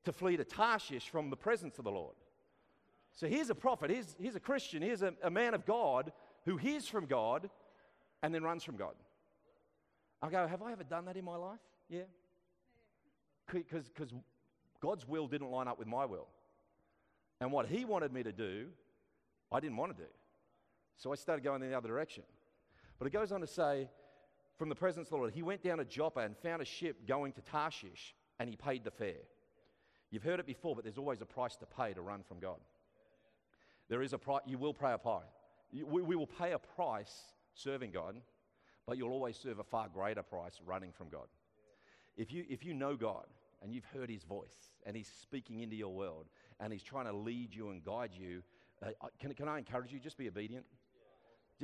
to 0.05 0.13
flee 0.13 0.37
to 0.37 0.45
Tarshish 0.45 1.09
from 1.09 1.31
the 1.31 1.37
presence 1.37 1.79
of 1.79 1.85
the 1.85 1.91
Lord. 1.91 2.15
So 3.13 3.27
here's 3.27 3.51
a 3.51 3.55
prophet, 3.55 3.91
here's, 3.91 4.17
here's 4.19 4.37
a 4.37 4.41
Christian, 4.41 4.83
here's 4.83 5.03
a, 5.03 5.15
a 5.23 5.31
man 5.31 5.55
of 5.55 5.67
God 5.67 6.13
who 6.45 6.57
hears 6.57 6.87
from 6.87 7.07
God 7.07 7.51
and 8.23 8.35
then 8.35 8.43
runs 8.43 8.65
from 8.65 8.77
God. 8.77 8.95
I 10.23 10.29
go, 10.29 10.47
Have 10.47 10.63
I 10.63 10.73
ever 10.73 10.85
done 10.85 11.07
that 11.07 11.17
in 11.17 11.25
my 11.25 11.37
life? 11.37 11.59
Yeah. 11.89 12.03
Because 13.53 14.15
God's 14.81 15.07
will 15.09 15.27
didn't 15.27 15.51
line 15.51 15.69
up 15.69 15.79
with 15.79 15.89
my 15.89 16.05
will. 16.05 16.29
And 17.41 17.51
what 17.51 17.67
He 17.67 17.85
wanted 17.85 18.13
me 18.13 18.23
to 18.23 18.33
do, 18.33 18.67
I 19.51 19.61
didn't 19.61 19.77
want 19.77 19.97
to 19.97 20.03
do. 20.03 20.09
So 21.01 21.11
I 21.13 21.15
started 21.15 21.43
going 21.43 21.63
in 21.63 21.71
the 21.71 21.77
other 21.77 21.89
direction. 21.89 22.25
But 22.99 23.07
it 23.07 23.11
goes 23.11 23.33
on 23.33 23.41
to 23.41 23.47
say, 23.47 23.89
from 24.59 24.69
the 24.69 24.75
presence 24.75 25.07
of 25.07 25.13
the 25.13 25.17
Lord, 25.17 25.33
he 25.33 25.41
went 25.43 25.63
down 25.63 25.79
to 25.79 25.85
Joppa 25.87 26.21
and 26.21 26.37
found 26.37 26.61
a 26.61 26.67
ship 26.67 27.09
going 27.09 27.33
to 27.33 27.41
Tarshish, 27.41 28.15
and 28.39 28.51
he 28.51 28.55
paid 28.55 28.85
the 28.85 28.91
fare. 28.91 29.25
You've 30.11 30.23
heard 30.23 30.41
it 30.41 30.47
before, 30.47 30.75
but 30.75 30.85
there's 30.85 30.99
always 30.99 31.23
a 31.23 31.27
price 31.27 31.57
to 31.57 31.65
pay 31.65 31.95
to 31.95 32.03
run 32.03 32.23
from 32.23 32.39
God. 32.39 32.59
There 33.89 34.03
is 34.03 34.13
a 34.13 34.19
price, 34.19 34.43
you 34.45 34.59
will 34.59 34.75
pay 34.75 34.93
a 34.93 34.99
price. 34.99 35.25
We, 35.73 36.03
we 36.03 36.17
will 36.17 36.27
pay 36.27 36.53
a 36.53 36.59
price 36.59 37.15
serving 37.55 37.93
God, 37.93 38.17
but 38.87 38.99
you'll 38.99 39.13
always 39.13 39.39
serve 39.39 39.59
a 39.59 39.65
far 39.65 39.89
greater 39.89 40.23
price 40.23 40.61
running 40.67 40.93
from 40.93 41.09
God. 41.09 41.29
If 42.19 42.31
you, 42.31 42.45
if 42.51 42.63
you 42.63 42.75
know 42.75 42.95
God 42.95 43.25
and 43.63 43.73
you've 43.73 43.87
heard 43.87 44.11
his 44.11 44.25
voice 44.25 44.69
and 44.85 44.95
he's 44.95 45.11
speaking 45.23 45.61
into 45.61 45.77
your 45.77 45.95
world 45.95 46.27
and 46.61 46.75
he's 46.75 46.83
trying 46.83 47.07
to 47.07 47.13
lead 47.13 47.55
you 47.55 47.71
and 47.71 47.83
guide 47.83 48.11
you, 48.13 48.43
uh, 48.83 48.91
can, 49.19 49.33
can 49.33 49.49
I 49.49 49.57
encourage 49.57 49.93
you? 49.93 49.99
Just 49.99 50.19
be 50.19 50.29
obedient. 50.29 50.67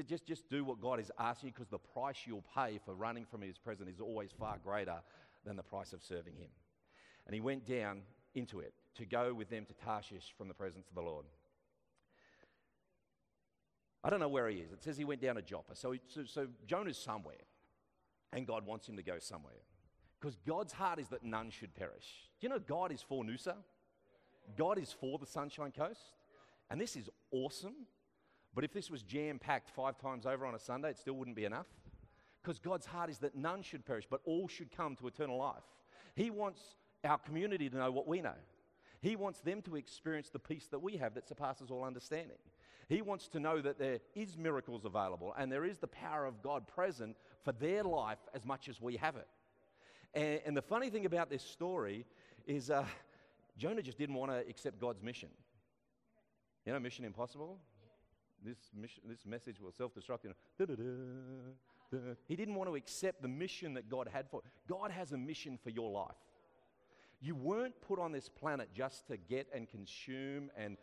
Just, 0.05 0.27
just, 0.27 0.49
do 0.51 0.65
what 0.65 0.81
God 0.81 1.01
is 1.01 1.11
asking 1.19 1.49
you 1.49 1.53
because 1.55 1.69
the 1.69 1.79
price 1.79 2.19
you'll 2.27 2.45
pay 2.55 2.79
for 2.85 2.95
running 2.95 3.25
from 3.25 3.41
his 3.41 3.57
presence 3.57 3.89
is 3.89 4.01
always 4.01 4.31
far 4.39 4.59
greater 4.63 4.97
than 5.45 5.57
the 5.57 5.63
price 5.63 5.93
of 5.93 6.03
serving 6.03 6.35
him. 6.37 6.51
And 7.27 7.35
he 7.35 7.41
went 7.41 7.65
down 7.65 8.03
into 8.35 8.61
it 8.61 8.75
to 8.97 9.07
go 9.07 9.33
with 9.33 9.49
them 9.49 9.65
to 9.65 9.75
Tarshish 9.75 10.35
from 10.37 10.49
the 10.49 10.55
presence 10.55 10.87
of 10.89 10.95
the 10.95 11.01
Lord. 11.01 11.25
I 14.05 14.11
don't 14.11 14.21
know 14.21 14.29
where 14.29 14.49
he 14.49 14.59
is. 14.59 14.71
It 14.71 14.85
says 14.85 14.97
he 14.97 15.05
went 15.05 15.21
down 15.21 15.37
to 15.37 15.43
Joppa. 15.43 15.75
So, 15.75 15.95
so, 16.07 16.25
so 16.27 16.47
Jonah's 16.67 16.99
somewhere, 16.99 17.35
and 18.33 18.47
God 18.47 18.67
wants 18.67 18.89
him 18.89 18.97
to 18.97 19.03
go 19.03 19.19
somewhere. 19.19 19.55
Because 20.21 20.37
God's 20.47 20.73
heart 20.73 20.99
is 20.99 21.09
that 21.09 21.25
none 21.25 21.51
should 21.51 21.75
perish. 21.75 22.29
Do 22.41 22.47
you 22.47 22.49
know 22.49 22.59
God 22.59 22.93
is 22.93 23.03
for 23.03 23.25
Noosa? 23.25 23.55
God 24.57 24.79
is 24.79 24.93
for 24.93 25.19
the 25.19 25.27
Sunshine 25.27 25.73
Coast. 25.73 26.01
And 26.71 26.81
this 26.81 26.97
is 26.97 27.09
awesome. 27.33 27.75
But 28.57 28.65
if 28.65 28.73
this 28.73 28.91
was 28.91 29.03
jam 29.03 29.39
packed 29.39 29.69
five 29.69 29.99
times 29.99 30.25
over 30.25 30.47
on 30.47 30.55
a 30.55 30.59
Sunday, 30.59 30.89
it 30.89 30.99
still 30.99 31.13
wouldn't 31.13 31.37
be 31.37 31.45
enough. 31.45 31.67
Because 32.43 32.59
God's 32.59 32.87
heart 32.87 33.11
is 33.11 33.19
that 33.19 33.37
none 33.37 33.63
should 33.63 33.85
perish, 33.85 34.07
but 34.11 34.23
all 34.25 34.49
should 34.49 34.75
come 34.75 34.97
to 34.97 35.07
eternal 35.07 35.37
life. 35.37 35.63
He 36.15 36.31
wants 36.31 36.63
our 37.05 37.19
community 37.19 37.69
to 37.69 37.77
know 37.77 37.91
what 37.91 38.09
we 38.09 38.23
know. 38.23 38.39
He 39.03 39.15
wants 39.15 39.41
them 39.41 39.61
to 39.63 39.77
experience 39.77 40.31
the 40.31 40.39
peace 40.39 40.69
that 40.71 40.79
we 40.79 40.97
have 40.97 41.15
that 41.15 41.29
surpasses 41.29 41.71
all 41.71 41.85
understanding. 41.85 42.39
He 42.89 43.03
wants 43.03 43.29
to 43.29 43.41
know 43.41 43.61
that 43.61 43.79
there 43.79 43.99
is 44.15 44.39
miracles 44.39 44.87
available 44.87 45.35
and 45.37 45.53
there 45.53 45.67
is 45.67 45.79
the 45.79 45.89
power 45.89 46.25
of 46.25 46.41
God 46.41 46.67
present 46.67 47.17
for 47.45 47.53
their 47.53 47.85
life 47.85 48.21
as 48.33 48.47
much 48.47 48.71
as 48.71 48.81
we 48.81 48.97
have 48.97 49.17
it. 49.17 49.29
And, 50.15 50.41
and 50.47 50.57
the 50.57 50.63
funny 50.63 50.89
thing 50.89 51.05
about 51.05 51.29
this 51.29 51.43
story 51.43 52.07
is 52.47 52.71
uh, 52.71 52.87
Jonah 53.59 53.83
just 53.83 53.99
didn't 53.99 54.15
want 54.15 54.31
to 54.31 54.39
accept 54.49 54.81
God's 54.81 55.03
mission. 55.03 55.29
You 56.65 56.73
know, 56.73 56.79
Mission 56.79 57.05
Impossible? 57.05 57.59
This, 58.45 58.59
mission, 58.75 59.03
this 59.09 59.25
message 59.27 59.61
was 59.61 59.75
self 59.75 59.93
destruct. 59.95 60.25
You 60.25 60.35
know, 60.71 60.77
he 62.27 62.37
didn't 62.37 62.55
want 62.55 62.69
to 62.69 62.77
accept 62.77 63.23
the 63.23 63.29
mission 63.29 63.75
that 63.75 63.89
God 63.89 64.09
had 64.13 64.29
for 64.31 64.43
God 64.69 64.91
has 64.91 65.13
a 65.13 65.17
mission 65.17 65.59
for 65.63 65.71
your 65.71 65.91
life. 65.91 66.17
You 67.21 67.35
weren't 67.35 67.81
put 67.81 67.99
on 67.99 68.13
this 68.13 68.29
planet 68.29 68.69
just 68.75 69.07
to 69.09 69.17
get 69.17 69.49
and 69.55 69.69
consume 69.69 70.51
and 70.57 70.77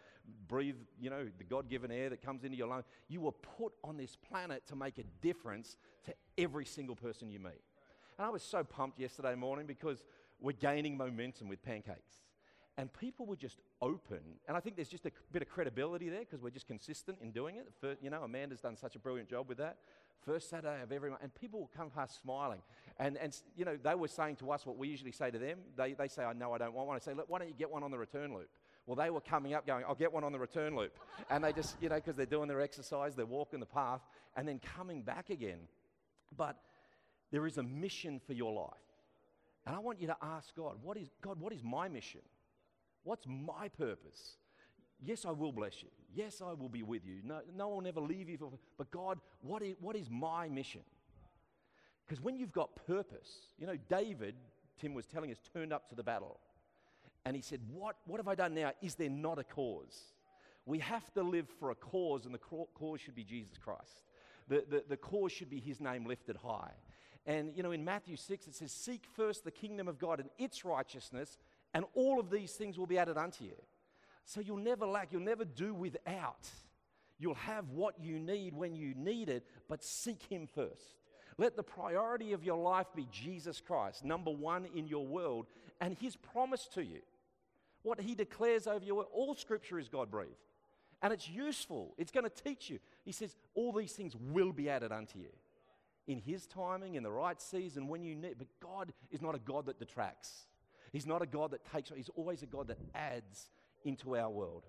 breathe, 0.48 0.76
you 1.00 1.10
know, 1.10 1.28
the 1.38 1.44
God 1.44 1.70
given 1.70 1.92
air 1.92 2.10
that 2.10 2.24
comes 2.24 2.44
into 2.44 2.58
your 2.58 2.68
lungs. 2.68 2.86
You 3.08 3.22
were 3.22 3.32
put 3.32 3.74
on 3.84 3.98
this 3.98 4.16
planet 4.16 4.66
to 4.68 4.76
make 4.76 4.98
a 4.98 5.04
difference 5.22 5.78
to 6.06 6.14
every 6.38 6.66
single 6.66 6.96
person 6.96 7.30
you 7.30 7.40
meet. 7.40 7.62
And 8.18 8.26
I 8.26 8.30
was 8.30 8.42
so 8.42 8.64
pumped 8.64 9.00
yesterday 9.00 9.36
morning 9.36 9.68
because 9.68 10.04
we're 10.40 10.54
gaining 10.54 10.98
momentum 10.98 11.50
with 11.50 11.64
pancakes. 11.64 12.23
And 12.78 12.92
people 12.92 13.28
were 13.28 13.36
just 13.36 13.60
open. 13.82 14.20
And 14.48 14.58
I 14.58 14.60
think 14.60 14.76
there's 14.76 14.90
just 14.90 15.06
a 15.06 15.12
bit 15.32 15.42
of 15.44 15.50
credibility 15.50 16.10
there 16.10 16.22
because 16.22 16.42
we're 16.42 16.50
just 16.50 16.66
consistent 16.66 17.20
in 17.22 17.32
doing 17.32 17.58
it. 17.58 17.68
First, 17.80 18.02
you 18.02 18.10
know, 18.10 18.24
Amanda's 18.24 18.62
done 18.62 18.76
such 18.76 18.96
a 18.96 19.00
brilliant 19.00 19.30
job 19.30 19.48
with 19.48 19.60
that. 19.60 19.78
First 20.26 20.50
Saturday 20.50 20.82
of 20.82 20.92
every 20.92 21.10
month. 21.12 21.22
And 21.22 21.34
people 21.36 21.60
will 21.60 21.72
come 21.76 21.92
past 21.92 22.20
smiling. 22.22 22.62
And, 22.98 23.18
and, 23.18 23.36
you 23.56 23.66
know, 23.66 23.78
they 23.82 23.94
were 23.94 24.08
saying 24.08 24.38
to 24.38 24.52
us 24.52 24.66
what 24.66 24.78
we 24.78 24.88
usually 24.88 25.12
say 25.12 25.30
to 25.30 25.38
them. 25.38 25.60
They, 25.78 25.94
they 25.94 26.08
say, 26.08 26.24
I 26.24 26.34
know 26.34 26.54
I 26.54 26.58
don't 26.58 26.74
want 26.74 26.88
one. 26.88 26.96
I 26.96 27.00
say, 27.00 27.14
why 27.28 27.40
don't 27.40 27.48
you 27.48 27.54
get 27.54 27.70
one 27.70 27.84
on 27.84 27.92
the 27.92 27.98
return 27.98 28.34
loop? 28.34 28.50
Well, 28.86 28.96
they 28.96 29.10
were 29.12 29.22
coming 29.22 29.54
up 29.54 29.68
going, 29.68 29.86
I'll 29.88 29.96
get 29.96 30.12
one 30.12 30.24
on 30.24 30.32
the 30.32 30.40
return 30.40 30.76
loop. 30.76 30.98
And 31.30 31.44
they 31.44 31.54
just, 31.54 31.76
you 31.80 31.90
know, 31.90 31.96
because 31.96 32.16
they're 32.16 32.26
doing 32.26 32.48
their 32.48 32.62
exercise, 32.62 33.16
they're 33.16 33.26
walking 33.26 33.60
the 33.60 33.66
path, 33.66 34.02
and 34.36 34.48
then 34.48 34.60
coming 34.76 35.04
back 35.04 35.30
again. 35.30 35.60
But 36.36 36.58
there 37.32 37.46
is 37.46 37.58
a 37.58 37.64
mission 37.64 38.20
for 38.26 38.34
your 38.34 38.52
life. 38.52 38.74
And 39.66 39.76
I 39.76 39.80
want 39.80 40.02
you 40.02 40.08
to 40.08 40.18
ask 40.22 40.54
God, 40.56 40.78
what 40.82 40.98
is, 40.98 41.10
God, 41.22 41.40
what 41.40 41.54
is 41.54 41.64
my 41.64 41.88
mission? 41.88 42.22
What's 43.04 43.26
my 43.28 43.68
purpose? 43.70 44.38
Yes, 45.02 45.26
I 45.26 45.32
will 45.32 45.52
bless 45.52 45.84
you. 45.84 45.90
Yes, 46.14 46.42
I 46.42 46.54
will 46.54 46.70
be 46.70 46.84
with 46.84 47.06
you. 47.06 47.20
No, 47.24 47.42
no 47.56 47.68
one 47.68 47.78
will 47.78 47.84
never 47.84 48.00
leave 48.00 48.30
you. 48.30 48.38
For, 48.38 48.52
but 48.78 48.90
God, 48.92 49.20
what 49.42 49.62
is, 49.62 49.76
what 49.82 49.96
is 49.96 50.10
my 50.10 50.48
mission? 50.48 50.82
Because 52.06 52.24
when 52.24 52.38
you've 52.38 52.54
got 52.54 52.76
purpose, 52.88 53.30
you 53.58 53.68
know, 53.68 53.78
David, 53.90 54.36
Tim 54.80 54.94
was 54.94 55.06
telling 55.06 55.32
us, 55.32 55.38
turned 55.54 55.74
up 55.74 55.90
to 55.90 55.96
the 55.96 56.04
battle. 56.04 56.40
And 57.26 57.36
he 57.36 57.42
said, 57.42 57.60
What, 57.72 57.96
what 58.06 58.18
have 58.18 58.28
I 58.28 58.36
done 58.36 58.54
now? 58.54 58.72
Is 58.82 58.96
there 58.96 59.10
not 59.10 59.40
a 59.40 59.44
cause? 59.44 60.14
We 60.66 60.80
have 60.80 61.14
to 61.14 61.24
live 61.24 61.48
for 61.60 61.72
a 61.72 61.76
cause, 61.76 62.26
and 62.26 62.34
the 62.34 62.40
cause 62.40 63.02
should 63.02 63.16
be 63.16 63.24
Jesus 63.24 63.58
Christ. 63.58 64.04
The, 64.48 64.64
the, 64.70 64.84
the 64.90 64.98
cause 64.98 65.32
should 65.32 65.50
be 65.50 65.60
his 65.60 65.82
name 65.82 66.06
lifted 66.06 66.38
high. 66.38 66.72
And, 67.26 67.56
you 67.56 67.64
know, 67.64 67.72
in 67.72 67.84
Matthew 67.86 68.18
6, 68.18 68.48
it 68.48 68.56
says, 68.56 68.72
Seek 68.72 69.06
first 69.16 69.44
the 69.44 69.52
kingdom 69.52 69.88
of 69.88 69.98
God 69.98 70.20
and 70.20 70.30
its 70.38 70.66
righteousness, 70.66 71.38
and 71.74 71.86
all 71.96 72.20
of 72.20 72.30
these 72.30 72.52
things 72.54 72.78
will 72.78 72.86
be 72.86 72.98
added 72.98 73.18
unto 73.18 73.44
you. 73.44 73.56
So 74.26 74.42
you'll 74.42 74.58
never 74.58 74.86
lack, 74.86 75.12
you'll 75.12 75.22
never 75.22 75.46
do 75.46 75.74
without. 75.74 76.50
You'll 77.20 77.36
have 77.36 77.70
what 77.70 77.96
you 78.02 78.20
need 78.20 78.54
when 78.54 78.76
you 78.76 78.94
need 78.96 79.30
it, 79.30 79.46
but 79.68 79.84
seek 79.84 80.24
Him 80.24 80.48
first. 80.48 80.98
Let 81.38 81.56
the 81.56 81.64
priority 81.64 82.34
of 82.34 82.44
your 82.44 82.58
life 82.58 82.88
be 82.96 83.08
Jesus 83.12 83.60
Christ, 83.60 84.06
number 84.06 84.32
one 84.32 84.68
in 84.76 84.88
your 84.88 85.06
world, 85.06 85.48
and 85.82 85.96
His 86.00 86.16
promise 86.16 86.68
to 86.74 86.84
you. 86.84 87.00
What 87.82 88.02
He 88.02 88.16
declares 88.16 88.68
over 88.68 88.86
world. 88.94 89.08
All 89.14 89.36
Scripture 89.36 89.80
is 89.80 89.90
God 89.90 90.10
breathed, 90.10 90.32
and 91.02 91.12
it's 91.12 91.30
useful. 91.30 91.94
It's 91.98 92.12
going 92.12 92.30
to 92.30 92.44
teach 92.44 92.70
you. 92.70 92.80
He 93.04 93.12
says, 93.12 93.36
All 93.56 93.72
these 93.72 93.94
things 93.94 94.16
will 94.32 94.52
be 94.52 94.70
added 94.70 94.92
unto 94.92 95.20
you 95.20 95.30
in 96.08 96.20
His 96.20 96.46
timing, 96.48 96.96
in 96.96 97.04
the 97.04 97.12
right 97.12 97.42
season, 97.42 97.88
when 97.88 98.04
you 98.04 98.16
need. 98.16 98.36
But 98.38 98.48
God 98.62 98.94
is 99.12 99.22
not 99.22 99.36
a 99.36 99.40
God 99.40 99.66
that 99.68 99.80
detracts. 99.80 100.46
He's 100.94 101.08
not 101.08 101.22
a 101.22 101.26
God 101.26 101.52
that 101.52 101.70
takes, 101.70 101.92
He's 101.94 102.10
always 102.16 102.44
a 102.44 102.46
God 102.46 102.68
that 102.70 102.78
adds 102.96 103.50
into 103.84 104.16
our 104.16 104.30
world. 104.30 104.64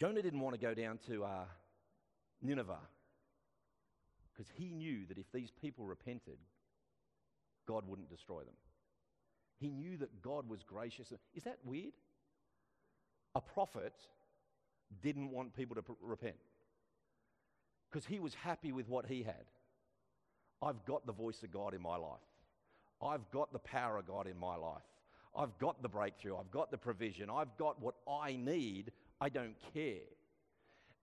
Jonah 0.00 0.22
didn't 0.22 0.40
want 0.40 0.54
to 0.54 0.60
go 0.60 0.74
down 0.74 0.98
to 1.06 1.24
uh, 1.24 1.44
Nineveh 2.40 2.78
because 4.32 4.50
he 4.56 4.70
knew 4.70 5.04
that 5.06 5.18
if 5.18 5.30
these 5.32 5.50
people 5.50 5.84
repented, 5.84 6.38
God 7.66 7.84
wouldn't 7.86 8.08
destroy 8.08 8.40
them. 8.40 8.54
He 9.58 9.70
knew 9.70 9.96
that 9.96 10.22
God 10.22 10.48
was 10.48 10.62
gracious. 10.62 11.12
Is 11.34 11.42
that 11.42 11.58
weird? 11.64 11.94
A 13.34 13.40
prophet 13.40 13.94
didn't 15.02 15.30
want 15.30 15.54
people 15.54 15.74
to 15.76 15.82
repent 16.00 16.36
because 17.90 18.06
he 18.06 18.20
was 18.20 18.34
happy 18.34 18.70
with 18.72 18.88
what 18.88 19.06
he 19.06 19.24
had. 19.24 19.44
I've 20.62 20.84
got 20.84 21.06
the 21.06 21.12
voice 21.12 21.42
of 21.42 21.50
God 21.50 21.74
in 21.74 21.82
my 21.82 21.96
life. 21.96 22.20
I've 23.02 23.30
got 23.30 23.52
the 23.52 23.58
power 23.58 23.98
of 23.98 24.06
God 24.06 24.26
in 24.26 24.38
my 24.38 24.56
life. 24.56 24.82
I've 25.36 25.56
got 25.58 25.82
the 25.82 25.88
breakthrough. 25.88 26.36
I've 26.36 26.50
got 26.50 26.70
the 26.70 26.78
provision. 26.78 27.30
I've 27.30 27.56
got 27.56 27.80
what 27.80 27.94
I 28.08 28.36
need. 28.36 28.92
I 29.20 29.28
don't 29.28 29.54
care. 29.72 30.00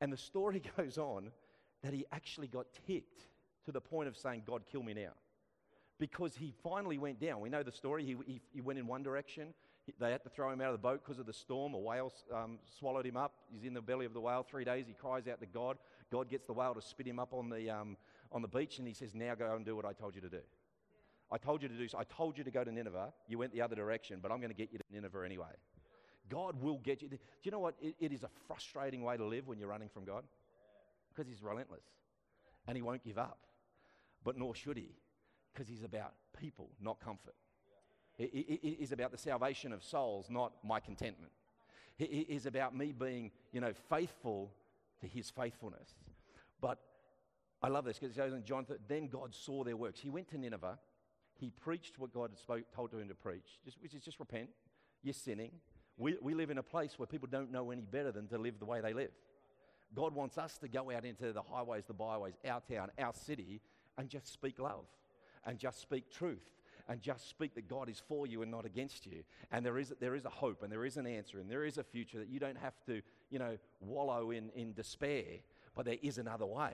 And 0.02 0.12
the 0.12 0.18
story 0.18 0.62
goes 0.78 0.98
on 0.98 1.32
that 1.84 1.94
he 1.94 2.06
actually 2.12 2.48
got 2.48 2.66
ticked 2.88 3.28
to 3.66 3.72
the 3.72 3.82
point 3.82 4.08
of 4.08 4.18
saying, 4.18 4.44
God, 4.46 4.64
kill 4.72 4.84
me 4.84 4.94
now. 4.94 5.12
Because 5.98 6.36
he 6.36 6.54
finally 6.64 6.98
went 6.98 7.22
down. 7.22 7.40
We 7.40 7.50
know 7.50 7.64
the 7.64 7.72
story. 7.72 8.04
He, 8.04 8.18
he, 8.26 8.42
he 8.52 8.62
went 8.62 8.80
in 8.80 8.88
one 8.88 9.02
direction. 9.02 9.54
They 10.00 10.12
had 10.12 10.24
to 10.24 10.30
throw 10.30 10.52
him 10.52 10.60
out 10.62 10.68
of 10.68 10.74
the 10.74 10.80
boat 10.80 11.02
because 11.06 11.20
of 11.20 11.26
the 11.26 11.34
storm. 11.34 11.74
A 11.74 11.80
whale 11.80 12.12
um, 12.34 12.58
swallowed 12.78 13.06
him 13.06 13.16
up. 13.16 13.34
He's 13.52 13.64
in 13.64 13.74
the 13.74 13.82
belly 13.82 14.06
of 14.06 14.14
the 14.14 14.20
whale 14.20 14.44
three 14.44 14.66
days. 14.66 14.86
He 14.88 14.94
cries 14.94 15.28
out 15.28 15.40
to 15.40 15.46
God. 15.46 15.78
God 16.12 16.28
gets 16.30 16.48
the 16.48 16.54
whale 16.54 16.74
to 16.74 16.82
spit 16.82 17.08
him 17.08 17.20
up 17.20 17.34
on 17.34 17.50
the, 17.50 17.70
um, 17.70 17.96
on 18.32 18.42
the 18.42 18.48
beach, 18.48 18.80
and 18.80 18.88
he 18.88 18.94
says, 18.94 19.14
Now 19.14 19.36
go 19.36 19.56
and 19.56 19.64
do 19.64 19.76
what 19.76 19.86
I 19.86 19.94
told 19.94 20.16
you 20.16 20.22
to 20.22 20.30
do. 20.30 20.42
I 21.32 21.38
told 21.38 21.62
you 21.64 21.68
to 21.68 21.76
do 21.76 21.88
so. 21.88 21.98
I 21.98 22.04
told 22.04 22.38
you 22.38 22.44
to 22.44 22.52
go 22.52 22.64
to 22.64 22.72
Nineveh. 22.72 23.12
You 23.28 23.38
went 23.38 23.52
the 23.52 23.62
other 23.62 23.76
direction, 23.76 24.20
but 24.22 24.32
I'm 24.32 24.40
going 24.40 24.52
to 24.52 24.56
get 24.56 24.72
you 24.72 24.78
to 24.78 24.84
Nineveh 24.92 25.24
anyway. 25.26 25.54
God 26.30 26.62
will 26.62 26.80
get 26.80 27.02
you. 27.02 27.10
Do 27.10 27.18
you 27.44 27.52
know 27.52 27.60
what? 27.60 27.76
It, 27.82 27.96
it 28.00 28.12
is 28.12 28.24
a 28.24 28.30
frustrating 28.48 29.04
way 29.04 29.18
to 29.18 29.26
live 29.26 29.48
when 29.48 29.60
you're 29.60 29.70
running 29.70 29.90
from 29.90 30.06
God 30.06 30.24
because 31.10 31.28
He's 31.28 31.42
relentless 31.42 31.84
and 32.68 32.76
He 32.76 32.82
won't 32.82 33.04
give 33.04 33.18
up. 33.18 33.40
But 34.24 34.38
nor 34.38 34.56
should 34.56 34.78
He 34.78 34.90
because 35.54 35.68
He's 35.68 35.84
about 35.84 36.14
people, 36.40 36.70
not 36.82 37.00
comfort. 37.00 37.36
It, 38.18 38.32
it, 38.34 38.68
it 38.68 38.84
is 38.84 38.92
about 38.92 39.12
the 39.12 39.18
salvation 39.18 39.74
of 39.74 39.84
souls, 39.84 40.28
not 40.30 40.54
my 40.64 40.80
contentment. 40.80 41.32
It 41.98 42.30
is 42.30 42.46
about 42.46 42.76
me 42.76 42.92
being, 42.92 43.32
you 43.52 43.62
know, 43.62 43.74
faithful 43.90 44.52
to 45.02 45.08
His 45.08 45.30
faithfulness. 45.30 45.96
But 46.62 46.80
I 47.62 47.70
love 47.70 47.86
this 47.86 48.00
because 48.00 48.16
it 48.16 48.20
goes 48.20 48.34
in 48.34 48.44
John. 48.44 48.66
Then 48.88 49.08
God 49.08 49.34
saw 49.34 49.64
their 49.64 49.78
works. 49.78 50.00
He 50.00 50.10
went 50.10 50.28
to 50.30 50.38
Nineveh 50.38 50.78
he 51.40 51.50
preached 51.50 52.00
what 52.00 52.14
God 52.14 52.32
had 52.32 52.40
spoke, 52.40 52.64
told 52.74 52.94
him 52.94 53.08
to 53.08 53.16
preach, 53.16 53.60
just, 53.64 53.82
which 53.82 53.94
is 53.94 54.04
just 54.04 54.20
repent. 54.20 54.50
You're 55.04 55.14
sinning. 55.14 55.52
We, 55.98 56.18
we 56.22 56.34
live 56.34 56.50
in 56.50 56.58
a 56.58 56.64
place 56.64 56.98
where 56.98 57.08
people 57.08 57.28
don't 57.32 57.52
know 57.52 57.72
any 57.72 57.86
better 57.86 58.12
than 58.12 58.28
to 58.28 58.38
live 58.38 58.60
the 58.60 58.66
way 58.66 58.82
they 58.82 58.94
live. 58.94 59.12
God 59.94 60.14
wants 60.14 60.38
us 60.38 60.58
to 60.60 60.68
go 60.68 60.92
out 60.92 61.06
into 61.06 61.32
the 61.32 61.42
highways, 61.42 61.86
the 61.86 61.94
byways, 61.94 62.34
our 62.48 62.62
town, 62.62 62.90
our 62.98 63.14
city, 63.14 63.62
and 63.98 64.10
just 64.10 64.32
speak 64.32 64.60
love 64.60 64.86
and 65.46 65.60
just 65.60 65.80
speak 65.82 66.12
truth 66.12 66.44
and 66.88 67.02
just 67.02 67.30
speak 67.30 67.56
that 67.56 67.68
God 67.68 67.90
is 67.90 68.02
for 68.08 68.28
you 68.28 68.42
and 68.42 68.52
not 68.52 68.66
against 68.66 69.06
you. 69.06 69.24
And 69.52 69.66
there 69.66 69.78
is, 69.78 69.94
there 70.00 70.16
is 70.16 70.26
a 70.26 70.30
hope 70.30 70.64
and 70.64 70.72
there 70.72 70.86
is 70.86 70.98
an 70.98 71.08
answer 71.08 71.40
and 71.40 71.50
there 71.50 71.66
is 71.66 71.78
a 71.78 71.84
future 71.84 72.20
that 72.20 72.30
you 72.30 72.40
don't 72.40 72.58
have 72.58 72.74
to, 72.88 73.02
you 73.30 73.40
know, 73.40 73.58
wallow 73.80 74.32
in, 74.32 74.50
in 74.56 74.74
despair, 74.74 75.24
but 75.76 75.86
there 75.86 75.98
is 76.02 76.18
another 76.18 76.46
way. 76.46 76.74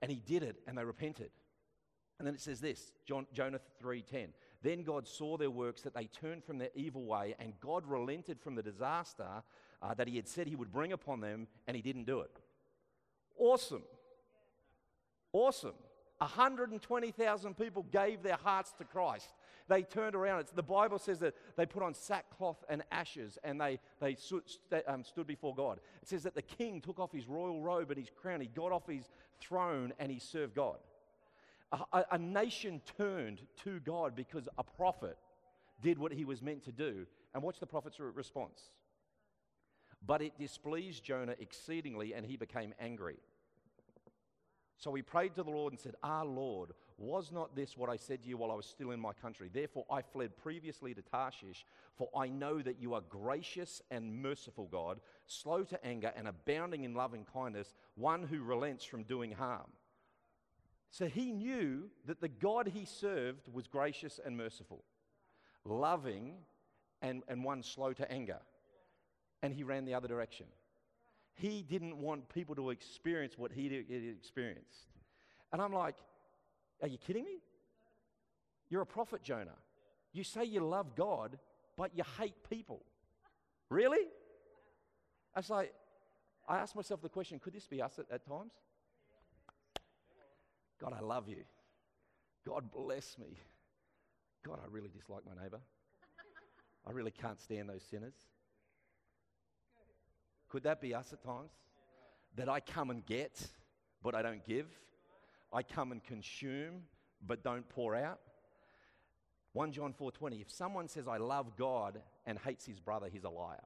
And 0.00 0.10
he 0.10 0.20
did 0.24 0.42
it 0.42 0.56
and 0.66 0.78
they 0.78 0.84
repented. 0.84 1.30
And 2.18 2.26
then 2.26 2.34
it 2.34 2.40
says 2.40 2.60
this, 2.60 2.92
John, 3.04 3.26
Jonah 3.32 3.60
3:10. 3.82 4.28
Then 4.62 4.82
God 4.82 5.06
saw 5.06 5.36
their 5.36 5.50
works 5.50 5.82
that 5.82 5.94
they 5.94 6.06
turned 6.06 6.44
from 6.44 6.58
their 6.58 6.70
evil 6.74 7.04
way, 7.04 7.34
and 7.38 7.58
God 7.60 7.84
relented 7.86 8.40
from 8.40 8.54
the 8.54 8.62
disaster 8.62 9.42
uh, 9.82 9.94
that 9.94 10.08
He 10.08 10.16
had 10.16 10.28
said 10.28 10.46
He 10.46 10.56
would 10.56 10.72
bring 10.72 10.92
upon 10.92 11.20
them, 11.20 11.48
and 11.66 11.76
He 11.76 11.82
didn't 11.82 12.04
do 12.04 12.20
it. 12.20 12.40
Awesome. 13.36 13.82
Awesome. 15.32 15.74
120,000 16.18 17.58
people 17.58 17.82
gave 17.90 18.22
their 18.22 18.36
hearts 18.36 18.72
to 18.78 18.84
Christ. 18.84 19.34
They 19.68 19.82
turned 19.82 20.14
around. 20.14 20.40
It's, 20.40 20.52
the 20.52 20.62
Bible 20.62 20.98
says 20.98 21.18
that 21.18 21.34
they 21.56 21.66
put 21.66 21.82
on 21.82 21.92
sackcloth 21.92 22.64
and 22.68 22.84
ashes 22.92 23.36
and 23.42 23.60
they, 23.60 23.80
they 24.00 24.16
um, 24.86 25.02
stood 25.02 25.26
before 25.26 25.54
God. 25.54 25.80
It 26.02 26.08
says 26.08 26.22
that 26.22 26.36
the 26.36 26.42
king 26.42 26.80
took 26.80 27.00
off 27.00 27.12
his 27.12 27.26
royal 27.26 27.60
robe 27.60 27.90
and 27.90 27.98
his 27.98 28.10
crown. 28.10 28.40
He 28.40 28.46
got 28.46 28.70
off 28.70 28.86
his 28.86 29.08
throne 29.40 29.92
and 29.98 30.12
he 30.12 30.20
served 30.20 30.54
God 30.54 30.76
a, 31.92 32.04
a 32.12 32.18
nation 32.18 32.80
turned 32.96 33.40
to 33.64 33.80
God 33.80 34.14
because 34.14 34.48
a 34.58 34.64
prophet 34.64 35.16
did 35.82 35.98
what 35.98 36.12
he 36.12 36.24
was 36.24 36.42
meant 36.42 36.64
to 36.64 36.72
do. 36.72 37.06
And 37.34 37.42
watch 37.42 37.58
the 37.58 37.66
prophet's 37.66 37.98
response. 37.98 38.60
But 40.06 40.22
it 40.22 40.38
displeased 40.38 41.02
Jonah 41.02 41.34
exceedingly, 41.38 42.14
and 42.14 42.24
he 42.24 42.36
became 42.36 42.74
angry. 42.78 43.16
So 44.76 44.92
he 44.92 45.02
prayed 45.02 45.34
to 45.36 45.42
the 45.42 45.50
Lord 45.50 45.72
and 45.72 45.80
said, 45.80 45.94
Ah, 46.02 46.22
Lord, 46.22 46.72
was 46.98 47.32
not 47.32 47.56
this 47.56 47.76
what 47.76 47.88
I 47.88 47.96
said 47.96 48.22
to 48.22 48.28
you 48.28 48.36
while 48.36 48.50
I 48.50 48.56
was 48.56 48.66
still 48.66 48.90
in 48.90 49.00
my 49.00 49.12
country? 49.12 49.48
Therefore 49.52 49.86
I 49.90 50.02
fled 50.02 50.36
previously 50.36 50.94
to 50.94 51.02
Tarshish, 51.02 51.64
for 51.96 52.08
I 52.14 52.28
know 52.28 52.60
that 52.60 52.80
you 52.80 52.94
are 52.94 53.00
gracious 53.08 53.80
and 53.90 54.22
merciful 54.22 54.68
God, 54.70 55.00
slow 55.26 55.62
to 55.64 55.84
anger 55.86 56.12
and 56.16 56.28
abounding 56.28 56.84
in 56.84 56.94
loving 56.94 57.24
kindness, 57.32 57.74
one 57.94 58.24
who 58.24 58.42
relents 58.42 58.84
from 58.84 59.04
doing 59.04 59.32
harm. 59.32 59.70
So 60.94 61.08
he 61.08 61.32
knew 61.32 61.90
that 62.06 62.20
the 62.20 62.28
God 62.28 62.70
he 62.72 62.84
served 62.84 63.48
was 63.52 63.66
gracious 63.66 64.20
and 64.24 64.36
merciful, 64.36 64.84
loving 65.64 66.34
and, 67.02 67.24
and 67.26 67.42
one 67.42 67.64
slow 67.64 67.92
to 67.94 68.08
anger. 68.08 68.38
And 69.42 69.52
he 69.52 69.64
ran 69.64 69.86
the 69.86 69.94
other 69.94 70.06
direction. 70.06 70.46
He 71.34 71.62
didn't 71.62 71.96
want 71.96 72.28
people 72.28 72.54
to 72.54 72.70
experience 72.70 73.36
what 73.36 73.50
he 73.50 73.74
experienced. 73.74 74.86
And 75.52 75.60
I'm 75.60 75.72
like, 75.72 75.96
are 76.80 76.86
you 76.86 76.98
kidding 76.98 77.24
me? 77.24 77.40
You're 78.70 78.82
a 78.82 78.86
prophet, 78.86 79.20
Jonah. 79.24 79.58
You 80.12 80.22
say 80.22 80.44
you 80.44 80.60
love 80.60 80.94
God, 80.94 81.40
but 81.76 81.90
you 81.96 82.04
hate 82.20 82.48
people. 82.48 82.84
Really? 83.68 84.06
I 85.34 85.40
was 85.40 85.50
like, 85.50 85.74
I 86.48 86.58
asked 86.58 86.76
myself 86.76 87.02
the 87.02 87.08
question 87.08 87.40
could 87.40 87.52
this 87.52 87.66
be 87.66 87.82
us 87.82 87.98
at, 87.98 88.06
at 88.12 88.24
times? 88.24 88.52
God, 90.84 90.94
I 90.98 91.02
love 91.02 91.28
you. 91.28 91.44
God, 92.46 92.70
bless 92.70 93.16
me. 93.18 93.38
God, 94.46 94.58
I 94.62 94.66
really 94.70 94.90
dislike 94.94 95.22
my 95.24 95.42
neighbor. 95.42 95.60
I 96.86 96.90
really 96.90 97.10
can't 97.10 97.40
stand 97.40 97.70
those 97.70 97.82
sinners. 97.82 98.14
Could 100.50 100.64
that 100.64 100.82
be 100.82 100.94
us 100.94 101.12
at 101.14 101.24
times? 101.24 101.52
That 102.36 102.50
I 102.50 102.60
come 102.60 102.90
and 102.90 103.04
get, 103.06 103.48
but 104.02 104.14
I 104.14 104.20
don't 104.20 104.44
give. 104.44 104.66
I 105.52 105.62
come 105.62 105.90
and 105.90 106.04
consume, 106.04 106.82
but 107.26 107.42
don't 107.42 107.66
pour 107.70 107.94
out. 107.94 108.20
1 109.54 109.72
John 109.72 109.94
4:20 109.94 110.42
If 110.42 110.50
someone 110.50 110.88
says 110.88 111.08
I 111.08 111.16
love 111.16 111.56
God 111.56 112.02
and 112.26 112.38
hates 112.38 112.66
his 112.66 112.80
brother, 112.80 113.08
he's 113.10 113.24
a 113.24 113.30
liar. 113.30 113.64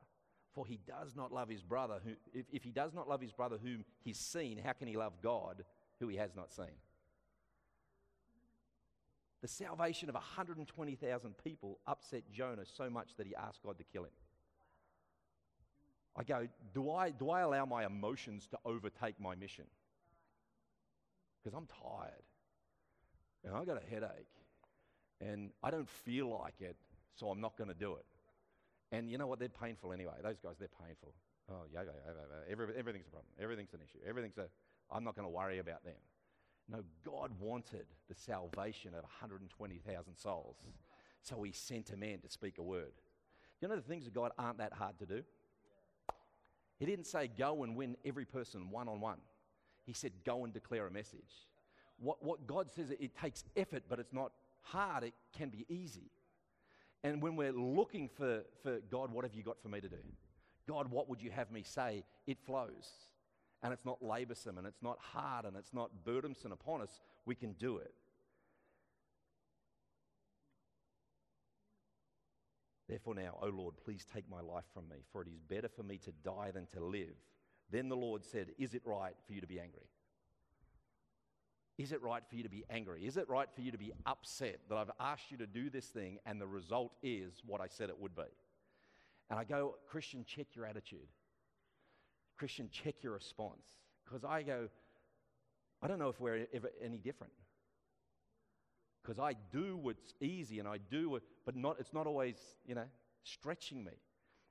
For 0.55 0.67
he 0.67 0.79
does 0.87 1.17
not 1.17 1.33
love 1.33 1.49
his 1.49 1.63
brother 1.63 1.99
who 2.05 2.13
if, 2.33 2.47
if 2.53 2.63
he 2.63 2.71
does 2.71 2.95
not 2.95 3.09
love 3.09 3.21
his 3.21 3.33
brother 3.33 3.59
whom 3.61 3.85
he's 4.05 4.19
seen, 4.19 4.59
how 4.59 4.73
can 4.73 4.87
he 4.87 4.97
love 4.97 5.15
God 5.21 5.65
who 5.99 6.07
he 6.09 6.17
has 6.17 6.37
not 6.37 6.53
seen? 6.53 6.77
The 9.41 9.49
salvation 9.49 10.09
of 10.09 10.15
120,000 10.15 11.35
people 11.45 11.79
upset 11.87 12.23
Jonah 12.33 12.65
so 12.65 12.91
much 12.91 13.11
that 13.17 13.27
he 13.27 13.35
asked 13.37 13.63
God 13.63 13.79
to 13.79 13.85
kill 13.85 14.05
him. 14.05 14.11
I 16.17 16.25
go, 16.25 16.49
do 16.75 16.91
I, 16.91 17.11
do 17.11 17.31
I 17.31 17.43
allow 17.43 17.65
my 17.65 17.87
emotions 17.87 18.49
to 18.51 18.59
overtake 18.65 19.21
my 19.21 19.37
mission? 19.37 19.67
Because 21.43 21.57
I'm 21.57 21.67
tired 21.67 22.25
and 23.45 23.55
I've 23.55 23.67
got 23.67 23.81
a 23.81 23.87
headache 23.89 24.27
and 25.21 25.51
I 25.63 25.71
don't 25.71 25.89
feel 25.89 26.37
like 26.41 26.61
it, 26.61 26.77
so 27.15 27.29
I'm 27.29 27.41
not 27.41 27.57
going 27.57 27.69
to 27.69 27.75
do 27.75 27.95
it. 27.95 28.05
And 28.91 29.09
you 29.09 29.19
know 29.19 29.27
what? 29.27 29.39
They're 29.39 29.49
painful 29.49 29.93
anyway. 29.93 30.15
Those 30.23 30.39
guys, 30.43 30.55
they're 30.59 30.69
painful. 30.85 31.15
Oh, 31.51 31.63
yeah, 31.73 31.83
yeah, 31.85 31.93
yeah, 32.05 32.13
yeah. 32.17 32.53
Every, 32.53 32.67
everything's 32.77 33.07
a 33.07 33.11
problem. 33.11 33.33
Everything's 33.41 33.73
an 33.75 33.81
issue. 33.85 33.99
Everything's 34.07 34.39
a, 34.39 34.47
I'm 34.91 35.05
not 35.05 35.15
going 35.15 35.27
to 35.27 35.33
worry 35.33 35.59
about 35.59 35.85
them. 35.85 35.95
No, 36.71 36.83
God 37.05 37.31
wanted 37.41 37.87
the 38.09 38.15
salvation 38.15 38.95
of 38.95 39.03
120,000 39.03 40.17
souls. 40.17 40.57
So 41.23 41.43
he 41.43 41.53
sent 41.53 41.91
a 41.91 41.97
man 41.97 42.19
to 42.21 42.31
speak 42.31 42.59
a 42.59 42.63
word. 42.63 42.93
You 43.61 43.69
know 43.69 43.77
the 43.77 43.83
things 43.83 44.07
of 44.07 44.15
God 44.15 44.33
aren't 44.39 44.59
that 44.59 44.73
hard 44.73 44.99
to 44.99 45.07
do? 45.07 45.23
He 46.79 46.87
didn't 46.87 47.07
say 47.07 47.29
go 47.29 47.65
and 47.65 47.75
win 47.75 47.97
every 48.05 48.25
person 48.25 48.71
one 48.71 48.89
on 48.89 49.01
one. 49.01 49.19
He 49.85 49.93
said 49.93 50.13
go 50.25 50.45
and 50.45 50.53
declare 50.53 50.87
a 50.87 50.91
message. 50.91 51.47
What, 51.99 52.23
what 52.23 52.47
God 52.47 52.71
says, 52.71 52.91
it 52.91 53.17
takes 53.17 53.45
effort, 53.57 53.85
but 53.89 53.99
it's 53.99 54.13
not 54.13 54.33
hard, 54.61 55.03
it 55.03 55.15
can 55.37 55.49
be 55.49 55.67
easy. 55.69 56.11
And 57.03 57.23
when 57.23 57.35
we're 57.37 57.53
looking 57.53 58.09
for, 58.09 58.43
for 58.63 58.79
God, 58.91 59.11
what 59.11 59.25
have 59.25 59.35
you 59.35 59.43
got 59.43 59.61
for 59.61 59.69
me 59.69 59.81
to 59.81 59.89
do? 59.89 59.97
God, 60.69 60.91
what 60.91 61.09
would 61.09 61.23
you 61.23 61.31
have 61.31 61.51
me 61.51 61.63
say? 61.63 62.05
It 62.27 62.39
flows. 62.45 62.91
And 63.63 63.73
it's 63.73 63.85
not 63.85 64.01
laborsome 64.03 64.57
and 64.57 64.67
it's 64.67 64.83
not 64.83 64.99
hard 65.01 65.45
and 65.45 65.57
it's 65.57 65.75
not 65.75 66.05
burdensome 66.05 66.53
upon 66.53 66.81
us. 66.81 67.01
We 67.27 67.35
can 67.35 67.53
do 67.55 67.79
it. 67.79 67.93
Therefore, 72.89 73.15
now, 73.15 73.37
O 73.43 73.49
Lord, 73.49 73.75
please 73.85 74.07
take 74.13 74.31
my 74.31 74.41
life 74.41 74.65
from 74.73 74.89
me, 74.89 74.97
for 75.13 75.21
it 75.23 75.29
is 75.29 75.39
better 75.39 75.69
for 75.69 75.83
me 75.83 75.99
to 75.99 76.13
die 76.25 76.51
than 76.53 76.67
to 76.67 76.83
live. 76.83 77.17
Then 77.71 77.89
the 77.89 77.97
Lord 77.97 78.25
said, 78.25 78.49
Is 78.59 78.75
it 78.75 78.83
right 78.85 79.15
for 79.27 79.35
you 79.35 79.43
to 79.43 79.47
be 79.47 79.61
angry? 79.61 79.89
Is 81.77 81.93
it 81.93 82.03
right 82.03 82.23
for 82.29 82.35
you 82.35 82.43
to 82.43 82.49
be 82.49 82.65
angry? 82.71 83.07
Is 83.07 83.17
it 83.17 83.29
right 83.29 83.49
for 83.55 83.61
you 83.61 83.71
to 83.71 83.79
be 83.79 83.93
upset 84.07 84.59
that 84.69 84.77
I've 84.77 84.91
asked 84.99 85.31
you 85.31 85.37
to 85.39 85.47
do 85.47 85.71
this 85.71 85.87
thing 85.87 86.19
and 86.27 86.41
the 86.41 86.47
result 86.47 86.93
is 87.03 87.43
what 87.47 87.61
I 87.61 87.69
said 87.69 87.89
it 87.89 88.01
would 88.01 88.17
be? 88.17 88.23
And 89.31 89.39
I 89.39 89.45
go, 89.45 89.77
Christian, 89.87 90.25
check 90.27 90.49
your 90.55 90.67
attitude. 90.67 91.07
Christian, 92.39 92.69
check 92.71 92.97
your 93.03 93.13
response. 93.13 93.67
Because 94.05 94.25
I 94.25 94.43
go, 94.43 94.69
I 95.83 95.89
don't 95.89 95.99
know 95.99 96.09
if 96.09 96.21
we're 96.21 96.47
ever 96.55 96.71
any 96.83 96.99
different. 96.99 97.33
Because 99.03 99.19
I 99.19 99.35
do 99.53 99.77
what's 99.77 100.15
easy 100.21 100.59
and 100.59 100.69
I 100.69 100.79
do 100.91 101.17
it, 101.17 101.23
but 101.45 101.57
not, 101.57 101.77
it's 101.79 101.93
not 101.93 102.07
always, 102.07 102.37
you 102.67 102.75
know, 102.75 102.85
stretching 103.23 103.85
me. 103.85 103.93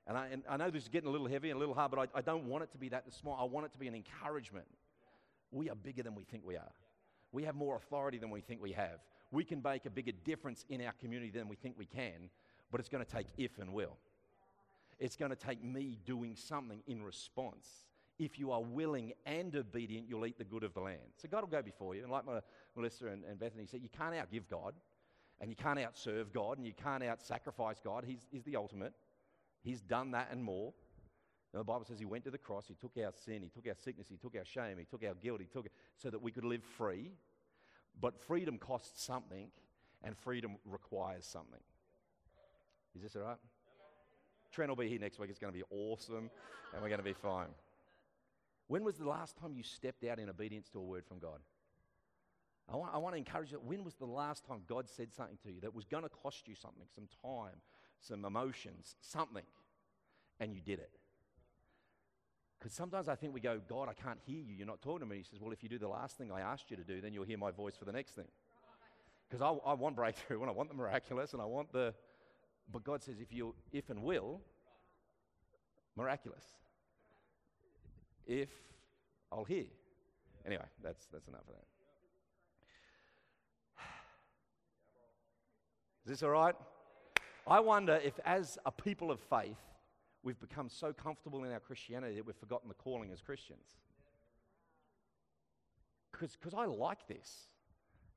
And 0.06 0.16
I, 0.16 0.28
and 0.28 0.42
I 0.48 0.56
know 0.56 0.70
this 0.70 0.84
is 0.84 0.88
getting 0.88 1.08
a 1.08 1.12
little 1.12 1.28
heavy 1.28 1.50
and 1.50 1.56
a 1.56 1.60
little 1.60 1.74
hard, 1.74 1.90
but 1.90 2.00
I, 2.00 2.18
I 2.18 2.22
don't 2.22 2.44
want 2.44 2.64
it 2.64 2.72
to 2.72 2.78
be 2.78 2.88
that 2.88 3.12
small. 3.12 3.38
I 3.38 3.44
want 3.44 3.66
it 3.66 3.72
to 3.72 3.78
be 3.78 3.88
an 3.88 3.94
encouragement. 3.94 4.66
We 5.50 5.68
are 5.70 5.74
bigger 5.74 6.02
than 6.02 6.14
we 6.14 6.24
think 6.24 6.44
we 6.44 6.56
are. 6.56 6.72
We 7.30 7.44
have 7.44 7.54
more 7.54 7.76
authority 7.76 8.18
than 8.18 8.30
we 8.30 8.40
think 8.40 8.62
we 8.62 8.72
have. 8.72 9.00
We 9.30 9.44
can 9.44 9.60
make 9.62 9.84
a 9.84 9.90
bigger 9.90 10.12
difference 10.24 10.64
in 10.70 10.80
our 10.82 10.92
community 10.92 11.30
than 11.30 11.48
we 11.48 11.56
think 11.56 11.74
we 11.76 11.84
can, 11.84 12.30
but 12.70 12.80
it's 12.80 12.88
going 12.88 13.04
to 13.04 13.10
take 13.10 13.26
if 13.36 13.58
and 13.58 13.72
will. 13.72 13.96
It's 14.98 15.16
going 15.16 15.30
to 15.30 15.36
take 15.36 15.62
me 15.62 15.98
doing 16.04 16.34
something 16.36 16.82
in 16.86 17.02
response. 17.02 17.68
If 18.18 18.38
you 18.38 18.50
are 18.50 18.62
willing 18.62 19.12
and 19.26 19.54
obedient, 19.54 20.08
you'll 20.08 20.26
eat 20.26 20.38
the 20.38 20.44
good 20.44 20.64
of 20.64 20.74
the 20.74 20.80
land. 20.80 20.98
So 21.16 21.28
God 21.28 21.42
will 21.42 21.48
go 21.48 21.62
before 21.62 21.94
you. 21.94 22.02
And 22.02 22.10
like 22.10 22.24
Melissa 22.74 23.06
and, 23.06 23.24
and 23.24 23.38
Bethany 23.38 23.66
said, 23.66 23.80
you 23.82 23.88
can't 23.88 24.14
outgive 24.14 24.48
God, 24.50 24.74
and 25.40 25.50
you 25.50 25.56
can't 25.56 25.78
outserve 25.78 26.32
God, 26.32 26.58
and 26.58 26.66
you 26.66 26.72
can't 26.72 27.04
out 27.04 27.22
sacrifice 27.22 27.76
God. 27.82 28.04
He's, 28.04 28.26
he's 28.32 28.42
the 28.42 28.56
ultimate. 28.56 28.92
He's 29.62 29.80
done 29.80 30.10
that 30.12 30.30
and 30.32 30.42
more. 30.42 30.72
Now, 31.54 31.60
the 31.60 31.64
Bible 31.64 31.84
says 31.84 31.98
he 31.98 32.04
went 32.04 32.24
to 32.24 32.30
the 32.30 32.38
cross, 32.38 32.66
he 32.66 32.74
took 32.74 32.92
our 33.02 33.12
sin, 33.24 33.42
he 33.42 33.48
took 33.48 33.66
our 33.68 33.76
sickness, 33.76 34.08
he 34.08 34.16
took 34.16 34.36
our 34.36 34.44
shame, 34.44 34.78
he 34.78 34.84
took 34.84 35.04
our 35.04 35.14
guilt, 35.14 35.40
he 35.40 35.46
took 35.46 35.66
it 35.66 35.72
so 35.96 36.10
that 36.10 36.20
we 36.20 36.30
could 36.30 36.44
live 36.44 36.62
free. 36.62 37.12
But 38.00 38.20
freedom 38.20 38.58
costs 38.58 39.02
something, 39.04 39.48
and 40.02 40.16
freedom 40.16 40.56
requires 40.66 41.24
something. 41.24 41.60
Is 42.94 43.02
this 43.02 43.16
all 43.16 43.22
right? 43.22 43.38
Trent 44.50 44.68
will 44.68 44.76
be 44.76 44.88
here 44.88 44.98
next 44.98 45.18
week. 45.18 45.30
It's 45.30 45.38
going 45.38 45.52
to 45.52 45.58
be 45.58 45.64
awesome, 45.70 46.30
and 46.72 46.82
we're 46.82 46.88
going 46.88 46.98
to 46.98 47.04
be 47.04 47.12
fine. 47.12 47.48
When 48.66 48.84
was 48.84 48.96
the 48.96 49.08
last 49.08 49.36
time 49.36 49.54
you 49.54 49.62
stepped 49.62 50.04
out 50.04 50.18
in 50.18 50.28
obedience 50.28 50.68
to 50.70 50.78
a 50.78 50.82
word 50.82 51.04
from 51.06 51.18
God? 51.18 51.40
I 52.70 52.76
want, 52.76 52.94
I 52.94 52.98
want 52.98 53.14
to 53.14 53.18
encourage 53.18 53.50
you. 53.50 53.60
When 53.64 53.82
was 53.82 53.94
the 53.94 54.06
last 54.06 54.44
time 54.44 54.60
God 54.68 54.88
said 54.88 55.12
something 55.14 55.38
to 55.44 55.52
you 55.52 55.60
that 55.62 55.74
was 55.74 55.86
going 55.86 56.02
to 56.02 56.10
cost 56.10 56.46
you 56.46 56.54
something, 56.54 56.84
some 56.94 57.08
time, 57.22 57.56
some 58.00 58.24
emotions, 58.24 58.96
something, 59.00 59.44
and 60.38 60.52
you 60.52 60.60
did 60.60 60.78
it? 60.78 60.90
Because 62.58 62.72
sometimes 62.72 63.08
I 63.08 63.14
think 63.14 63.32
we 63.32 63.40
go, 63.40 63.60
God, 63.68 63.88
I 63.88 63.94
can't 63.94 64.18
hear 64.26 64.40
you. 64.40 64.54
You're 64.54 64.66
not 64.66 64.82
talking 64.82 65.00
to 65.00 65.06
me. 65.06 65.18
He 65.18 65.22
says, 65.22 65.40
Well, 65.40 65.52
if 65.52 65.62
you 65.62 65.68
do 65.68 65.78
the 65.78 65.88
last 65.88 66.18
thing 66.18 66.32
I 66.32 66.40
asked 66.40 66.70
you 66.70 66.76
to 66.76 66.84
do, 66.84 67.00
then 67.00 67.14
you'll 67.14 67.24
hear 67.24 67.38
my 67.38 67.52
voice 67.52 67.76
for 67.76 67.84
the 67.84 67.92
next 67.92 68.12
thing. 68.12 68.26
Because 69.28 69.42
I, 69.42 69.70
I, 69.70 69.74
want 69.74 69.94
breakthrough 69.94 70.40
and 70.40 70.50
I 70.50 70.52
want 70.52 70.68
the 70.68 70.74
miraculous 70.74 71.32
and 71.32 71.42
I 71.42 71.44
want 71.44 71.72
the. 71.72 71.94
But 72.72 72.84
God 72.84 73.02
says, 73.02 73.16
if 73.20 73.32
you, 73.32 73.54
if 73.72 73.90
and 73.90 74.02
will, 74.02 74.40
miraculous. 75.96 76.44
If 78.26 78.50
I'll 79.32 79.44
hear. 79.44 79.64
Anyway, 80.46 80.64
that's, 80.82 81.06
that's 81.12 81.28
enough 81.28 81.42
of 81.48 81.54
that. 81.54 81.66
Is 86.04 86.10
this 86.10 86.22
all 86.22 86.30
right? 86.30 86.54
I 87.46 87.60
wonder 87.60 88.00
if, 88.04 88.20
as 88.24 88.58
a 88.66 88.72
people 88.72 89.10
of 89.10 89.20
faith, 89.20 89.56
we've 90.22 90.38
become 90.38 90.68
so 90.68 90.92
comfortable 90.92 91.44
in 91.44 91.52
our 91.52 91.60
Christianity 91.60 92.16
that 92.16 92.26
we've 92.26 92.36
forgotten 92.36 92.68
the 92.68 92.74
calling 92.74 93.10
as 93.12 93.22
Christians. 93.22 93.76
Because 96.12 96.54
I 96.54 96.66
like 96.66 97.08
this. 97.08 97.48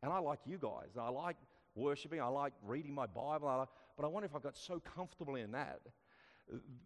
And 0.04 0.12
I 0.12 0.20
like 0.20 0.40
you 0.46 0.58
guys. 0.58 0.90
and 0.96 1.04
I 1.04 1.10
like 1.10 1.38
worshiping. 1.76 2.20
I 2.20 2.28
like 2.28 2.54
reading 2.66 2.94
my 2.94 3.06
Bible. 3.06 3.48
I 3.48 3.56
like, 3.56 3.70
but 4.02 4.08
I 4.08 4.10
wonder 4.10 4.26
if 4.26 4.36
I've 4.36 4.42
got 4.42 4.58
so 4.58 4.82
comfortable 4.96 5.36
in 5.36 5.52
that 5.52 5.82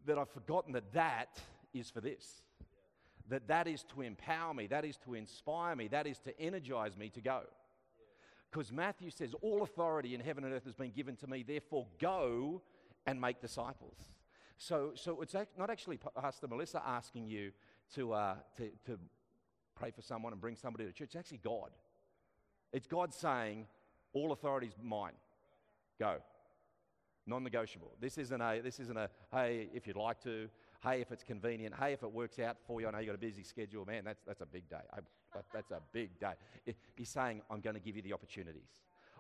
that 0.05 0.17
I've 0.17 0.29
forgotten 0.29 0.73
that 0.73 0.91
that 0.93 1.39
is 1.73 1.89
for 1.89 2.01
this. 2.01 2.41
That 3.29 3.47
that 3.47 3.67
is 3.67 3.83
to 3.95 4.01
empower 4.01 4.53
me. 4.53 4.67
That 4.67 4.83
is 4.83 4.97
to 5.05 5.13
inspire 5.13 5.77
me. 5.77 5.87
That 5.87 6.07
is 6.07 6.19
to 6.19 6.37
energize 6.37 6.97
me 6.97 7.09
to 7.11 7.21
go. 7.21 7.43
Because 8.51 8.69
Matthew 8.69 9.11
says, 9.11 9.33
All 9.41 9.63
authority 9.63 10.13
in 10.13 10.19
heaven 10.19 10.43
and 10.43 10.53
earth 10.53 10.65
has 10.65 10.75
been 10.75 10.91
given 10.91 11.15
to 11.17 11.27
me. 11.27 11.41
Therefore, 11.47 11.87
go 12.01 12.61
and 13.05 13.21
make 13.21 13.39
disciples. 13.39 13.95
So, 14.57 14.91
so 14.95 15.21
it's 15.21 15.35
not 15.57 15.69
actually 15.69 15.97
Pastor 15.97 16.49
Melissa 16.49 16.81
asking 16.85 17.27
you 17.27 17.51
to, 17.95 18.11
uh, 18.11 18.35
to, 18.57 18.69
to 18.87 18.99
pray 19.73 19.91
for 19.91 20.01
someone 20.01 20.33
and 20.33 20.41
bring 20.41 20.57
somebody 20.57 20.83
to 20.83 20.91
church. 20.91 21.07
It's 21.07 21.15
actually 21.15 21.39
God. 21.43 21.69
It's 22.73 22.87
God 22.87 23.13
saying, 23.13 23.67
All 24.11 24.33
authority 24.33 24.67
is 24.67 24.73
mine. 24.83 25.13
Go. 25.97 26.17
Non 27.27 27.43
negotiable. 27.43 27.91
This 27.99 28.17
isn't 28.19 28.39
a, 28.39 28.61
this 28.63 28.79
isn't 28.79 28.97
a, 28.97 29.09
hey, 29.31 29.67
if 29.73 29.87
you'd 29.87 29.95
like 29.95 30.21
to, 30.23 30.47
hey, 30.83 31.01
if 31.01 31.11
it's 31.11 31.23
convenient, 31.23 31.73
hey, 31.79 31.93
if 31.93 32.03
it 32.03 32.11
works 32.11 32.37
out 32.37 32.57
for 32.67 32.79
you. 32.79 32.87
I 32.87 32.91
know 32.91 32.99
you've 32.99 33.07
got 33.07 33.15
a 33.15 33.17
busy 33.17 33.43
schedule. 33.43 33.83
Man, 33.85 34.03
that's, 34.05 34.21
that's 34.27 34.41
a 34.41 34.45
big 34.45 34.69
day. 34.69 34.85
I, 34.93 34.99
that, 35.33 35.45
that's 35.51 35.71
a 35.71 35.81
big 35.91 36.19
day. 36.19 36.33
He's 36.95 37.09
saying, 37.09 37.41
I'm 37.49 37.61
going 37.61 37.73
to 37.75 37.79
give 37.79 37.95
you 37.95 38.03
the 38.03 38.13
opportunities. 38.13 38.69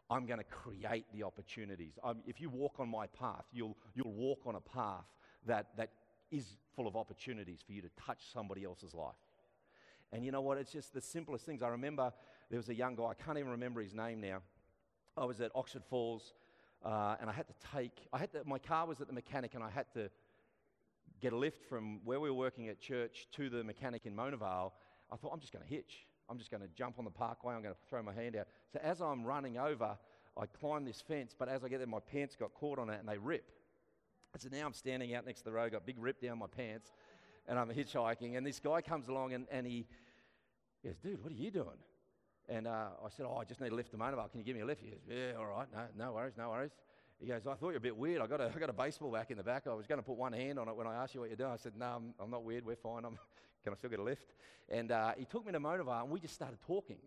I'm 0.09 0.27
going 0.27 0.37
to 0.37 0.45
create 0.45 1.05
the 1.13 1.23
opportunities. 1.23 1.93
Um, 2.03 2.17
if 2.27 2.39
you 2.39 2.49
walk 2.49 2.75
on 2.77 2.89
my 2.89 3.07
path, 3.07 3.45
you'll, 3.51 3.75
you'll 3.95 4.13
walk 4.13 4.41
on 4.45 4.55
a 4.55 4.61
path 4.61 5.05
that, 5.47 5.69
that 5.77 5.89
is 6.29 6.57
full 6.75 6.87
of 6.87 6.95
opportunities 6.95 7.61
for 7.65 7.73
you 7.73 7.81
to 7.81 7.89
touch 7.99 8.19
somebody 8.31 8.63
else's 8.63 8.93
life. 8.93 9.15
And 10.11 10.23
you 10.23 10.31
know 10.31 10.41
what? 10.41 10.59
It's 10.59 10.71
just 10.71 10.93
the 10.93 11.01
simplest 11.01 11.45
things. 11.45 11.63
I 11.63 11.69
remember 11.69 12.13
there 12.51 12.57
was 12.57 12.69
a 12.69 12.75
young 12.75 12.95
guy, 12.95 13.05
I 13.05 13.13
can't 13.15 13.39
even 13.39 13.49
remember 13.49 13.81
his 13.81 13.95
name 13.95 14.21
now. 14.21 14.41
I 15.17 15.25
was 15.25 15.41
at 15.41 15.51
Oxford 15.55 15.83
Falls 15.89 16.33
uh, 16.85 17.15
and 17.19 17.29
I 17.29 17.33
had 17.33 17.47
to 17.47 17.53
take, 17.73 18.07
I 18.13 18.19
had 18.19 18.31
to, 18.33 18.43
my 18.45 18.59
car 18.59 18.85
was 18.85 19.01
at 19.01 19.07
the 19.07 19.13
mechanic 19.13 19.55
and 19.55 19.63
I 19.63 19.71
had 19.71 19.91
to 19.93 20.09
get 21.19 21.33
a 21.33 21.37
lift 21.37 21.67
from 21.67 21.99
where 22.05 22.19
we 22.19 22.29
were 22.29 22.35
working 22.35 22.69
at 22.69 22.79
church 22.79 23.27
to 23.35 23.49
the 23.49 23.63
mechanic 23.63 24.05
in 24.05 24.15
Mona 24.15 24.37
Vale. 24.37 24.73
I 25.11 25.15
thought, 25.15 25.31
I'm 25.33 25.39
just 25.39 25.51
going 25.51 25.65
to 25.65 25.69
hitch. 25.69 26.05
I'm 26.29 26.37
just 26.37 26.51
going 26.51 26.61
to 26.61 26.69
jump 26.69 26.99
on 26.99 27.05
the 27.05 27.11
parkway. 27.11 27.55
I'm 27.55 27.63
going 27.63 27.73
to 27.73 27.89
throw 27.89 28.03
my 28.03 28.13
hand 28.13 28.35
out. 28.35 28.47
So 28.71 28.79
as 28.83 29.01
I'm 29.01 29.23
running 29.23 29.57
over, 29.57 29.97
I 30.37 30.45
climb 30.45 30.85
this 30.85 31.01
fence, 31.01 31.33
but 31.37 31.49
as 31.49 31.63
I 31.63 31.69
get 31.69 31.79
there, 31.79 31.87
my 31.87 31.99
pants 31.99 32.35
got 32.35 32.53
caught 32.53 32.77
on 32.77 32.89
it 32.89 32.99
and 32.99 33.09
they 33.09 33.17
rip. 33.17 33.51
So 34.37 34.49
now 34.51 34.65
I'm 34.65 34.73
standing 34.73 35.15
out 35.15 35.25
next 35.25 35.39
to 35.39 35.45
the 35.45 35.53
road, 35.53 35.71
got 35.71 35.85
big 35.85 35.97
rip 35.97 36.21
down 36.21 36.39
my 36.39 36.47
pants, 36.47 36.91
and 37.47 37.57
I'm 37.57 37.69
hitchhiking. 37.69 38.37
And 38.37 38.45
this 38.45 38.59
guy 38.59 38.81
comes 38.81 39.07
along 39.07 39.33
and, 39.33 39.47
and 39.49 39.65
he 39.65 39.87
goes, 40.83 40.97
Dude, 40.97 41.23
what 41.23 41.31
are 41.31 41.35
you 41.35 41.51
doing? 41.51 41.77
And 42.47 42.67
uh, 42.67 42.89
I 43.03 43.09
said, 43.09 43.25
Oh, 43.27 43.37
I 43.37 43.43
just 43.43 43.59
need 43.61 43.69
to 43.69 43.75
lift 43.75 43.91
the 43.91 43.97
motorbike. 43.97 44.31
Can 44.31 44.39
you 44.39 44.45
give 44.45 44.55
me 44.55 44.61
a 44.61 44.65
lift? 44.65 44.81
He 44.81 44.89
goes, 44.89 44.99
Yeah, 45.09 45.39
all 45.39 45.47
right. 45.47 45.67
No, 45.73 46.05
no 46.05 46.13
worries, 46.13 46.33
no 46.37 46.49
worries. 46.49 46.71
He 47.19 47.27
goes, 47.27 47.47
I 47.47 47.53
thought 47.53 47.59
you 47.61 47.67
were 47.67 47.77
a 47.77 47.79
bit 47.79 47.95
weird. 47.95 48.21
I 48.21 48.27
got 48.27 48.41
a, 48.41 48.51
I 48.53 48.59
got 48.59 48.69
a 48.69 48.73
baseball 48.73 49.11
back 49.11 49.31
in 49.31 49.37
the 49.37 49.43
back. 49.43 49.67
I 49.67 49.73
was 49.73 49.87
going 49.87 49.99
to 49.99 50.03
put 50.03 50.17
one 50.17 50.33
hand 50.33 50.59
on 50.59 50.67
it 50.67 50.75
when 50.75 50.85
I 50.85 50.95
asked 50.95 51.15
you 51.15 51.21
what 51.21 51.29
you're 51.29 51.37
doing. 51.37 51.51
I 51.51 51.57
said, 51.57 51.73
No, 51.77 51.85
I'm, 51.85 52.13
I'm 52.19 52.29
not 52.29 52.43
weird. 52.43 52.65
We're 52.65 52.75
fine. 52.75 53.05
I'm, 53.05 53.17
can 53.63 53.73
I 53.73 53.75
still 53.75 53.89
get 53.89 53.99
a 53.99 54.03
lift? 54.03 54.33
And 54.69 54.91
uh, 54.91 55.13
he 55.17 55.25
took 55.25 55.45
me 55.45 55.51
to 55.53 55.59
Vale 55.59 56.01
and 56.01 56.09
we 56.09 56.19
just 56.19 56.35
started 56.35 56.59
talking. 56.67 56.97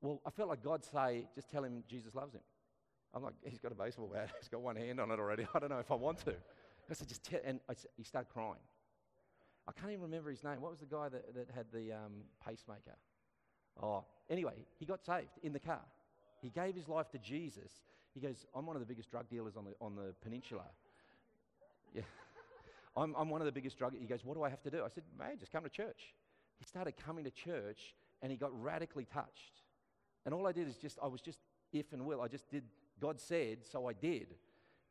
Well, 0.00 0.20
I 0.26 0.30
felt 0.30 0.48
like 0.48 0.62
God 0.62 0.82
say, 0.84 1.26
Just 1.34 1.50
tell 1.50 1.62
him 1.62 1.84
Jesus 1.88 2.14
loves 2.14 2.34
him. 2.34 2.40
I'm 3.14 3.22
like, 3.22 3.34
he's 3.44 3.60
got 3.60 3.72
a 3.72 3.74
baseball 3.74 4.10
bat. 4.12 4.30
He's 4.40 4.48
got 4.48 4.62
one 4.62 4.76
hand 4.76 4.98
on 4.98 5.10
it 5.10 5.18
already. 5.18 5.46
I 5.54 5.58
don't 5.58 5.68
know 5.68 5.78
if 5.78 5.90
I 5.90 5.94
want 5.94 6.18
to. 6.24 6.34
I 6.90 6.94
said, 6.94 7.08
just 7.08 7.24
tell, 7.24 7.40
and 7.44 7.60
I 7.68 7.74
he 7.96 8.04
started 8.04 8.30
crying. 8.32 8.56
I 9.66 9.72
can't 9.72 9.92
even 9.92 10.02
remember 10.02 10.30
his 10.30 10.42
name. 10.42 10.60
What 10.60 10.70
was 10.70 10.80
the 10.80 10.86
guy 10.86 11.08
that, 11.08 11.34
that 11.34 11.48
had 11.54 11.66
the 11.72 11.92
um, 11.92 12.24
pacemaker? 12.44 12.96
Oh, 13.80 14.04
anyway, 14.32 14.64
he 14.78 14.86
got 14.86 15.04
saved 15.04 15.38
in 15.42 15.52
the 15.52 15.60
car. 15.60 15.82
He 16.40 16.50
gave 16.50 16.74
his 16.74 16.88
life 16.88 17.10
to 17.10 17.18
Jesus. 17.18 17.70
He 18.14 18.20
goes, 18.20 18.46
I'm 18.54 18.66
one 18.66 18.76
of 18.76 18.80
the 18.80 18.86
biggest 18.86 19.10
drug 19.10 19.28
dealers 19.28 19.56
on 19.56 19.64
the, 19.64 19.72
on 19.80 19.94
the 19.96 20.14
peninsula. 20.22 20.64
Yeah. 21.94 22.02
I'm, 22.96 23.14
I'm 23.18 23.28
one 23.28 23.42
of 23.42 23.44
the 23.44 23.52
biggest 23.52 23.76
drug. 23.76 23.92
He 23.98 24.06
goes, 24.06 24.24
What 24.24 24.34
do 24.34 24.42
I 24.42 24.48
have 24.48 24.62
to 24.62 24.70
do? 24.70 24.82
I 24.82 24.88
said, 24.88 25.04
Man, 25.18 25.36
just 25.38 25.52
come 25.52 25.62
to 25.62 25.68
church. 25.68 26.14
He 26.58 26.64
started 26.64 26.94
coming 26.96 27.24
to 27.24 27.30
church 27.30 27.94
and 28.22 28.30
he 28.30 28.38
got 28.38 28.50
radically 28.62 29.04
touched. 29.04 29.60
And 30.24 30.34
all 30.34 30.46
I 30.46 30.52
did 30.52 30.68
is 30.68 30.76
just, 30.76 30.98
I 31.02 31.06
was 31.06 31.20
just 31.20 31.38
if 31.72 31.92
and 31.92 32.06
will. 32.06 32.20
I 32.20 32.28
just 32.28 32.48
did, 32.50 32.64
God 33.00 33.20
said, 33.20 33.58
so 33.70 33.88
I 33.88 33.92
did. 33.92 34.28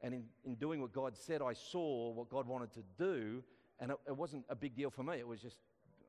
And 0.02 0.14
in, 0.14 0.24
in 0.44 0.56
doing 0.56 0.82
what 0.82 0.92
God 0.92 1.16
said, 1.16 1.42
I 1.42 1.54
saw 1.54 2.12
what 2.12 2.30
God 2.30 2.48
wanted 2.48 2.74
to 2.74 2.84
do. 2.98 3.44
And 3.80 3.92
it, 3.92 3.98
it 4.08 4.16
wasn't 4.18 4.46
a 4.50 4.56
big 4.56 4.76
deal 4.76 4.90
for 4.90 5.04
me. 5.04 5.16
It 5.18 5.28
was 5.28 5.40
just, 5.40 5.58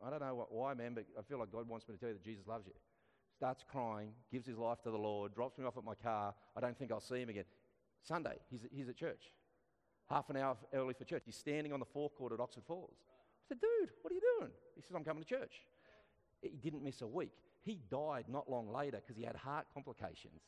I 0.05 0.11
don't 0.11 0.21
know 0.21 0.35
what, 0.35 0.53
why, 0.53 0.75
man, 0.75 0.95
but 0.95 1.05
I 1.18 1.23
feel 1.23 1.38
like 1.38 1.53
God 1.53 1.68
wants 1.68 1.88
me 1.88 1.95
to 1.95 2.01
tell 2.01 2.09
you 2.09 2.14
that 2.16 2.25
Jesus 2.25 2.47
loves 2.47 2.66
you. 2.66 2.73
Starts 3.43 3.65
crying, 3.69 4.13
gives 4.31 4.47
his 4.47 4.57
life 4.57 4.81
to 4.85 4.91
the 4.93 4.97
Lord, 4.97 5.35
drops 5.35 5.59
me 5.59 5.65
off 5.65 5.77
at 5.77 5.83
my 5.83 5.97
car. 5.97 6.33
I 6.57 6.61
don't 6.61 6.79
think 6.79 6.93
I'll 6.93 7.01
see 7.01 7.21
him 7.21 7.29
again. 7.29 7.43
Sunday, 8.01 8.37
he's, 8.49 8.61
he's 8.71 8.89
at 8.89 8.97
church. 8.97 9.33
Half 10.09 10.31
an 10.31 10.37
hour 10.37 10.57
early 10.73 10.95
for 10.95 11.03
church. 11.03 11.25
He's 11.27 11.35
standing 11.35 11.73
on 11.73 11.81
the 11.81 11.87
forecourt 11.87 12.33
at 12.33 12.39
Oxford 12.39 12.63
Falls. 12.69 12.95
I 13.01 13.49
said, 13.49 13.61
dude, 13.61 13.91
what 14.01 14.13
are 14.13 14.15
you 14.15 14.21
doing? 14.39 14.53
He 14.77 14.83
says, 14.83 14.93
I'm 14.95 15.03
coming 15.03 15.25
to 15.25 15.29
church. 15.29 15.55
He 16.41 16.51
didn't 16.51 16.85
miss 16.85 17.03
a 17.03 17.07
week. 17.09 17.33
He 17.65 17.81
died 17.91 18.27
not 18.29 18.49
long 18.49 18.73
later 18.73 19.01
because 19.05 19.17
he 19.17 19.25
had 19.25 19.35
heart 19.35 19.67
complications. 19.75 20.43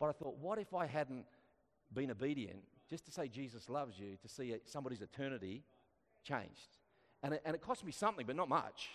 But 0.00 0.08
I 0.08 0.12
thought, 0.12 0.38
what 0.38 0.58
if 0.58 0.72
I 0.72 0.86
hadn't 0.86 1.26
been 1.92 2.10
obedient 2.10 2.60
just 2.88 3.04
to 3.04 3.10
say 3.10 3.28
Jesus 3.28 3.68
loves 3.68 4.00
you, 4.00 4.16
to 4.22 4.28
see 4.30 4.56
somebody's 4.64 5.02
eternity 5.02 5.64
changed? 6.24 6.78
And 7.22 7.34
it, 7.34 7.42
and 7.44 7.54
it 7.54 7.60
cost 7.60 7.84
me 7.84 7.92
something, 7.92 8.24
but 8.26 8.36
not 8.36 8.48
much. 8.48 8.88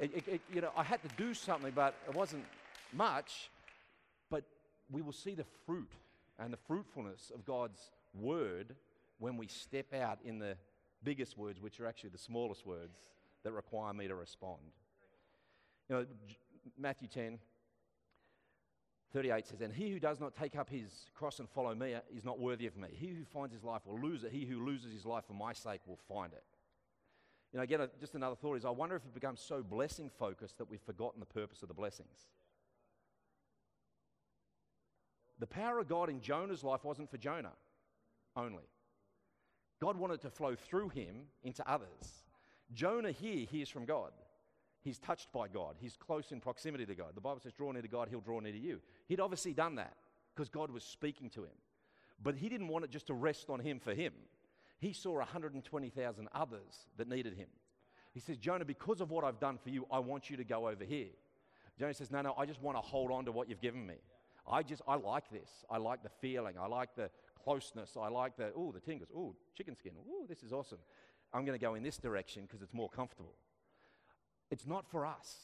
It, 0.00 0.10
it, 0.14 0.28
it, 0.28 0.40
you 0.52 0.60
know, 0.60 0.70
I 0.76 0.82
had 0.82 1.02
to 1.02 1.08
do 1.16 1.34
something, 1.34 1.72
but 1.74 1.94
it 2.08 2.14
wasn't 2.14 2.44
much. 2.92 3.50
But 4.30 4.44
we 4.90 5.02
will 5.02 5.12
see 5.12 5.34
the 5.34 5.44
fruit 5.66 5.90
and 6.38 6.52
the 6.52 6.58
fruitfulness 6.68 7.30
of 7.34 7.44
God's 7.44 7.90
word 8.14 8.74
when 9.18 9.36
we 9.36 9.46
step 9.46 9.94
out 9.94 10.18
in 10.24 10.38
the 10.38 10.56
biggest 11.02 11.38
words, 11.38 11.60
which 11.60 11.80
are 11.80 11.86
actually 11.86 12.10
the 12.10 12.18
smallest 12.18 12.66
words 12.66 12.98
that 13.44 13.52
require 13.52 13.92
me 13.92 14.08
to 14.08 14.14
respond. 14.14 14.60
You 15.88 15.96
know, 15.96 16.06
Matthew 16.78 17.08
10, 17.08 17.38
38 19.12 19.46
says, 19.46 19.60
And 19.60 19.72
he 19.72 19.90
who 19.90 20.00
does 20.00 20.18
not 20.18 20.34
take 20.34 20.56
up 20.56 20.68
his 20.68 20.88
cross 21.14 21.38
and 21.38 21.48
follow 21.48 21.74
me 21.74 21.94
is 22.16 22.24
not 22.24 22.40
worthy 22.40 22.66
of 22.66 22.76
me. 22.76 22.88
He 22.92 23.08
who 23.08 23.24
finds 23.24 23.54
his 23.54 23.62
life 23.62 23.82
will 23.86 24.00
lose 24.00 24.24
it. 24.24 24.32
He 24.32 24.44
who 24.44 24.64
loses 24.64 24.92
his 24.92 25.04
life 25.04 25.24
for 25.26 25.34
my 25.34 25.52
sake 25.52 25.80
will 25.86 25.98
find 26.08 26.32
it. 26.32 26.42
You 27.54 27.58
know, 27.58 27.62
again, 27.62 27.80
uh, 27.82 27.86
just 28.00 28.16
another 28.16 28.34
thought 28.34 28.56
is 28.56 28.64
I 28.64 28.70
wonder 28.70 28.96
if 28.96 29.04
it 29.04 29.14
becomes 29.14 29.40
so 29.40 29.62
blessing 29.62 30.10
focused 30.18 30.58
that 30.58 30.68
we've 30.68 30.80
forgotten 30.80 31.20
the 31.20 31.26
purpose 31.26 31.62
of 31.62 31.68
the 31.68 31.74
blessings. 31.74 32.26
The 35.38 35.46
power 35.46 35.78
of 35.78 35.86
God 35.86 36.10
in 36.10 36.20
Jonah's 36.20 36.64
life 36.64 36.82
wasn't 36.82 37.12
for 37.12 37.16
Jonah 37.16 37.52
only. 38.36 38.64
God 39.80 39.96
wanted 39.96 40.20
to 40.22 40.30
flow 40.30 40.56
through 40.56 40.88
him 40.88 41.26
into 41.44 41.68
others. 41.70 42.24
Jonah 42.72 43.12
here 43.12 43.46
hears 43.46 43.68
from 43.68 43.84
God. 43.84 44.10
He's 44.82 44.98
touched 44.98 45.30
by 45.32 45.46
God. 45.46 45.76
He's 45.78 45.96
close 45.96 46.32
in 46.32 46.40
proximity 46.40 46.86
to 46.86 46.94
God. 46.96 47.14
The 47.14 47.20
Bible 47.20 47.40
says, 47.40 47.52
draw 47.52 47.70
near 47.70 47.82
to 47.82 47.88
God, 47.88 48.08
he'll 48.08 48.20
draw 48.20 48.40
near 48.40 48.52
to 48.52 48.58
you. 48.58 48.80
He'd 49.06 49.20
obviously 49.20 49.52
done 49.52 49.76
that 49.76 49.94
because 50.34 50.48
God 50.48 50.72
was 50.72 50.82
speaking 50.82 51.30
to 51.30 51.44
him. 51.44 51.54
But 52.20 52.34
he 52.34 52.48
didn't 52.48 52.68
want 52.68 52.84
it 52.84 52.90
just 52.90 53.06
to 53.06 53.14
rest 53.14 53.48
on 53.48 53.60
him 53.60 53.78
for 53.78 53.94
him. 53.94 54.12
He 54.78 54.92
saw 54.92 55.14
120,000 55.18 56.28
others 56.34 56.86
that 56.96 57.08
needed 57.08 57.34
him. 57.34 57.48
He 58.12 58.20
says, 58.20 58.36
Jonah, 58.36 58.64
because 58.64 59.00
of 59.00 59.10
what 59.10 59.24
I've 59.24 59.40
done 59.40 59.58
for 59.62 59.70
you, 59.70 59.86
I 59.90 59.98
want 59.98 60.30
you 60.30 60.36
to 60.36 60.44
go 60.44 60.68
over 60.68 60.84
here. 60.84 61.08
Jonah 61.78 61.94
says, 61.94 62.10
No, 62.10 62.22
no, 62.22 62.34
I 62.38 62.46
just 62.46 62.62
want 62.62 62.76
to 62.76 62.80
hold 62.80 63.10
on 63.10 63.24
to 63.24 63.32
what 63.32 63.48
you've 63.48 63.60
given 63.60 63.86
me. 63.86 63.96
I 64.46 64.62
just, 64.62 64.82
I 64.86 64.96
like 64.96 65.30
this. 65.30 65.64
I 65.70 65.78
like 65.78 66.02
the 66.02 66.10
feeling. 66.20 66.56
I 66.60 66.66
like 66.66 66.94
the 66.94 67.10
closeness. 67.42 67.96
I 68.00 68.08
like 68.08 68.36
the, 68.36 68.52
oh, 68.56 68.72
the 68.72 68.80
tingles. 68.80 69.08
Oh, 69.16 69.34
chicken 69.56 69.74
skin. 69.74 69.92
Oh, 70.08 70.26
this 70.28 70.42
is 70.42 70.52
awesome. 70.52 70.78
I'm 71.32 71.44
going 71.44 71.58
to 71.58 71.64
go 71.64 71.74
in 71.74 71.82
this 71.82 71.96
direction 71.96 72.42
because 72.42 72.62
it's 72.62 72.74
more 72.74 72.88
comfortable. 72.88 73.34
It's 74.50 74.66
not 74.66 74.88
for 74.88 75.06
us. 75.06 75.36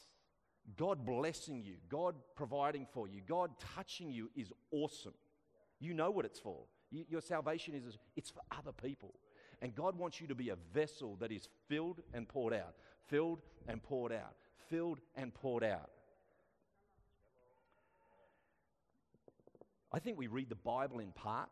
God 0.77 1.05
blessing 1.05 1.63
you, 1.63 1.75
God 1.89 2.15
providing 2.35 2.85
for 2.93 3.07
you, 3.07 3.21
God 3.27 3.51
touching 3.75 4.11
you 4.11 4.29
is 4.35 4.53
awesome. 4.71 5.15
You 5.79 5.93
know 5.93 6.11
what 6.11 6.25
it's 6.25 6.39
for. 6.39 6.65
You, 6.91 7.05
your 7.09 7.21
salvation 7.21 7.73
is 7.73 7.97
it's 8.15 8.29
for 8.29 8.41
other 8.51 8.71
people. 8.71 9.15
And 9.61 9.75
God 9.75 9.97
wants 9.97 10.19
you 10.19 10.27
to 10.27 10.35
be 10.35 10.49
a 10.49 10.57
vessel 10.73 11.17
that 11.19 11.31
is 11.31 11.47
filled 11.67 12.01
and 12.13 12.27
poured 12.27 12.53
out, 12.53 12.75
filled 13.07 13.41
and 13.67 13.81
poured 13.81 14.11
out, 14.11 14.35
filled 14.69 14.99
and 15.15 15.33
poured 15.33 15.63
out. 15.63 15.89
I 19.93 19.99
think 19.99 20.17
we 20.17 20.27
read 20.27 20.49
the 20.49 20.55
Bible 20.55 20.99
in 20.99 21.11
part 21.11 21.51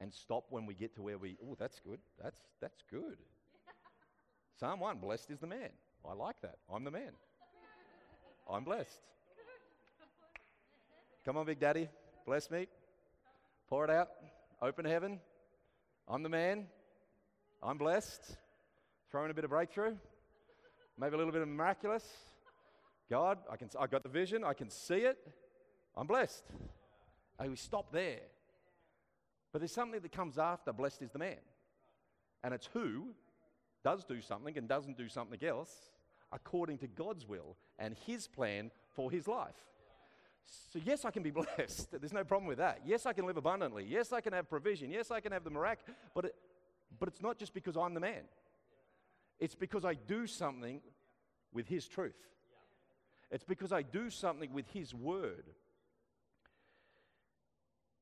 and 0.00 0.12
stop 0.12 0.46
when 0.50 0.66
we 0.66 0.74
get 0.74 0.94
to 0.94 1.02
where 1.02 1.18
we, 1.18 1.36
oh, 1.44 1.56
that's 1.58 1.80
good. 1.80 1.98
That's, 2.22 2.40
that's 2.60 2.82
good. 2.90 3.18
Psalm 4.60 4.80
1, 4.80 4.98
blessed 4.98 5.30
is 5.30 5.40
the 5.40 5.46
man. 5.46 5.70
I 6.08 6.14
like 6.14 6.40
that. 6.42 6.56
I'm 6.72 6.84
the 6.84 6.90
man. 6.90 7.12
I'm 8.50 8.64
blessed. 8.64 9.00
Come 11.24 11.36
on, 11.36 11.46
Big 11.46 11.60
Daddy. 11.60 11.88
Bless 12.26 12.50
me. 12.50 12.66
Pour 13.68 13.84
it 13.84 13.90
out. 13.90 14.08
Open 14.62 14.84
heaven. 14.84 15.18
I'm 16.06 16.22
the 16.22 16.28
man. 16.28 16.66
I'm 17.64 17.78
blessed. 17.78 18.36
Throwing 19.10 19.32
a 19.32 19.34
bit 19.34 19.42
of 19.42 19.50
breakthrough. 19.50 19.96
Maybe 20.96 21.14
a 21.14 21.18
little 21.18 21.32
bit 21.32 21.42
of 21.42 21.48
miraculous. 21.48 22.04
God, 23.10 23.38
I, 23.50 23.56
can, 23.56 23.70
I 23.76 23.88
got 23.88 24.04
the 24.04 24.08
vision. 24.08 24.44
I 24.44 24.52
can 24.52 24.70
see 24.70 24.98
it. 24.98 25.18
I'm 25.96 26.06
blessed. 26.06 26.44
And 27.40 27.50
we 27.50 27.56
stop 27.56 27.92
there. 27.92 28.20
But 29.52 29.62
there's 29.62 29.72
something 29.72 30.00
that 30.00 30.12
comes 30.12 30.38
after 30.38 30.72
blessed 30.72 31.02
is 31.02 31.10
the 31.10 31.18
man. 31.18 31.40
And 32.44 32.54
it's 32.54 32.68
who 32.72 33.08
does 33.82 34.04
do 34.04 34.20
something 34.20 34.56
and 34.56 34.68
doesn't 34.68 34.96
do 34.96 35.08
something 35.08 35.42
else 35.42 35.90
according 36.30 36.78
to 36.78 36.86
God's 36.86 37.26
will 37.26 37.56
and 37.80 37.96
His 38.06 38.28
plan 38.28 38.70
for 38.94 39.10
his 39.10 39.26
life. 39.26 39.71
So, 40.44 40.80
yes, 40.84 41.04
I 41.04 41.10
can 41.10 41.22
be 41.22 41.30
blessed. 41.58 41.90
There's 41.92 42.12
no 42.12 42.24
problem 42.24 42.46
with 42.46 42.58
that. 42.58 42.80
Yes, 42.84 43.06
I 43.06 43.12
can 43.12 43.26
live 43.26 43.36
abundantly. 43.36 43.84
Yes, 43.88 44.12
I 44.12 44.20
can 44.20 44.32
have 44.32 44.48
provision. 44.48 44.90
Yes, 44.90 45.10
I 45.10 45.20
can 45.20 45.32
have 45.32 45.44
the 45.44 45.50
miracle. 45.50 45.94
But, 46.14 46.26
it, 46.26 46.34
but 46.98 47.08
it's 47.08 47.22
not 47.22 47.38
just 47.38 47.54
because 47.54 47.76
I'm 47.76 47.94
the 47.94 48.00
man, 48.00 48.22
it's 49.38 49.54
because 49.54 49.84
I 49.84 49.94
do 49.94 50.26
something 50.26 50.80
with 51.52 51.68
His 51.68 51.86
truth. 51.86 52.16
It's 53.30 53.44
because 53.44 53.72
I 53.72 53.82
do 53.82 54.10
something 54.10 54.52
with 54.52 54.66
His 54.72 54.94
word. 54.94 55.44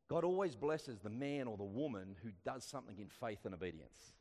God 0.09 0.24
always 0.24 0.57
blesses 0.57 0.98
the 0.98 1.09
man 1.09 1.46
or 1.46 1.57
the 1.57 1.62
woman 1.62 2.16
who 2.22 2.31
does 2.44 2.64
something 2.64 2.98
in 2.98 3.07
faith 3.09 3.38
and 3.44 3.55
obedience. 3.55 4.14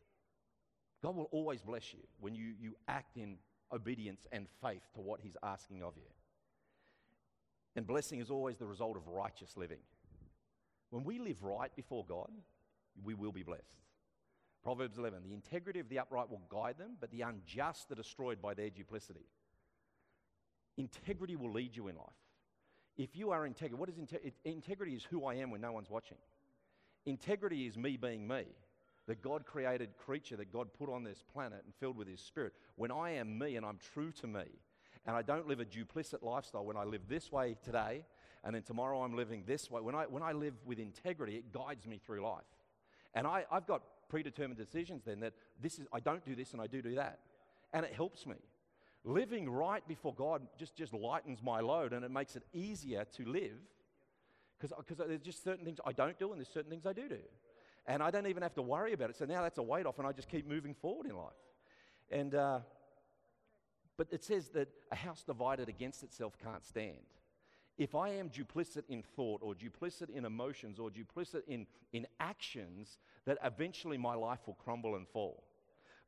God 1.02 1.16
will 1.16 1.30
always 1.32 1.62
bless 1.62 1.94
you 1.94 2.02
when 2.20 2.36
you, 2.36 2.54
you 2.60 2.76
act 2.88 3.18
in 3.18 3.38
obedience 3.74 4.28
and 4.32 4.48
faith 4.62 4.84
to 4.94 5.02
what 5.02 5.20
He's 5.22 5.36
asking 5.42 5.82
of 5.82 5.94
you. 5.98 6.04
And 7.80 7.88
blessing 7.88 8.20
is 8.20 8.30
always 8.30 8.58
the 8.58 8.66
result 8.66 8.98
of 8.98 9.08
righteous 9.08 9.56
living. 9.56 9.78
When 10.90 11.06
we 11.06 11.18
live 11.18 11.42
right 11.42 11.74
before 11.78 12.04
God, 12.04 12.30
we 13.06 13.14
will 13.14 13.32
be 13.32 13.42
blessed. 13.42 13.86
Proverbs 14.62 14.98
11 14.98 15.20
The 15.24 15.34
integrity 15.34 15.80
of 15.80 15.88
the 15.88 16.00
upright 16.00 16.30
will 16.30 16.42
guide 16.50 16.78
them, 16.78 16.98
but 17.00 17.10
the 17.10 17.22
unjust 17.22 17.90
are 17.90 17.96
destroyed 17.96 18.42
by 18.42 18.54
their 18.54 18.70
duplicity. 18.70 19.28
Integrity 20.76 21.38
will 21.38 21.54
lead 21.54 21.74
you 21.74 21.88
in 21.88 21.96
life. 21.96 22.10
If 22.98 23.16
you 23.16 23.32
are 23.32 23.46
integrity, 23.46 23.80
what 23.80 23.88
is 23.88 23.96
inte- 23.96 24.34
integrity? 24.44 24.94
Is 24.94 25.06
who 25.06 25.24
I 25.24 25.36
am 25.36 25.50
when 25.50 25.62
no 25.62 25.72
one's 25.72 25.90
watching. 25.90 26.18
Integrity 27.06 27.66
is 27.66 27.78
me 27.78 27.96
being 27.96 28.28
me 28.28 28.44
the 29.10 29.16
God 29.16 29.44
created 29.44 29.98
creature 29.98 30.38
that 30.38 30.54
God 30.54 30.72
put 30.72 30.88
on 30.88 31.04
this 31.04 31.24
planet 31.34 31.64
and 31.66 31.74
filled 31.80 31.98
with 31.98 32.08
His 32.08 32.22
Spirit, 32.22 32.54
when 32.76 32.92
I 32.92 33.10
am 33.12 33.40
me 33.40 33.56
and 33.56 33.66
I'm 33.66 33.80
true 33.94 34.12
to 34.22 34.28
me, 34.28 34.44
and 35.10 35.18
I 35.18 35.24
don't 35.24 35.48
live 35.48 35.60
a 35.60 35.66
duplicit 35.66 36.22
lifestyle, 36.22 36.64
when 36.64 36.78
I 36.78 36.84
live 36.84 37.02
this 37.10 37.32
way 37.32 37.58
today, 37.64 38.06
and 38.44 38.54
then 38.54 38.62
tomorrow 38.62 39.02
I'm 39.02 39.16
living 39.16 39.42
this 39.48 39.72
way, 39.72 39.82
when 39.82 39.96
I, 39.96 40.04
when 40.04 40.22
I 40.22 40.34
live 40.34 40.54
with 40.66 40.78
integrity, 40.78 41.36
it 41.36 41.52
guides 41.52 41.88
me 41.88 42.00
through 42.06 42.24
life. 42.24 42.44
And 43.16 43.26
I, 43.26 43.44
I've 43.52 43.66
got 43.66 43.82
predetermined 44.08 44.60
decisions 44.60 45.06
then 45.06 45.22
that 45.22 45.34
this 45.60 45.80
is, 45.80 45.88
I 45.92 46.00
don't 46.00 46.24
do 46.24 46.36
this 46.36 46.54
and 46.54 46.62
I 46.62 46.68
do 46.68 46.84
do 46.84 46.94
that. 46.94 47.22
And 47.74 47.84
it 47.84 47.92
helps 47.92 48.28
me. 48.28 48.36
Living 49.04 49.50
right 49.50 49.82
before 49.88 50.14
God 50.14 50.44
just, 50.60 50.76
just 50.76 50.94
lightens 50.94 51.40
my 51.42 51.60
load 51.60 51.92
and 51.92 52.06
it 52.06 52.12
makes 52.12 52.36
it 52.36 52.44
easier 52.54 53.04
to 53.18 53.26
live 53.26 53.58
because 54.62 54.96
there's 55.08 55.22
just 55.22 55.44
certain 55.44 55.66
things 55.66 55.80
I 55.88 55.92
don't 55.92 56.20
do 56.20 56.32
and 56.32 56.40
there's 56.40 56.54
certain 56.54 56.70
things 56.70 56.86
I 56.86 56.94
do 56.94 57.10
do 57.10 57.18
and 57.88 58.04
I 58.04 58.12
don't 58.12 58.28
even 58.28 58.44
have 58.44 58.54
to 58.54 58.62
worry 58.62 58.94
about 58.94 59.10
it. 59.10 59.18
So 59.18 59.26
now 59.26 59.42
that's 59.42 59.58
a 59.58 59.64
weight 59.64 59.88
off, 59.88 59.98
and 59.98 60.08
I 60.08 60.12
just 60.12 60.30
keep 60.30 60.48
moving 60.48 60.76
forward 60.76 61.08
in 61.08 61.18
life. 61.18 61.34
And 62.12 62.36
uh, 62.36 62.60
but 64.00 64.08
it 64.12 64.24
says 64.24 64.48
that 64.52 64.70
a 64.94 64.96
house 64.96 65.24
divided 65.24 65.68
against 65.68 66.04
itself 66.04 66.38
can't 66.42 66.66
stand. 66.66 67.04
if 67.78 67.96
I 67.96 68.10
am 68.12 68.30
duplicit 68.30 68.84
in 68.88 69.04
thought 69.04 69.42
or 69.44 69.54
duplicit 69.54 70.10
in 70.10 70.24
emotions 70.24 70.80
or 70.80 70.90
duplicit 70.90 71.44
in, 71.48 71.68
in 71.92 72.08
actions, 72.22 73.00
that 73.26 73.38
eventually 73.44 73.98
my 73.98 74.16
life 74.16 74.40
will 74.48 74.54
crumble 74.54 74.96
and 74.96 75.06
fall. 75.06 75.44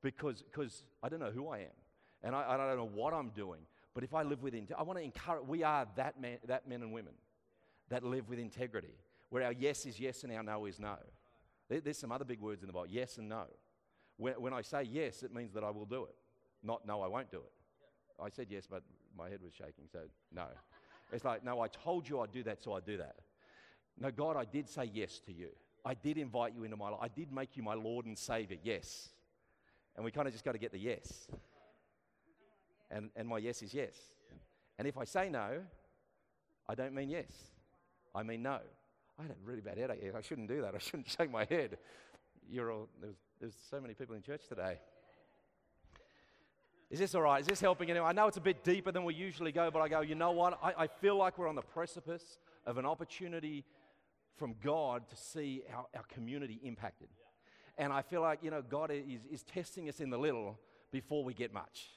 Because 0.01 0.41
because 0.41 0.83
I 1.03 1.09
don't 1.09 1.19
know 1.19 1.31
who 1.31 1.49
I 1.49 1.59
am 1.59 1.77
and 2.23 2.33
I, 2.33 2.53
I 2.53 2.57
don't 2.57 2.77
know 2.77 2.89
what 2.93 3.13
I'm 3.13 3.29
doing. 3.31 3.61
But 3.93 4.05
if 4.05 4.13
I 4.13 4.23
live 4.23 4.41
with 4.41 4.53
integrity, 4.53 4.79
I 4.79 4.83
want 4.83 4.99
to 4.99 5.03
encourage, 5.03 5.45
we 5.45 5.63
are 5.63 5.85
that, 5.97 6.19
man, 6.19 6.37
that 6.47 6.67
men 6.67 6.81
and 6.81 6.93
women 6.93 7.13
that 7.89 8.03
live 8.05 8.29
with 8.29 8.39
integrity, 8.39 8.95
where 9.31 9.43
our 9.43 9.51
yes 9.51 9.85
is 9.85 9.99
yes 9.99 10.23
and 10.23 10.31
our 10.31 10.43
no 10.43 10.65
is 10.65 10.79
no. 10.79 10.95
There, 11.67 11.81
there's 11.81 11.97
some 11.97 12.13
other 12.13 12.25
big 12.25 12.39
words 12.39 12.63
in 12.63 12.67
the 12.67 12.73
Bible 12.73 12.87
yes 12.89 13.17
and 13.17 13.27
no. 13.27 13.43
When, 14.15 14.35
when 14.35 14.53
I 14.53 14.61
say 14.61 14.83
yes, 14.83 15.23
it 15.23 15.33
means 15.33 15.51
that 15.53 15.63
I 15.65 15.71
will 15.71 15.85
do 15.97 16.05
it, 16.05 16.15
not 16.63 16.85
no, 16.85 17.01
I 17.01 17.07
won't 17.07 17.29
do 17.29 17.39
it. 17.39 17.51
I 18.19 18.29
said 18.29 18.47
yes, 18.49 18.67
but 18.69 18.83
my 19.17 19.29
head 19.29 19.39
was 19.43 19.53
shaking, 19.53 19.85
so 19.91 19.99
no. 20.33 20.45
It's 21.11 21.25
like, 21.25 21.43
no, 21.43 21.61
I 21.61 21.67
told 21.67 22.07
you 22.07 22.21
I'd 22.21 22.31
do 22.31 22.43
that, 22.43 22.63
so 22.63 22.73
I 22.73 22.79
do 22.79 22.97
that. 22.97 23.15
No, 23.99 24.11
God, 24.11 24.37
I 24.37 24.45
did 24.45 24.69
say 24.69 24.89
yes 24.93 25.19
to 25.25 25.33
you. 25.33 25.49
I 25.83 25.93
did 25.93 26.17
invite 26.17 26.53
you 26.55 26.63
into 26.63 26.77
my 26.77 26.89
life. 26.89 26.99
I 27.01 27.07
did 27.07 27.31
make 27.31 27.57
you 27.57 27.63
my 27.63 27.73
Lord 27.73 28.05
and 28.05 28.17
Savior, 28.17 28.57
yes. 28.63 29.09
And 29.95 30.05
we 30.05 30.11
kind 30.11 30.27
of 30.27 30.33
just 30.33 30.45
got 30.45 30.53
to 30.53 30.57
get 30.57 30.71
the 30.71 30.79
yes. 30.79 31.27
And, 32.89 33.09
and 33.15 33.27
my 33.27 33.39
yes 33.39 33.61
is 33.61 33.73
yes. 33.73 33.95
And 34.77 34.87
if 34.87 34.97
I 34.97 35.03
say 35.03 35.29
no, 35.29 35.61
I 36.67 36.75
don't 36.75 36.93
mean 36.93 37.09
yes. 37.09 37.31
I 38.15 38.23
mean 38.23 38.43
no. 38.43 38.59
I 39.19 39.23
had 39.23 39.31
a 39.31 39.35
really 39.43 39.61
bad 39.61 39.77
headache. 39.77 39.99
I 40.17 40.21
shouldn't 40.21 40.47
do 40.47 40.61
that. 40.61 40.73
I 40.75 40.79
shouldn't 40.79 41.09
shake 41.09 41.31
my 41.31 41.45
head. 41.45 41.77
You're 42.49 42.71
all, 42.71 42.89
there's, 43.01 43.17
there's 43.39 43.55
so 43.69 43.79
many 43.79 43.93
people 43.93 44.15
in 44.15 44.21
church 44.21 44.47
today. 44.47 44.79
Is 46.91 46.99
this 46.99 47.15
all 47.15 47.21
right? 47.21 47.39
Is 47.39 47.47
this 47.47 47.61
helping 47.61 47.89
anyone? 47.89 48.09
I 48.09 48.11
know 48.11 48.27
it's 48.27 48.35
a 48.35 48.41
bit 48.41 48.65
deeper 48.65 48.91
than 48.91 49.05
we 49.05 49.13
usually 49.13 49.53
go, 49.53 49.71
but 49.71 49.79
I 49.79 49.87
go, 49.87 50.01
you 50.01 50.13
know 50.13 50.31
what? 50.31 50.59
I, 50.61 50.73
I 50.77 50.87
feel 50.87 51.15
like 51.15 51.37
we're 51.37 51.47
on 51.47 51.55
the 51.55 51.61
precipice 51.61 52.37
of 52.65 52.77
an 52.77 52.85
opportunity 52.85 53.63
from 54.35 54.55
God 54.61 55.09
to 55.09 55.15
see 55.15 55.63
our, 55.73 55.85
our 55.95 56.03
community 56.13 56.59
impacted. 56.63 57.07
And 57.77 57.93
I 57.93 58.01
feel 58.01 58.19
like, 58.19 58.39
you 58.43 58.51
know, 58.51 58.61
God 58.61 58.91
is, 58.91 59.21
is 59.31 59.41
testing 59.41 59.87
us 59.87 60.01
in 60.01 60.09
the 60.09 60.17
little 60.17 60.59
before 60.91 61.23
we 61.23 61.33
get 61.33 61.53
much. 61.53 61.91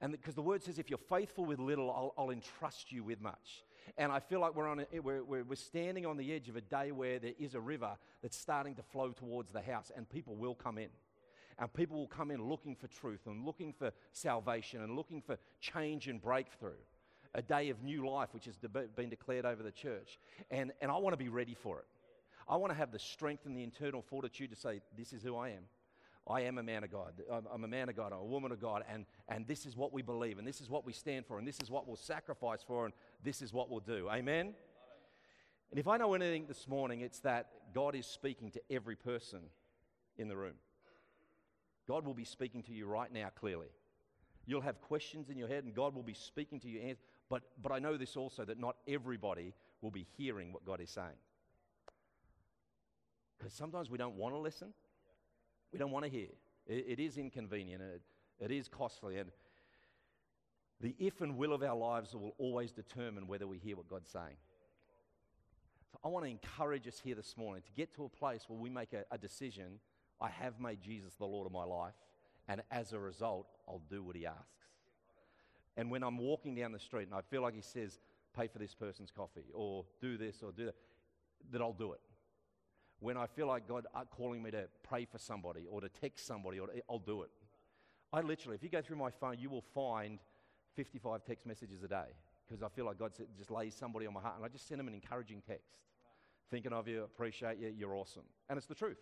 And 0.00 0.10
because 0.10 0.34
the 0.34 0.42
word 0.42 0.64
says, 0.64 0.80
if 0.80 0.90
you're 0.90 0.98
faithful 0.98 1.44
with 1.44 1.60
little, 1.60 1.88
I'll, 1.92 2.12
I'll 2.18 2.30
entrust 2.30 2.90
you 2.90 3.04
with 3.04 3.20
much. 3.20 3.62
And 3.96 4.10
I 4.10 4.18
feel 4.18 4.40
like 4.40 4.56
we're, 4.56 4.66
on 4.66 4.80
a, 4.80 4.86
eh, 4.92 4.98
we're, 5.00 5.22
we're, 5.22 5.44
we're 5.44 5.54
standing 5.54 6.04
on 6.04 6.16
the 6.16 6.32
edge 6.32 6.48
of 6.48 6.56
a 6.56 6.60
day 6.60 6.90
where 6.90 7.20
there 7.20 7.34
is 7.38 7.54
a 7.54 7.60
river 7.60 7.92
that's 8.20 8.36
starting 8.36 8.74
to 8.74 8.82
flow 8.82 9.12
towards 9.12 9.52
the 9.52 9.62
house, 9.62 9.92
and 9.96 10.08
people 10.08 10.34
will 10.34 10.56
come 10.56 10.78
in. 10.78 10.88
And 11.62 11.72
people 11.72 11.96
will 11.96 12.08
come 12.08 12.32
in 12.32 12.48
looking 12.48 12.74
for 12.74 12.88
truth 12.88 13.20
and 13.26 13.46
looking 13.46 13.72
for 13.72 13.92
salvation 14.10 14.82
and 14.82 14.96
looking 14.96 15.22
for 15.22 15.38
change 15.60 16.08
and 16.08 16.20
breakthrough. 16.20 16.72
A 17.36 17.40
day 17.40 17.70
of 17.70 17.84
new 17.84 18.04
life, 18.10 18.30
which 18.32 18.46
has 18.46 18.56
been 18.96 19.08
declared 19.08 19.46
over 19.46 19.62
the 19.62 19.70
church. 19.70 20.18
And, 20.50 20.72
and 20.80 20.90
I 20.90 20.96
want 20.96 21.12
to 21.12 21.16
be 21.16 21.28
ready 21.28 21.54
for 21.54 21.78
it. 21.78 21.84
I 22.48 22.56
want 22.56 22.72
to 22.72 22.76
have 22.76 22.90
the 22.90 22.98
strength 22.98 23.46
and 23.46 23.56
the 23.56 23.62
internal 23.62 24.02
fortitude 24.02 24.50
to 24.50 24.56
say, 24.56 24.80
This 24.98 25.12
is 25.12 25.22
who 25.22 25.36
I 25.36 25.50
am. 25.50 25.62
I 26.28 26.40
am 26.40 26.58
a 26.58 26.64
man 26.64 26.82
of 26.82 26.90
God. 26.90 27.12
I'm 27.30 27.62
a 27.62 27.68
man 27.68 27.88
of 27.88 27.94
God. 27.94 28.12
I'm 28.12 28.18
a 28.18 28.24
woman 28.24 28.50
of 28.50 28.60
God. 28.60 28.82
And, 28.92 29.06
and 29.28 29.46
this 29.46 29.64
is 29.64 29.76
what 29.76 29.92
we 29.92 30.02
believe. 30.02 30.38
And 30.38 30.46
this 30.46 30.60
is 30.60 30.68
what 30.68 30.84
we 30.84 30.92
stand 30.92 31.26
for. 31.26 31.38
And 31.38 31.46
this 31.46 31.60
is 31.62 31.70
what 31.70 31.86
we'll 31.86 31.94
sacrifice 31.94 32.64
for. 32.66 32.86
And 32.86 32.94
this 33.22 33.40
is 33.40 33.52
what 33.52 33.70
we'll 33.70 33.78
do. 33.78 34.08
Amen? 34.10 34.52
And 35.70 35.78
if 35.78 35.86
I 35.86 35.96
know 35.96 36.14
anything 36.14 36.46
this 36.48 36.66
morning, 36.66 37.02
it's 37.02 37.20
that 37.20 37.50
God 37.72 37.94
is 37.94 38.06
speaking 38.06 38.50
to 38.50 38.60
every 38.68 38.96
person 38.96 39.42
in 40.18 40.26
the 40.26 40.36
room. 40.36 40.54
God 41.86 42.04
will 42.04 42.14
be 42.14 42.24
speaking 42.24 42.62
to 42.64 42.72
you 42.72 42.86
right 42.86 43.12
now 43.12 43.28
clearly. 43.38 43.68
You'll 44.46 44.60
have 44.62 44.80
questions 44.80 45.30
in 45.30 45.38
your 45.38 45.48
head, 45.48 45.64
and 45.64 45.74
God 45.74 45.94
will 45.94 46.02
be 46.02 46.14
speaking 46.14 46.58
to 46.60 46.68
you. 46.68 46.96
But, 47.28 47.42
but 47.60 47.72
I 47.72 47.78
know 47.78 47.96
this 47.96 48.16
also 48.16 48.44
that 48.44 48.58
not 48.58 48.76
everybody 48.88 49.54
will 49.80 49.90
be 49.90 50.06
hearing 50.16 50.52
what 50.52 50.64
God 50.64 50.80
is 50.80 50.90
saying. 50.90 51.18
Because 53.38 53.52
sometimes 53.52 53.90
we 53.90 53.98
don't 53.98 54.16
want 54.16 54.34
to 54.34 54.38
listen, 54.38 54.72
we 55.72 55.78
don't 55.78 55.90
want 55.90 56.04
to 56.04 56.10
hear. 56.10 56.28
it, 56.66 56.84
it 56.88 57.00
is 57.00 57.18
inconvenient, 57.18 57.82
it, 57.82 58.02
it 58.38 58.50
is 58.50 58.68
costly, 58.68 59.18
and 59.18 59.30
the 60.80 60.94
if 60.98 61.20
and 61.20 61.36
will 61.36 61.52
of 61.52 61.62
our 61.62 61.76
lives 61.76 62.14
will 62.14 62.34
always 62.38 62.72
determine 62.72 63.28
whether 63.28 63.46
we 63.46 63.58
hear 63.58 63.76
what 63.76 63.88
God's 63.88 64.10
saying. 64.10 64.36
So 65.92 65.98
I 66.04 66.08
want 66.08 66.24
to 66.24 66.30
encourage 66.30 66.88
us 66.88 67.00
here 67.02 67.14
this 67.14 67.36
morning 67.36 67.62
to 67.62 67.72
get 67.72 67.94
to 67.94 68.04
a 68.04 68.08
place 68.08 68.44
where 68.48 68.58
we 68.58 68.68
make 68.68 68.92
a, 68.92 69.04
a 69.10 69.18
decision 69.18 69.78
I 70.22 70.30
have 70.40 70.60
made 70.60 70.80
Jesus 70.80 71.14
the 71.14 71.26
Lord 71.26 71.46
of 71.46 71.52
my 71.52 71.64
life, 71.64 71.94
and 72.46 72.62
as 72.70 72.92
a 72.92 72.98
result, 72.98 73.48
I'll 73.68 73.82
do 73.90 74.02
what 74.04 74.14
He 74.14 74.24
asks. 74.24 74.46
And 75.76 75.90
when 75.90 76.04
I'm 76.04 76.16
walking 76.16 76.54
down 76.54 76.70
the 76.70 76.78
street 76.78 77.08
and 77.08 77.14
I 77.14 77.22
feel 77.22 77.42
like 77.42 77.54
He 77.54 77.60
says, 77.60 77.98
pay 78.36 78.46
for 78.46 78.60
this 78.60 78.72
person's 78.72 79.10
coffee, 79.10 79.50
or 79.52 79.84
do 80.00 80.16
this, 80.16 80.42
or 80.42 80.52
do 80.52 80.66
that, 80.66 80.76
that 81.50 81.60
I'll 81.60 81.72
do 81.72 81.92
it. 81.92 82.00
When 83.00 83.16
I 83.16 83.26
feel 83.26 83.48
like 83.48 83.66
God 83.66 83.86
uh, 83.94 84.04
calling 84.04 84.42
me 84.42 84.52
to 84.52 84.68
pray 84.84 85.04
for 85.04 85.18
somebody, 85.18 85.66
or 85.68 85.80
to 85.80 85.88
text 85.88 86.24
somebody, 86.24 86.60
or 86.60 86.68
to, 86.68 86.74
I'll 86.88 87.00
do 87.00 87.22
it. 87.22 87.30
I 88.12 88.20
literally, 88.20 88.54
if 88.54 88.62
you 88.62 88.68
go 88.68 88.80
through 88.80 88.98
my 88.98 89.10
phone, 89.10 89.38
you 89.40 89.50
will 89.50 89.64
find 89.74 90.20
55 90.76 91.24
text 91.24 91.46
messages 91.46 91.82
a 91.82 91.88
day 91.88 92.14
because 92.46 92.62
I 92.62 92.68
feel 92.68 92.84
like 92.84 92.98
God 92.98 93.12
just 93.36 93.50
lays 93.50 93.74
somebody 93.74 94.06
on 94.06 94.14
my 94.14 94.20
heart, 94.20 94.36
and 94.36 94.44
I 94.44 94.48
just 94.48 94.68
send 94.68 94.78
them 94.78 94.86
an 94.86 94.94
encouraging 94.94 95.42
text, 95.46 95.78
thinking 96.50 96.72
of 96.72 96.86
you, 96.86 97.02
appreciate 97.02 97.58
you, 97.58 97.72
you're 97.76 97.96
awesome. 97.96 98.24
And 98.48 98.56
it's 98.56 98.66
the 98.66 98.74
truth 98.74 98.98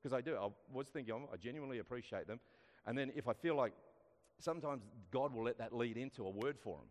because 0.00 0.16
I 0.16 0.20
do. 0.20 0.36
I 0.36 0.48
was 0.72 0.86
thinking, 0.88 1.14
oh, 1.14 1.28
I 1.32 1.36
genuinely 1.36 1.78
appreciate 1.78 2.26
them. 2.26 2.40
And 2.86 2.96
then 2.96 3.12
if 3.14 3.28
I 3.28 3.32
feel 3.32 3.54
like 3.54 3.72
sometimes 4.38 4.82
God 5.10 5.34
will 5.34 5.44
let 5.44 5.58
that 5.58 5.74
lead 5.74 5.96
into 5.96 6.24
a 6.24 6.30
word 6.30 6.58
for 6.58 6.78
them 6.78 6.86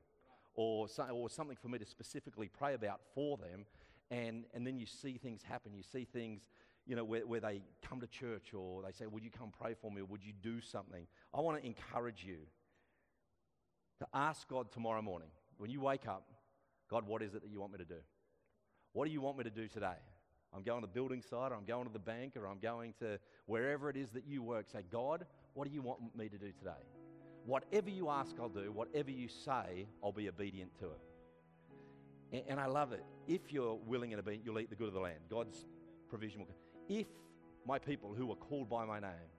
or, 0.54 0.88
so, 0.88 1.04
or 1.04 1.30
something 1.30 1.58
for 1.60 1.70
me 1.70 1.80
to 1.80 1.86
specifically 1.86 2.50
pray 2.50 2.74
about 2.74 3.02
for 3.16 3.38
them. 3.38 3.66
And, 4.12 4.46
and 4.54 4.66
then 4.66 4.78
you 4.78 4.86
see 4.86 5.18
things 5.18 5.42
happen. 5.44 5.74
You 5.74 5.84
see 5.84 6.06
things, 6.06 6.50
you 6.86 6.96
know, 6.96 7.04
where, 7.04 7.26
where 7.26 7.40
they 7.40 7.62
come 7.88 8.00
to 8.02 8.08
church 8.08 8.54
or 8.54 8.82
they 8.84 8.92
say, 8.92 9.06
Would 9.06 9.24
you 9.24 9.32
come 9.32 9.52
pray 9.58 9.76
for 9.80 9.92
me 9.92 10.02
or 10.02 10.06
would 10.06 10.24
you 10.24 10.34
do 10.42 10.62
something? 10.62 11.08
I 11.34 11.42
want 11.42 11.60
to 11.62 11.66
encourage 11.66 12.24
you 12.24 12.38
to 14.00 14.08
ask 14.14 14.48
God 14.48 14.72
tomorrow 14.72 15.02
morning 15.02 15.30
when 15.58 15.70
you 15.70 15.82
wake 15.82 16.08
up, 16.08 16.28
God, 16.90 17.06
what 17.06 17.22
is 17.22 17.36
it 17.36 17.42
that 17.44 17.52
you 17.52 17.60
want 17.60 17.74
me 17.74 17.78
to 17.80 17.86
do? 17.86 18.00
What 18.94 19.06
do 19.06 19.12
you 19.12 19.22
want 19.22 19.38
me 19.38 19.44
to 19.44 19.50
do 19.50 19.68
today? 19.68 19.98
I'm 20.54 20.64
going 20.64 20.82
to 20.82 20.88
the 20.88 20.94
building 20.94 21.22
site, 21.22 21.52
or 21.52 21.56
I'm 21.56 21.66
going 21.66 21.86
to 21.86 21.94
the 21.94 22.00
bank, 22.00 22.34
or 22.36 22.48
I'm 22.48 22.60
going 22.60 22.94
to 23.00 23.20
wherever 23.46 23.90
it 23.90 23.98
is 23.98 24.10
that 24.12 24.26
you 24.28 24.42
work. 24.42 24.66
Say, 24.72 24.84
God, 24.92 25.26
what 25.54 25.68
do 25.68 25.74
you 25.74 25.82
want 25.82 26.00
me 26.16 26.30
to 26.30 26.38
do 26.38 26.52
today? 26.52 26.82
Whatever 27.46 27.90
you 27.90 28.10
ask, 28.10 28.36
I'll 28.40 28.50
do. 28.50 28.72
Whatever 28.72 29.12
you 29.12 29.28
say, 29.28 29.88
I'll 30.04 30.12
be 30.12 30.28
obedient 30.28 30.78
to 30.80 30.86
it. 30.86 31.02
And, 32.32 32.44
and 32.50 32.60
I 32.60 32.66
love 32.66 32.92
it. 32.94 33.04
If 33.28 33.52
you're 33.52 33.76
willing 33.76 34.14
and 34.14 34.20
obedient, 34.20 34.46
you'll 34.46 34.60
eat 34.60 34.70
the 34.70 34.76
good 34.76 34.88
of 34.88 34.94
the 34.94 35.00
land. 35.00 35.20
God's 35.30 35.66
provision 36.10 36.40
will 36.40 36.48
come. 36.48 36.56
If 36.90 37.08
my 37.66 37.78
people 37.78 38.14
who 38.16 38.32
are 38.32 38.36
called 38.36 38.70
by 38.70 38.86
my 38.86 39.00
name 39.00 39.30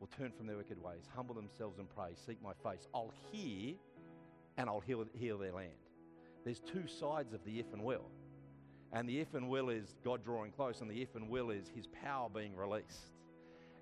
will 0.00 0.08
turn 0.08 0.32
from 0.32 0.46
their 0.46 0.56
wicked 0.56 0.82
ways, 0.82 1.04
humble 1.14 1.34
themselves 1.34 1.78
and 1.78 1.88
pray, 1.88 2.10
seek 2.26 2.42
my 2.42 2.52
face, 2.68 2.86
I'll 2.94 3.12
hear 3.30 3.74
and 4.56 4.68
I'll 4.68 4.80
heal, 4.80 5.04
heal 5.18 5.38
their 5.38 5.52
land. 5.52 5.70
There's 6.44 6.60
two 6.60 6.86
sides 6.86 7.32
of 7.32 7.44
the 7.44 7.58
if 7.58 7.72
and 7.72 7.82
will. 7.82 8.06
And 8.92 9.08
the 9.08 9.20
if 9.20 9.34
and 9.34 9.48
will 9.48 9.68
is 9.68 9.96
God 10.04 10.24
drawing 10.24 10.52
close, 10.52 10.80
and 10.80 10.90
the 10.90 11.02
if 11.02 11.14
and 11.14 11.28
will 11.28 11.50
is 11.50 11.70
his 11.74 11.86
power 11.86 12.28
being 12.28 12.56
released. 12.56 13.12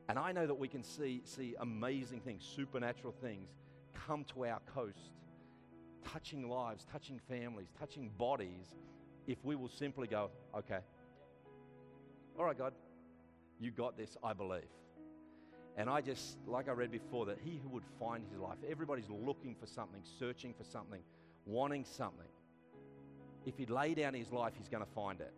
And 0.09 0.19
I 0.19 0.33
know 0.33 0.47
that 0.47 0.55
we 0.55 0.69
can 0.69 0.83
see, 0.83 1.23
see 1.25 1.55
amazing 1.61 2.21
things, 2.21 2.45
supernatural 2.45 3.15
things 3.23 3.49
come 4.07 4.25
to 4.35 4.45
our 4.47 4.61
coast, 4.75 5.13
touching 6.05 6.49
lives, 6.49 6.87
touching 6.91 7.21
families, 7.29 7.69
touching 7.79 8.11
bodies, 8.19 8.75
if 9.27 9.39
we 9.45 9.57
will 9.57 9.69
simply 9.69 10.07
go, 10.07 10.31
okay, 10.57 10.81
all 12.39 12.45
right, 12.45 12.59
God, 12.59 12.75
you 13.61 13.71
got 13.71 13.97
this, 13.97 14.17
I 14.23 14.33
believe. 14.33 14.63
And 15.77 15.89
I 15.89 16.01
just, 16.01 16.37
like 16.47 16.69
I 16.69 16.73
read 16.73 16.91
before, 16.91 17.27
that 17.27 17.39
he 17.43 17.61
who 17.63 17.69
would 17.71 17.85
find 17.99 18.25
his 18.31 18.39
life, 18.39 18.59
everybody's 18.69 19.09
looking 19.09 19.55
for 19.55 19.67
something, 19.67 20.03
searching 20.19 20.53
for 20.53 20.65
something, 20.65 21.01
wanting 21.47 21.85
something 21.85 22.29
if 23.47 23.59
he'd 23.59 23.70
lay 23.70 23.95
down 23.95 24.14
his 24.14 24.32
life, 24.32 24.53
he's 24.57 24.68
going 24.68 24.84
to 24.84 24.90
find 24.90 25.20
it. 25.20 25.32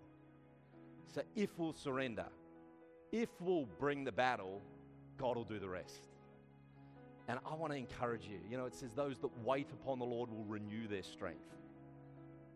So 1.14 1.22
if 1.34 1.50
we'll 1.57 1.72
surrender, 1.72 2.26
if 3.12 3.28
we'll 3.40 3.68
bring 3.78 4.04
the 4.04 4.12
battle, 4.12 4.62
God 5.16 5.36
will 5.36 5.44
do 5.44 5.59
the 5.59 5.68
rest. 5.68 6.09
And 7.28 7.38
I 7.50 7.54
want 7.54 7.72
to 7.72 7.78
encourage 7.78 8.26
you. 8.26 8.38
You 8.48 8.57
know, 8.57 8.66
it 8.66 8.74
says, 8.74 8.90
those 8.94 9.18
that 9.18 9.30
wait 9.44 9.68
upon 9.72 9.98
the 9.98 10.04
Lord 10.04 10.30
will 10.30 10.44
renew 10.44 10.86
their 10.86 11.02
strength. 11.02 11.57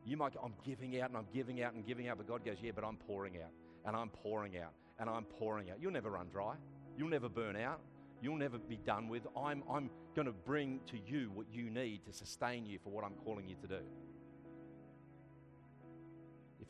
You 0.05 0.17
might 0.17 0.35
go, 0.35 0.41
I'm 0.45 0.55
giving 0.65 1.01
out 1.01 1.11
and 1.11 1.19
I'm 1.19 1.27
giving 1.33 1.63
out 1.63 1.75
and 1.75 1.85
giving 1.85 2.09
out, 2.09 2.19
but 2.19 2.27
God 2.27 2.45
goes, 2.45 2.57
Yeah, 2.63 2.73
but 2.75 2.85
I'm 2.85 2.97
pouring 2.97 3.37
out 3.37 3.51
and 3.85 3.97
I'm 3.97 4.09
pouring 4.09 4.57
out 4.59 4.73
and 4.99 5.11
I'm 5.11 5.25
pouring 5.25 5.71
out. 5.71 5.77
You'll 5.81 5.93
never 5.93 6.11
run 6.11 6.29
dry. 6.33 6.55
You'll 6.97 7.09
never 7.09 7.29
burn 7.29 7.57
out. 7.57 7.81
You'll 8.23 8.37
never 8.37 8.59
be 8.59 8.77
done 8.77 9.09
with. 9.09 9.27
I'm, 9.37 9.63
I'm 9.71 9.91
going 10.15 10.27
to 10.27 10.33
bring 10.33 10.81
to 10.89 10.99
you 11.07 11.31
what 11.35 11.47
you 11.53 11.71
need 11.71 12.05
to 12.05 12.13
sustain 12.13 12.67
you 12.67 12.79
for 12.83 12.91
what 12.91 13.05
I'm 13.05 13.15
calling 13.25 13.49
you 13.49 13.57
to 13.63 13.67
do 13.67 13.81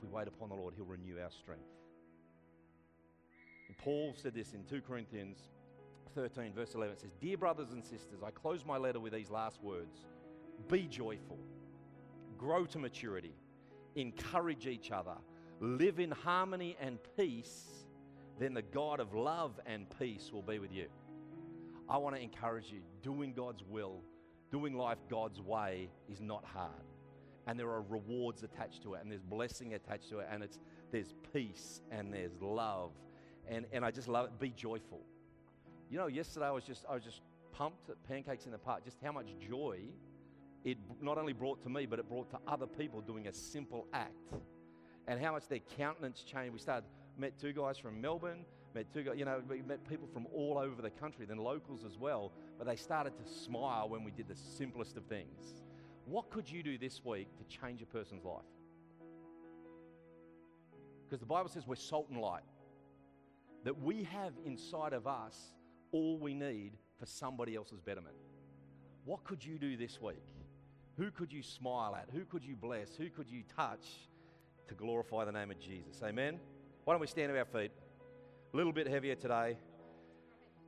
we 0.03 0.09
wait 0.09 0.28
upon 0.28 0.48
the 0.48 0.55
Lord, 0.55 0.74
He'll 0.76 0.84
renew 0.84 1.20
our 1.22 1.30
strength. 1.30 1.64
And 3.68 3.76
Paul 3.78 4.14
said 4.16 4.34
this 4.34 4.53
in 4.53 4.64
2 4.64 4.80
Corinthians 4.82 5.38
13, 6.14 6.53
verse 6.53 6.74
11. 6.74 6.94
It 6.94 7.01
says, 7.01 7.12
Dear 7.20 7.36
brothers 7.36 7.70
and 7.72 7.84
sisters, 7.84 8.22
I 8.24 8.30
close 8.30 8.64
my 8.64 8.76
letter 8.76 9.01
with 9.01 9.12
these 9.12 9.30
last 9.30 9.62
words 9.62 10.01
Be 10.68 10.86
joyful, 10.86 11.38
grow 12.36 12.64
to 12.66 12.78
maturity, 12.78 13.34
encourage 13.94 14.66
each 14.66 14.90
other, 14.90 15.16
live 15.61 16.01
in 16.01 16.11
harmony 16.11 16.76
and 16.80 16.98
peace, 17.16 17.66
then 18.38 18.55
the 18.55 18.62
God 18.62 19.01
of 19.01 19.14
love 19.14 19.61
and 19.66 19.86
peace 19.98 20.30
will 20.32 20.42
be 20.42 20.59
with 20.59 20.72
you. 20.72 20.86
I 21.88 21.96
want 21.98 22.16
to 22.16 22.22
encourage 22.22 22.70
you 22.72 22.80
doing 23.03 23.32
God's 23.32 23.62
will, 23.62 24.01
doing 24.51 24.76
life 24.76 24.98
God's 25.09 25.40
way 25.40 25.90
is 26.09 26.20
not 26.20 26.44
hard. 26.44 26.89
And 27.47 27.59
there 27.59 27.70
are 27.70 27.82
rewards 27.82 28.43
attached 28.43 28.82
to 28.82 28.95
it, 28.95 29.03
and 29.03 29.11
there's 29.11 29.22
blessing 29.22 29.74
attached 29.74 30.11
to 30.11 30.18
it, 30.18 30.28
and 30.30 30.43
it's, 30.43 30.59
there's 30.93 31.14
peace 31.32 31.80
and 31.91 32.12
there's 32.12 32.41
love. 32.41 32.93
And, 33.49 33.66
and 33.72 33.84
I 33.84 33.91
just 33.91 34.09
love 34.09 34.26
it. 34.26 34.38
Be 34.38 34.51
joyful. 34.51 35.01
You 35.91 35.99
know, 35.99 36.07
yesterday 36.07 36.47
I 36.47 36.51
was 36.51 36.64
just, 36.64 36.84
I 36.88 36.95
was 36.95 37.03
just 37.03 37.22
pumped 37.53 37.88
at 37.91 37.97
Pancakes 38.07 38.45
in 38.47 38.53
the 38.53 38.59
Park, 38.59 38.84
just 38.84 38.99
how 39.03 39.12
much 39.12 39.26
joy 39.49 39.80
it 40.64 40.78
not 41.01 41.18
only 41.18 41.32
brought 41.32 41.62
to 41.62 41.70
me, 41.70 41.86
but 41.86 41.99
it 41.99 42.09
brought 42.09 42.30
to 42.30 42.38
other 42.47 42.66
people 42.66 43.01
doing 43.01 43.26
a 43.26 43.32
simple 43.32 43.86
act. 43.93 44.34
And 45.09 45.20
how 45.20 45.32
much 45.32 45.49
their 45.49 45.61
countenance 45.76 46.22
changed. 46.22 46.53
We 46.53 46.59
started, 46.59 46.84
met 47.16 47.38
two 47.41 47.53
guys 47.53 47.78
from 47.78 48.01
Melbourne, 48.01 48.45
met 48.74 48.93
two 48.93 49.03
guys, 49.03 49.14
you 49.16 49.24
know, 49.24 49.43
we 49.49 49.62
met 49.62 49.88
people 49.88 50.07
from 50.12 50.26
all 50.32 50.59
over 50.59 50.80
the 50.82 50.91
country, 50.91 51.26
then 51.26 51.38
locals 51.38 51.84
as 51.84 51.99
well, 51.99 52.32
but 52.59 52.66
they 52.66 52.76
started 52.76 53.14
to 53.16 53.32
smile 53.32 53.88
when 53.88 54.05
we 54.05 54.11
did 54.11 54.28
the 54.28 54.36
simplest 54.36 54.97
of 54.97 55.05
things. 55.07 55.62
What 56.07 56.30
could 56.30 56.51
you 56.51 56.62
do 56.62 56.78
this 56.78 57.05
week 57.05 57.28
to 57.38 57.44
change 57.44 57.82
a 57.82 57.86
person's 57.86 58.24
life? 58.24 58.42
Because 61.05 61.20
the 61.20 61.26
Bible 61.26 61.48
says 61.48 61.66
we're 61.66 61.76
salt 61.76 62.09
and 62.11 62.20
light. 62.20 62.42
That 63.64 63.80
we 63.82 64.05
have 64.05 64.32
inside 64.44 64.92
of 64.92 65.07
us 65.07 65.36
all 65.92 66.18
we 66.18 66.34
need 66.34 66.72
for 66.98 67.07
somebody 67.07 67.55
else's 67.57 67.80
betterment. 67.80 68.14
What 69.05 69.24
could 69.24 69.44
you 69.44 69.59
do 69.59 69.76
this 69.76 70.01
week? 70.01 70.24
Who 70.96 71.11
could 71.11 71.32
you 71.32 71.42
smile 71.42 71.96
at? 71.96 72.09
Who 72.12 72.24
could 72.24 72.44
you 72.44 72.57
bless? 72.57 72.94
Who 72.96 73.11
could 73.11 73.28
you 73.28 73.42
touch 73.57 73.86
to 74.68 74.74
glorify 74.74 75.24
the 75.24 75.32
name 75.32 75.51
of 75.51 75.59
Jesus? 75.59 76.03
Amen? 76.03 76.38
Why 76.84 76.94
don't 76.94 77.01
we 77.01 77.07
stand 77.07 77.32
to 77.32 77.38
our 77.38 77.44
feet? 77.44 77.72
A 78.53 78.57
little 78.57 78.72
bit 78.72 78.86
heavier 78.86 79.14
today. 79.14 79.57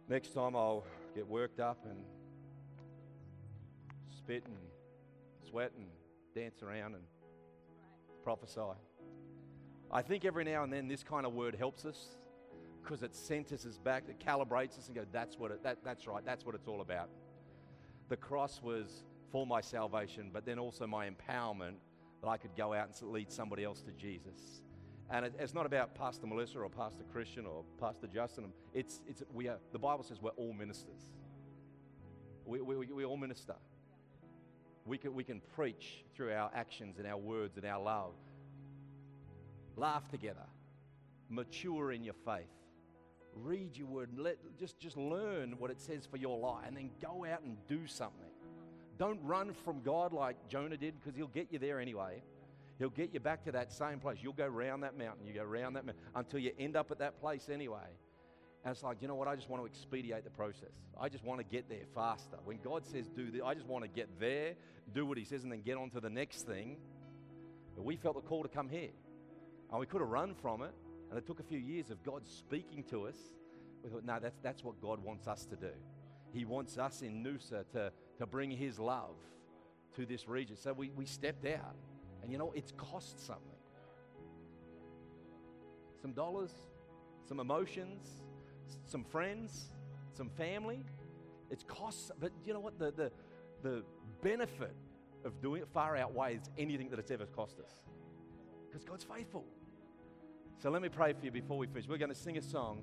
Next 0.09 0.35
time 0.35 0.57
I'll 0.57 0.85
get 1.15 1.27
worked 1.27 1.61
up 1.61 1.85
and 1.85 1.99
spit 4.11 4.45
and 4.47 4.57
sweat 5.53 5.73
and 5.77 5.87
dance 6.35 6.63
around 6.63 6.95
and 6.95 7.05
prophesy. 8.25 8.61
I 9.91 10.01
think 10.01 10.25
every 10.25 10.45
now 10.45 10.65
and 10.65 10.73
then 10.73 10.89
this 10.89 11.03
kind 11.03 11.27
of 11.27 11.35
word 11.35 11.55
helps 11.55 11.85
us 11.85 12.17
because 12.83 13.03
it 13.03 13.15
centers 13.15 13.67
us 13.67 13.77
back, 13.77 14.05
it 14.09 14.19
calibrates 14.19 14.79
us 14.79 14.87
and 14.87 14.97
goes, 14.97 15.09
that's 15.13 15.39
what 15.39 15.51
it, 15.51 15.63
that, 15.63 15.85
that's 15.85 16.07
right, 16.07 16.25
that's 16.25 16.47
what 16.47 16.55
it's 16.55 16.67
all 16.67 16.81
about. 16.81 17.11
The 18.09 18.17
cross 18.17 18.63
was 18.63 19.05
for 19.31 19.47
my 19.47 19.61
salvation, 19.61 20.31
but 20.33 20.47
then 20.47 20.59
also 20.59 20.87
my 20.87 21.07
empowerment 21.07 21.75
that 22.23 22.29
I 22.29 22.39
could 22.39 22.57
go 22.57 22.73
out 22.73 22.89
and 22.89 23.13
lead 23.13 23.31
somebody 23.31 23.63
else 23.63 23.83
to 23.83 23.93
Jesus. 23.93 24.63
And 25.11 25.27
it, 25.27 25.35
it's 25.39 25.53
not 25.53 25.67
about 25.67 25.95
Pastor 25.95 26.27
Melissa 26.27 26.61
or 26.61 26.71
Pastor 26.71 27.05
Christian 27.13 27.45
or 27.45 27.63
Pastor 27.79 28.07
Justin. 28.07 28.55
It's, 28.73 29.03
it's, 29.07 29.23
we 29.35 29.49
are, 29.49 29.59
the 29.73 29.79
Bible 29.79 30.03
says 30.03 30.17
we're 30.23 30.31
all 30.31 30.55
ministers. 30.55 31.11
We, 32.47 32.63
we, 32.63 32.87
we 32.87 33.05
all 33.05 33.19
minister. 33.19 33.55
We 34.85 34.99
can, 34.99 35.15
we 35.15 35.25
can 35.25 35.41
preach 35.55 36.05
through 36.15 36.33
our 36.33 36.51
actions 36.55 36.99
and 36.99 37.07
our 37.07 37.17
words 37.17 37.57
and 37.57 37.67
our 37.67 37.81
love. 37.81 38.13
Laugh 39.77 40.09
together. 40.09 40.47
Mature 41.29 41.93
in 41.93 42.05
your 42.05 42.15
faith. 42.25 42.45
Read 43.35 43.77
your 43.77 43.87
word 43.87 44.11
let, 44.19 44.37
just, 44.59 44.79
just 44.79 44.97
learn 44.97 45.55
what 45.59 45.71
it 45.71 45.81
says 45.81 46.07
for 46.07 46.19
your 46.19 46.39
life 46.39 46.65
and 46.67 46.77
then 46.77 46.91
go 47.01 47.25
out 47.25 47.43
and 47.43 47.57
do 47.69 47.87
something. 47.87 48.29
Don't 48.99 49.21
run 49.23 49.55
from 49.65 49.81
God 49.83 50.13
like 50.13 50.37
Jonah 50.49 50.77
did 50.77 50.95
because 51.01 51.17
he'll 51.17 51.29
get 51.29 51.49
you 51.51 51.59
there 51.59 51.81
anyway. 51.81 52.23
He'll 52.79 52.91
get 52.91 53.15
you 53.15 53.21
back 53.21 53.45
to 53.45 53.53
that 53.53 53.73
same 53.73 54.01
place. 54.01 54.19
You'll 54.21 54.33
go 54.33 54.47
round 54.47 54.83
that 54.83 54.99
mountain. 54.99 55.27
You 55.27 55.33
go 55.33 55.45
round 55.45 55.77
that 55.77 55.87
mountain 55.87 56.03
until 56.15 56.41
you 56.41 56.53
end 56.59 56.77
up 56.77 56.91
at 56.91 56.99
that 56.99 57.21
place 57.21 57.49
anyway. 57.51 57.79
And 58.65 58.73
it's 58.73 58.83
like, 58.83 59.03
you 59.03 59.09
know 59.09 59.17
what? 59.17 59.27
I 59.27 59.35
just 59.35 59.51
want 59.51 59.63
to 59.63 59.67
expedite 59.67 60.25
the 60.25 60.31
process. 60.31 60.71
I 61.01 61.09
just 61.09 61.25
want 61.25 61.41
to 61.41 61.45
get 61.45 61.69
there 61.69 61.85
faster. 61.95 62.37
When 62.45 62.59
God 62.63 62.87
says 62.87 63.09
do 63.09 63.31
this, 63.31 63.43
I 63.45 63.55
just 63.55 63.67
want 63.67 63.85
to 63.85 63.89
get 63.89 64.21
there, 64.21 64.55
do 64.95 65.05
what 65.05 65.19
He 65.19 65.25
says, 65.25 65.43
and 65.43 65.53
then 65.53 65.63
get 65.63 65.77
on 65.77 65.91
to 65.91 66.01
the 66.01 66.11
next 66.11 66.47
thing. 66.47 66.77
But 67.75 67.85
we 67.85 67.97
felt 67.97 68.15
the 68.15 68.21
call 68.21 68.43
to 68.43 68.49
come 68.49 68.69
here. 68.69 68.91
And 69.71 69.81
we 69.81 69.87
could 69.87 70.01
have 70.01 70.11
run 70.11 70.35
from 70.35 70.63
it. 70.63 70.73
And 71.11 71.19
it 71.19 71.27
took 71.27 71.41
a 71.41 71.43
few 71.43 71.59
years 71.59 71.91
of 71.91 72.03
God 72.05 72.23
speaking 72.27 72.85
to 72.91 73.09
us. 73.09 73.17
We 73.83 73.91
thought, 73.91 74.05
no, 74.05 74.19
that's, 74.21 74.39
that's 74.43 74.63
what 74.63 74.81
God 74.81 75.03
wants 75.03 75.27
us 75.27 75.45
to 75.47 75.57
do. 75.57 75.73
He 76.33 76.45
wants 76.45 76.79
us 76.79 77.03
in 77.03 77.25
Noosa 77.25 77.65
to, 77.73 77.91
to 78.19 78.27
bring 78.27 78.51
His 78.51 78.79
love 78.79 79.17
to 79.97 80.07
this 80.07 80.29
region. 80.29 80.57
So 80.57 80.73
we, 80.73 80.91
we 80.91 81.05
stepped 81.05 81.47
out. 81.47 81.75
And 82.23 82.31
you 82.31 82.39
know, 82.39 82.53
it's 82.55 82.73
cost 82.73 83.27
something 83.27 83.49
some 86.03 86.13
dollars, 86.13 86.51
some 87.29 87.39
emotions, 87.39 88.22
some 88.87 89.05
friends, 89.05 89.67
some 90.13 90.29
family. 90.31 90.85
It's 91.51 91.65
cost, 91.65 92.13
but 92.21 92.33
you 92.45 92.53
know 92.53 92.61
what? 92.61 92.79
The, 92.79 92.93
the, 92.93 93.13
the 93.63 93.83
benefit 94.23 94.75
of 95.25 95.41
doing 95.41 95.63
it 95.63 95.69
far 95.73 95.97
outweighs 95.97 96.51
anything 96.59 96.89
that 96.91 96.99
it's 96.99 97.11
ever 97.11 97.27
cost 97.27 97.59
us. 97.61 97.71
Because 98.69 98.85
God's 98.85 99.05
faithful. 99.05 99.45
So 100.63 100.71
let 100.71 100.81
me 100.81 100.89
pray 100.89 101.13
for 101.13 101.25
you 101.25 101.31
before 101.31 101.59
we 101.59 101.67
finish. 101.67 101.89
We're 101.89 101.99
going 101.99 102.09
to 102.09 102.15
sing 102.15 102.39
a 102.39 102.43
song, 102.43 102.83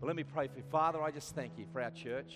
but 0.00 0.06
let 0.06 0.16
me 0.16 0.24
pray 0.24 0.48
for 0.48 0.56
you. 0.56 0.64
Father, 0.70 1.00
I 1.02 1.10
just 1.10 1.34
thank 1.34 1.58
you 1.58 1.66
for 1.72 1.80
our 1.80 1.90
church 1.90 2.34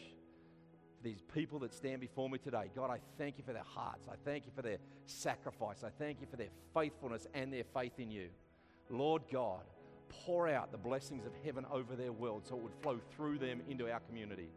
for 0.96 1.02
these 1.02 1.22
people 1.34 1.58
that 1.60 1.74
stand 1.74 2.00
before 2.00 2.28
me 2.28 2.38
today. 2.38 2.70
God, 2.74 2.90
I 2.90 2.98
thank 3.18 3.38
you 3.38 3.44
for 3.44 3.52
their 3.52 3.64
hearts. 3.64 4.06
I 4.08 4.14
thank 4.24 4.46
you 4.46 4.52
for 4.54 4.62
their 4.62 4.78
sacrifice. 5.06 5.82
I 5.82 5.90
thank 5.98 6.20
you 6.20 6.26
for 6.30 6.36
their 6.36 6.50
faithfulness 6.74 7.26
and 7.34 7.52
their 7.52 7.64
faith 7.74 7.98
in 7.98 8.10
you. 8.10 8.28
Lord 8.88 9.22
God, 9.32 9.62
pour 10.08 10.48
out 10.48 10.72
the 10.72 10.78
blessings 10.78 11.26
of 11.26 11.32
heaven 11.44 11.64
over 11.70 11.94
their 11.96 12.12
world 12.12 12.46
so 12.46 12.56
it 12.56 12.62
would 12.62 12.74
flow 12.82 12.98
through 13.14 13.38
them 13.38 13.60
into 13.68 13.90
our 13.90 14.00
community. 14.00 14.48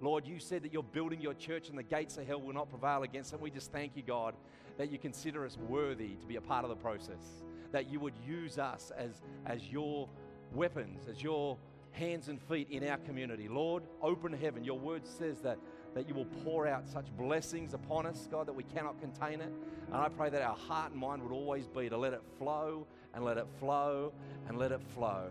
Lord, 0.00 0.26
you 0.26 0.38
said 0.38 0.62
that 0.62 0.72
you're 0.72 0.82
building 0.82 1.20
your 1.20 1.34
church 1.34 1.68
and 1.68 1.78
the 1.78 1.82
gates 1.82 2.16
of 2.16 2.26
hell 2.26 2.40
will 2.40 2.54
not 2.54 2.70
prevail 2.70 3.02
against 3.02 3.32
it. 3.34 3.40
We 3.40 3.50
just 3.50 3.70
thank 3.70 3.96
you, 3.96 4.02
God, 4.02 4.34
that 4.78 4.90
you 4.90 4.98
consider 4.98 5.44
us 5.44 5.58
worthy 5.68 6.14
to 6.14 6.26
be 6.26 6.36
a 6.36 6.40
part 6.40 6.64
of 6.64 6.70
the 6.70 6.76
process, 6.76 7.42
that 7.72 7.90
you 7.90 8.00
would 8.00 8.14
use 8.26 8.58
us 8.58 8.92
as, 8.96 9.22
as 9.44 9.68
your 9.68 10.08
weapons, 10.54 11.06
as 11.08 11.22
your 11.22 11.58
hands 11.92 12.28
and 12.28 12.40
feet 12.40 12.68
in 12.70 12.86
our 12.88 12.96
community. 12.98 13.48
Lord, 13.48 13.82
open 14.00 14.32
heaven. 14.32 14.64
Your 14.64 14.78
word 14.78 15.06
says 15.06 15.40
that 15.40 15.58
that 15.94 16.08
you 16.08 16.14
will 16.14 16.26
pour 16.44 16.66
out 16.66 16.88
such 16.88 17.06
blessings 17.16 17.74
upon 17.74 18.06
us, 18.06 18.28
God, 18.30 18.46
that 18.46 18.52
we 18.52 18.62
cannot 18.62 19.00
contain 19.00 19.40
it. 19.40 19.52
And 19.88 19.96
I 19.96 20.08
pray 20.08 20.30
that 20.30 20.42
our 20.42 20.56
heart 20.56 20.92
and 20.92 21.00
mind 21.00 21.22
would 21.22 21.32
always 21.32 21.66
be 21.66 21.88
to 21.88 21.96
let 21.96 22.12
it 22.12 22.22
flow 22.38 22.86
and 23.14 23.24
let 23.24 23.36
it 23.36 23.46
flow 23.58 24.12
and 24.48 24.58
let 24.58 24.72
it 24.72 24.80
flow. 24.94 25.24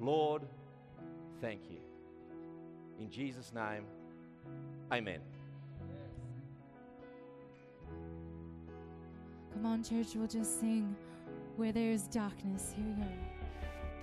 Lord, 0.00 0.42
thank 1.40 1.60
you. 1.70 1.78
In 2.98 3.10
Jesus' 3.10 3.52
name, 3.52 3.84
amen. 4.92 5.20
Come 9.52 9.66
on, 9.66 9.82
church, 9.82 10.14
we'll 10.14 10.26
just 10.26 10.60
sing 10.60 10.94
Where 11.56 11.72
There's 11.72 12.02
Darkness. 12.02 12.74
Here 12.76 12.84
we 12.86 13.02
go. 13.02 13.35